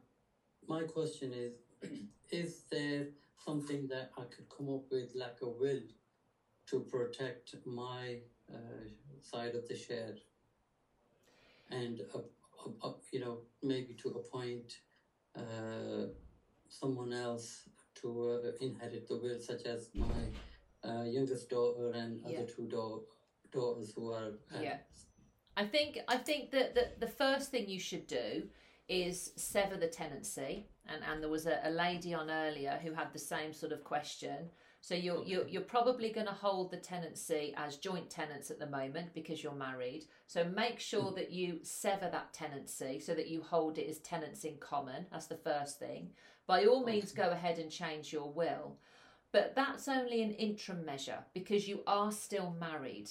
my 0.69 0.83
question 0.85 1.33
is 1.33 1.55
is 2.31 2.65
there 2.71 3.09
something 3.45 3.89
that 3.89 4.11
I 4.17 4.23
could 4.23 4.49
come 4.49 4.69
up 4.69 4.85
with, 4.91 5.13
like 5.15 5.39
a 5.43 5.49
will, 5.49 5.83
to 6.67 6.81
protect 6.81 7.55
my 7.65 8.19
uh, 8.53 8.85
side 9.23 9.55
of 9.55 9.67
the 9.67 9.77
share? 9.77 10.15
And, 11.71 12.03
uh, 12.15 12.19
uh, 12.19 12.89
uh, 12.89 12.93
you 13.13 13.21
know, 13.21 13.41
maybe 13.63 13.95
to 14.03 14.11
appoint 14.11 14.75
uh, 15.35 16.07
someone 16.69 17.13
else 17.13 17.69
to 17.97 18.41
uh, 18.45 18.51
inherit 18.61 19.09
the 19.09 19.17
will, 19.17 19.41
such 19.41 19.65
as 19.65 19.89
my 19.95 20.07
uh, 20.85 21.03
youngest 21.05 21.49
daughter 21.51 21.91
and 21.93 22.21
Yeah. 22.27 22.39
other 22.41 22.47
two 22.47 22.67
da- 22.69 23.01
daughters 23.53 23.93
who 23.95 24.13
are. 24.13 24.33
uh, 24.55 24.61
Yeah. 24.61 24.79
I 25.57 25.67
think 25.67 25.99
I 26.09 26.17
think 26.17 26.51
that 26.53 26.75
the, 26.75 26.93
the 26.99 27.13
first 27.13 27.51
thing 27.51 27.69
you 27.69 27.81
should 27.81 28.07
do 28.07 28.49
is 28.89 29.33
sever 29.37 29.77
the 29.77 29.89
tenancy, 29.89 30.67
and, 30.87 31.03
and 31.05 31.23
there 31.23 31.29
was 31.31 31.47
a, 31.47 31.61
a 31.65 31.71
lady 31.71 32.15
on 32.15 32.31
earlier 32.31 32.79
who 32.83 32.93
had 32.93 33.13
the 33.13 33.19
same 33.19 33.53
sort 33.53 33.73
of 33.73 33.85
question. 33.85 34.51
So 34.81 34.95
you're 34.95 35.23
you're, 35.25 35.47
you're 35.47 35.63
probably 35.63 36.11
going 36.11 36.27
to 36.27 36.33
hold 36.33 36.71
the 36.71 36.79
tenancy 36.79 37.53
as 37.57 37.77
joint 37.77 38.09
tenants 38.09 38.51
at 38.51 38.59
the 38.59 38.67
moment 38.67 39.13
because 39.13 39.43
you're 39.43 39.53
married. 39.55 40.07
So 40.27 40.45
make 40.45 40.81
sure 40.81 41.13
that 41.13 41.31
you 41.31 41.59
sever 41.63 42.09
that 42.11 42.33
tenancy 42.33 42.99
so 42.99 43.13
that 43.15 43.29
you 43.29 43.43
hold 43.43 43.77
it 43.77 43.89
as 43.91 43.99
tenants 43.99 44.45
in 44.45 44.57
common. 44.59 45.05
That's 45.13 45.27
the 45.27 45.37
first 45.37 45.79
thing. 45.79 46.11
By 46.47 46.65
all 46.65 46.83
means, 46.85 47.13
go 47.13 47.31
ahead 47.31 47.59
and 47.59 47.71
change 47.71 48.13
your 48.13 48.33
will, 48.33 48.79
but 49.33 49.55
that's 49.55 49.89
only 49.89 50.23
an 50.23 50.33
interim 50.33 50.85
measure 50.85 51.19
because 51.35 51.69
you 51.69 51.83
are 51.87 52.13
still 52.13 52.55
married. 52.59 53.11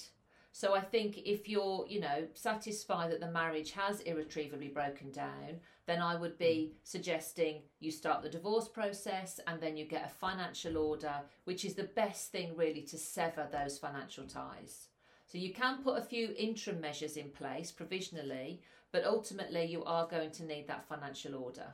So 0.52 0.74
I 0.74 0.80
think 0.80 1.18
if 1.18 1.48
you're, 1.48 1.86
you 1.88 2.00
know, 2.00 2.26
satisfied 2.34 3.12
that 3.12 3.20
the 3.20 3.30
marriage 3.30 3.70
has 3.72 4.00
irretrievably 4.00 4.68
broken 4.68 5.12
down, 5.12 5.60
then 5.86 6.02
I 6.02 6.16
would 6.16 6.38
be 6.38 6.72
suggesting 6.82 7.62
you 7.78 7.90
start 7.90 8.22
the 8.22 8.28
divorce 8.28 8.68
process 8.68 9.38
and 9.46 9.60
then 9.60 9.76
you 9.76 9.84
get 9.84 10.06
a 10.06 10.08
financial 10.08 10.76
order, 10.76 11.14
which 11.44 11.64
is 11.64 11.74
the 11.74 11.84
best 11.84 12.32
thing 12.32 12.56
really 12.56 12.82
to 12.82 12.98
sever 12.98 13.48
those 13.50 13.78
financial 13.78 14.24
ties. 14.24 14.88
So 15.26 15.38
you 15.38 15.54
can 15.54 15.82
put 15.84 15.98
a 15.98 16.02
few 16.02 16.34
interim 16.36 16.80
measures 16.80 17.16
in 17.16 17.30
place 17.30 17.70
provisionally, 17.70 18.60
but 18.90 19.04
ultimately 19.04 19.64
you 19.66 19.84
are 19.84 20.08
going 20.08 20.32
to 20.32 20.44
need 20.44 20.66
that 20.66 20.88
financial 20.88 21.36
order. 21.36 21.72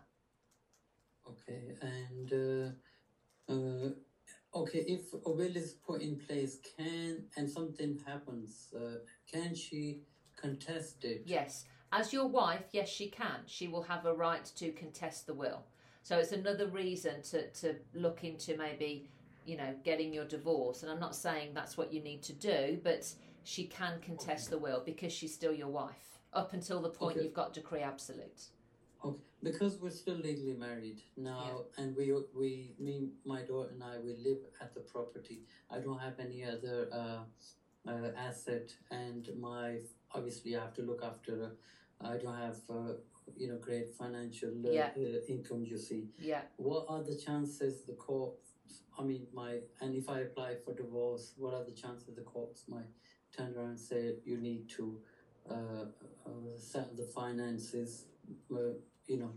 Okay, 1.26 1.74
and 1.80 2.76
uh, 3.49 3.53
uh, 3.53 3.90
okay, 4.63 4.85
if 4.87 5.13
a 5.25 5.31
will 5.31 5.57
is 5.57 5.75
put 5.87 6.01
in 6.03 6.17
place, 6.17 6.59
can 6.77 7.25
and 7.37 7.51
something 7.51 7.99
happens, 8.07 8.75
uh, 8.77 8.99
can 9.31 9.55
she 9.55 10.01
contest 10.41 11.05
it? 11.05 11.23
Yes. 11.27 11.65
As 11.93 12.13
your 12.13 12.27
wife, 12.27 12.65
yes, 12.73 12.89
she 12.89 13.09
can. 13.09 13.41
She 13.47 13.69
will 13.69 13.83
have 13.83 14.07
a 14.07 14.13
right 14.13 14.45
to 14.57 14.73
contest 14.73 15.27
the 15.27 15.35
will. 15.35 15.63
So 16.03 16.19
it's 16.19 16.33
another 16.33 16.67
reason 16.69 17.23
to, 17.31 17.49
to 17.51 17.75
look 17.95 18.25
into 18.25 18.57
maybe, 18.57 19.09
you 19.45 19.57
know, 19.57 19.75
getting 19.85 20.13
your 20.13 20.25
divorce. 20.25 20.83
And 20.83 20.91
I'm 20.91 21.01
not 21.01 21.15
saying 21.15 21.51
that's 21.55 21.77
what 21.77 21.93
you 21.93 22.03
need 22.03 22.23
to 22.25 22.33
do, 22.33 22.79
but 22.83 23.13
she 23.45 23.65
can 23.65 24.01
contest 24.01 24.51
the 24.51 24.59
will 24.59 24.83
because 24.85 25.13
she's 25.13 25.33
still 25.35 25.53
your 25.53 25.69
wife 25.69 26.19
up 26.33 26.53
until 26.53 26.81
the 26.81 26.91
point 26.91 27.17
Okay. 27.17 27.25
you've 27.25 27.35
got 27.35 27.53
decree 27.55 27.81
absolute. 27.81 28.43
Okay, 29.05 29.19
because 29.47 29.78
we're 29.80 29.90
still 29.90 30.16
legally 30.16 30.55
married 30.59 31.01
now, 31.16 31.62
and 31.78 31.97
we 31.97 32.12
we 32.34 32.74
me 32.78 33.11
my 33.24 33.42
daughter 33.42 33.70
and 33.72 33.82
I 33.82 33.99
we 34.05 34.12
live 34.28 34.38
at 34.61 34.74
the 34.74 34.80
property. 34.80 35.38
I 35.70 35.78
don't 35.78 36.01
have 36.01 36.14
any 36.18 36.44
other 36.44 36.88
uh, 36.92 37.22
uh, 37.90 38.11
asset, 38.28 38.74
and 38.90 39.28
my 39.40 39.78
obviously 40.12 40.57
I 40.57 40.61
have 40.62 40.74
to 40.74 40.82
look 40.82 41.03
after. 41.05 41.53
I 42.01 42.16
don't 42.22 42.36
have 42.47 42.59
uh, 42.68 42.94
you 43.36 43.49
know 43.49 43.59
great 43.68 43.94
financial 43.97 44.55
uh, 44.66 44.72
Yeah. 44.72 44.90
uh, 44.97 45.34
income. 45.34 45.64
You 45.64 45.78
see, 45.78 46.03
Yeah. 46.18 46.42
what 46.57 46.86
are 46.88 47.03
the 47.03 47.16
chances 47.16 47.84
the 47.86 47.94
court? 48.07 48.34
I 48.99 49.03
mean, 49.05 49.26
my 49.32 49.61
and 49.80 49.94
if 49.94 50.09
I 50.09 50.18
apply 50.28 50.57
for 50.64 50.74
divorce, 50.74 51.34
what 51.36 51.55
are 51.55 51.64
the 51.64 51.76
chances 51.82 52.16
the 52.16 52.26
courts 52.34 52.64
might 52.68 52.90
turn 53.36 53.55
around 53.57 53.70
and 53.76 53.78
say 53.78 54.14
you 54.24 54.38
need 54.38 54.68
to 54.78 54.84
uh, 55.49 55.84
uh, 56.26 56.59
settle 56.59 56.97
the 56.97 57.11
finances? 57.20 58.07
You 59.07 59.19
know, 59.19 59.33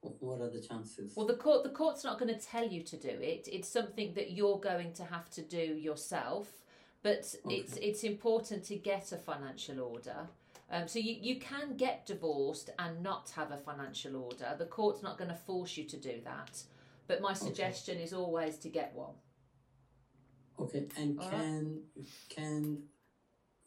what 0.00 0.40
are 0.40 0.50
the 0.50 0.60
chances? 0.60 1.14
Well, 1.16 1.26
the 1.26 1.34
court 1.34 1.62
the 1.62 1.70
court's 1.70 2.04
not 2.04 2.18
going 2.18 2.34
to 2.34 2.40
tell 2.40 2.66
you 2.66 2.82
to 2.82 2.96
do 2.96 3.08
it. 3.08 3.48
It's 3.50 3.68
something 3.68 4.14
that 4.14 4.32
you're 4.32 4.58
going 4.58 4.92
to 4.94 5.04
have 5.04 5.30
to 5.30 5.42
do 5.42 5.58
yourself. 5.58 6.48
But 7.02 7.34
it's 7.48 7.76
it's 7.76 8.02
important 8.04 8.64
to 8.64 8.76
get 8.76 9.12
a 9.12 9.16
financial 9.16 9.80
order. 9.80 10.28
Um, 10.70 10.86
so 10.86 10.98
you, 10.98 11.16
you 11.18 11.40
can 11.40 11.76
get 11.76 12.04
divorced 12.04 12.70
and 12.78 13.02
not 13.02 13.32
have 13.36 13.52
a 13.52 13.56
financial 13.56 14.16
order. 14.16 14.54
The 14.58 14.66
court's 14.66 15.02
not 15.02 15.16
going 15.16 15.30
to 15.30 15.36
force 15.36 15.76
you 15.78 15.84
to 15.84 15.96
do 15.96 16.20
that. 16.24 16.62
But 17.06 17.22
my 17.22 17.32
suggestion 17.32 17.98
is 17.98 18.12
always 18.12 18.58
to 18.58 18.68
get 18.68 18.92
one. 18.94 19.14
Okay, 20.60 20.86
and 20.98 21.18
All 21.18 21.30
right. 21.30 21.40
can 21.40 21.82
can 22.28 22.82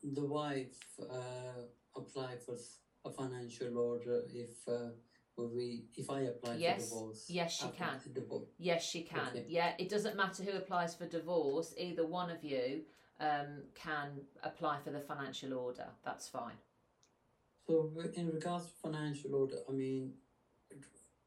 the 0.03 0.25
wife 0.25 0.77
uh, 1.01 1.63
apply 1.95 2.35
for 2.45 2.55
a 3.05 3.09
financial 3.09 3.77
order 3.77 4.21
if 4.31 4.67
uh, 4.67 4.89
we 5.37 5.85
if 5.95 6.09
I 6.09 6.21
apply 6.21 6.55
Yes, 6.55 6.89
for 6.89 6.95
divorce? 6.95 7.25
yes, 7.29 7.51
she 7.53 7.67
can. 7.69 7.99
Yes, 8.57 8.83
she 8.83 9.03
can. 9.03 9.19
Okay. 9.29 9.45
Yeah, 9.47 9.73
it 9.77 9.89
doesn't 9.89 10.15
matter 10.15 10.43
who 10.43 10.57
applies 10.57 10.95
for 10.95 11.05
divorce. 11.05 11.73
Either 11.77 12.05
one 12.05 12.29
of 12.29 12.43
you 12.43 12.81
um, 13.19 13.63
can 13.75 14.21
apply 14.43 14.79
for 14.83 14.91
the 14.91 14.99
financial 14.99 15.53
order. 15.53 15.87
That's 16.03 16.27
fine. 16.27 16.55
So 17.67 17.91
in 18.15 18.27
regards 18.31 18.65
to 18.65 18.71
financial 18.81 19.35
order, 19.35 19.57
I 19.69 19.71
mean, 19.71 20.13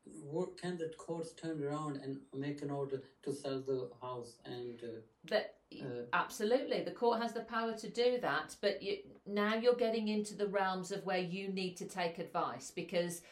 what 0.04 0.58
can 0.60 0.76
the 0.76 0.92
courts 0.98 1.32
turn 1.32 1.62
around 1.62 1.96
and 1.96 2.18
make 2.34 2.62
an 2.62 2.70
order 2.70 3.02
to 3.22 3.32
sell 3.32 3.60
the 3.60 3.90
house 4.02 4.36
and? 4.44 4.78
Uh, 4.82 5.00
But 5.28 5.54
uh, 5.80 6.04
absolutely, 6.12 6.82
the 6.82 6.90
court 6.90 7.22
has 7.22 7.32
the 7.32 7.40
power 7.40 7.72
to 7.72 7.88
do 7.88 8.18
that. 8.20 8.56
But 8.60 8.82
you, 8.82 8.98
now 9.26 9.54
you're 9.54 9.74
getting 9.76 10.08
into 10.08 10.34
the 10.34 10.46
realms 10.48 10.92
of 10.92 11.04
where 11.04 11.18
you 11.18 11.48
need 11.48 11.76
to 11.78 11.86
take 11.86 12.18
advice 12.18 12.70
because, 12.70 13.22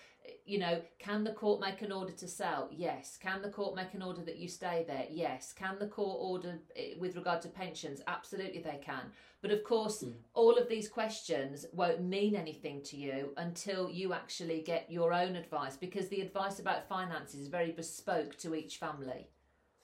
you 0.44 0.58
know, 0.58 0.80
can 0.98 1.24
the 1.24 1.32
court 1.32 1.60
make 1.60 1.82
an 1.82 1.92
order 1.92 2.12
to 2.12 2.28
sell? 2.28 2.68
Yes. 2.70 3.18
Can 3.20 3.42
the 3.42 3.48
court 3.48 3.74
make 3.76 3.94
an 3.94 4.02
order 4.02 4.22
that 4.22 4.36
you 4.36 4.48
stay 4.48 4.84
there? 4.86 5.06
Yes. 5.10 5.52
Can 5.52 5.78
the 5.78 5.86
court 5.86 6.18
order 6.20 6.58
eh, 6.76 6.94
with 6.98 7.16
regard 7.16 7.42
to 7.42 7.48
pensions? 7.48 8.00
Absolutely, 8.06 8.60
they 8.60 8.80
can. 8.84 9.10
But 9.40 9.50
of 9.50 9.64
course, 9.64 10.04
all 10.34 10.56
of 10.56 10.68
these 10.68 10.88
questions 10.88 11.66
won't 11.72 12.02
mean 12.02 12.36
anything 12.36 12.82
to 12.84 12.96
you 12.96 13.32
until 13.36 13.90
you 13.90 14.12
actually 14.12 14.60
get 14.60 14.90
your 14.90 15.12
own 15.12 15.34
advice 15.34 15.76
because 15.76 16.08
the 16.08 16.20
advice 16.20 16.60
about 16.60 16.88
finances 16.88 17.40
is 17.40 17.48
very 17.48 17.72
bespoke 17.72 18.36
to 18.38 18.54
each 18.54 18.76
family. 18.76 19.28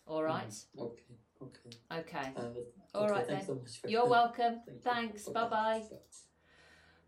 All 0.06 0.22
right. 0.22 0.48
mm, 0.48 0.80
okay. 0.80 1.02
Okay. 1.40 1.76
Okay. 1.92 2.32
Uh, 2.36 2.98
okay, 2.98 3.12
right 3.12 3.26
thanks 3.26 3.46
then. 3.46 3.60
so 3.66 3.88
You're 3.88 4.06
welcome. 4.18 4.60
Thank. 4.66 4.82
Thanks. 4.82 5.28
Okay. 5.28 5.34
Bye 5.34 5.48
bye. 5.48 5.82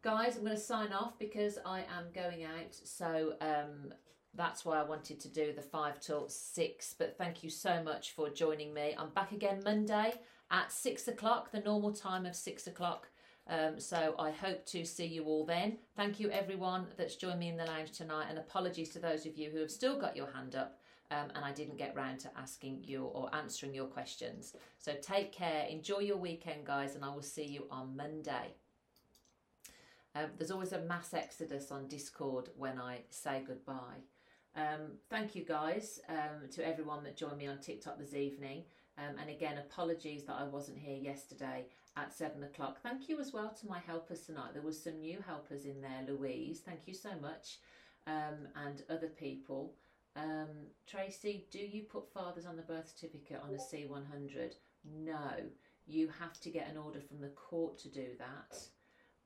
Guys, 0.02 0.36
I'm 0.36 0.44
going 0.44 0.56
to 0.56 0.62
sign 0.62 0.94
off 0.94 1.18
because 1.18 1.58
I 1.66 1.80
am 1.80 2.06
going 2.14 2.44
out. 2.44 2.74
So 2.84 3.34
um, 3.42 3.92
that's 4.34 4.64
why 4.64 4.80
I 4.80 4.82
wanted 4.82 5.20
to 5.20 5.28
do 5.28 5.52
the 5.52 5.60
five 5.60 6.00
till 6.00 6.26
six. 6.30 6.94
But 6.98 7.18
thank 7.18 7.44
you 7.44 7.50
so 7.50 7.82
much 7.82 8.12
for 8.12 8.30
joining 8.30 8.72
me. 8.72 8.94
I'm 8.98 9.10
back 9.10 9.32
again 9.32 9.60
Monday 9.62 10.14
at 10.50 10.72
six 10.72 11.06
o'clock, 11.06 11.52
the 11.52 11.60
normal 11.60 11.92
time 11.92 12.24
of 12.24 12.34
six 12.34 12.66
o'clock. 12.66 13.08
Um, 13.46 13.78
so 13.78 14.14
I 14.18 14.30
hope 14.30 14.64
to 14.66 14.86
see 14.86 15.04
you 15.04 15.24
all 15.24 15.44
then. 15.44 15.76
Thank 15.96 16.18
you 16.18 16.30
everyone 16.30 16.86
that's 16.96 17.16
joined 17.16 17.40
me 17.40 17.48
in 17.48 17.58
the 17.58 17.66
lounge 17.66 17.90
tonight, 17.90 18.28
and 18.30 18.38
apologies 18.38 18.88
to 18.90 19.00
those 19.00 19.26
of 19.26 19.36
you 19.36 19.50
who 19.50 19.58
have 19.58 19.70
still 19.70 20.00
got 20.00 20.16
your 20.16 20.32
hand 20.32 20.54
up. 20.54 20.78
Um, 21.10 21.28
and 21.34 21.44
I 21.44 21.52
didn't 21.52 21.76
get 21.76 21.94
round 21.94 22.20
to 22.20 22.30
asking 22.38 22.84
you 22.84 23.04
or 23.04 23.34
answering 23.34 23.74
your 23.74 23.86
questions. 23.86 24.54
So 24.78 24.94
take 25.02 25.32
care, 25.32 25.66
enjoy 25.68 25.98
your 25.98 26.16
weekend, 26.16 26.64
guys, 26.64 26.94
and 26.94 27.04
I 27.04 27.12
will 27.12 27.20
see 27.20 27.44
you 27.44 27.66
on 27.70 27.96
Monday. 27.96 28.54
Um, 30.14 30.26
there's 30.36 30.50
always 30.50 30.72
a 30.72 30.80
mass 30.80 31.14
exodus 31.14 31.70
on 31.70 31.86
Discord 31.86 32.48
when 32.56 32.78
I 32.78 33.00
say 33.10 33.42
goodbye. 33.46 34.02
Um, 34.56 34.98
thank 35.08 35.36
you, 35.36 35.44
guys, 35.44 36.00
um, 36.08 36.48
to 36.52 36.66
everyone 36.66 37.04
that 37.04 37.16
joined 37.16 37.38
me 37.38 37.46
on 37.46 37.58
TikTok 37.58 37.98
this 37.98 38.14
evening. 38.14 38.64
Um, 38.98 39.16
and 39.20 39.30
again, 39.30 39.58
apologies 39.58 40.24
that 40.24 40.34
I 40.34 40.44
wasn't 40.44 40.78
here 40.78 40.96
yesterday 40.96 41.66
at 41.96 42.12
seven 42.12 42.42
o'clock. 42.42 42.80
Thank 42.82 43.08
you 43.08 43.20
as 43.20 43.32
well 43.32 43.54
to 43.60 43.68
my 43.68 43.78
helpers 43.78 44.22
tonight. 44.22 44.52
There 44.52 44.62
was 44.62 44.82
some 44.82 45.00
new 45.00 45.18
helpers 45.26 45.64
in 45.64 45.80
there, 45.80 46.04
Louise. 46.08 46.60
Thank 46.60 46.86
you 46.86 46.94
so 46.94 47.10
much, 47.22 47.58
um, 48.06 48.48
and 48.66 48.82
other 48.90 49.08
people. 49.08 49.74
Um, 50.16 50.48
Tracy, 50.86 51.46
do 51.52 51.60
you 51.60 51.82
put 51.84 52.12
fathers 52.12 52.46
on 52.46 52.56
the 52.56 52.62
birth 52.62 52.92
certificate 52.94 53.40
on 53.42 53.54
a 53.54 53.58
C100? 53.58 54.54
No, 54.84 55.30
you 55.86 56.08
have 56.18 56.40
to 56.40 56.50
get 56.50 56.68
an 56.68 56.76
order 56.76 57.00
from 57.00 57.20
the 57.20 57.28
court 57.28 57.78
to 57.78 57.88
do 57.88 58.08
that. 58.18 58.58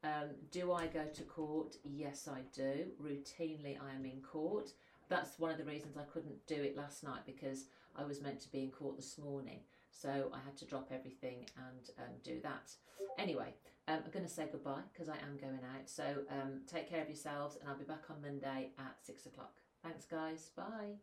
Um, 0.04 0.28
do 0.50 0.72
I 0.72 0.86
go 0.86 1.04
to 1.04 1.22
court? 1.22 1.76
Yes, 1.82 2.28
I 2.30 2.40
do. 2.54 2.86
Routinely, 3.02 3.78
I 3.80 3.94
am 3.94 4.04
in 4.04 4.20
court. 4.20 4.70
That's 5.08 5.38
one 5.38 5.50
of 5.50 5.58
the 5.58 5.64
reasons 5.64 5.96
I 5.96 6.02
couldn't 6.02 6.46
do 6.46 6.56
it 6.56 6.76
last 6.76 7.02
night 7.02 7.22
because 7.24 7.64
I 7.96 8.04
was 8.04 8.20
meant 8.20 8.40
to 8.40 8.52
be 8.52 8.62
in 8.62 8.70
court 8.70 8.96
this 8.96 9.18
morning. 9.18 9.60
So 9.90 10.30
I 10.32 10.38
had 10.44 10.56
to 10.58 10.66
drop 10.66 10.90
everything 10.92 11.46
and 11.56 11.90
um, 11.98 12.14
do 12.22 12.38
that. 12.42 12.72
Anyway, 13.18 13.54
um, 13.88 14.00
I'm 14.04 14.10
going 14.10 14.26
to 14.26 14.30
say 14.30 14.46
goodbye 14.50 14.82
because 14.92 15.08
I 15.08 15.16
am 15.16 15.38
going 15.40 15.60
out. 15.74 15.88
So 15.88 16.04
um, 16.30 16.60
take 16.66 16.88
care 16.90 17.00
of 17.00 17.08
yourselves 17.08 17.56
and 17.60 17.68
I'll 17.68 17.78
be 17.78 17.84
back 17.84 18.04
on 18.10 18.20
Monday 18.20 18.72
at 18.78 18.96
six 19.02 19.24
o'clock. 19.24 19.54
Thanks, 19.82 20.04
guys. 20.04 20.50
Bye. 20.56 20.96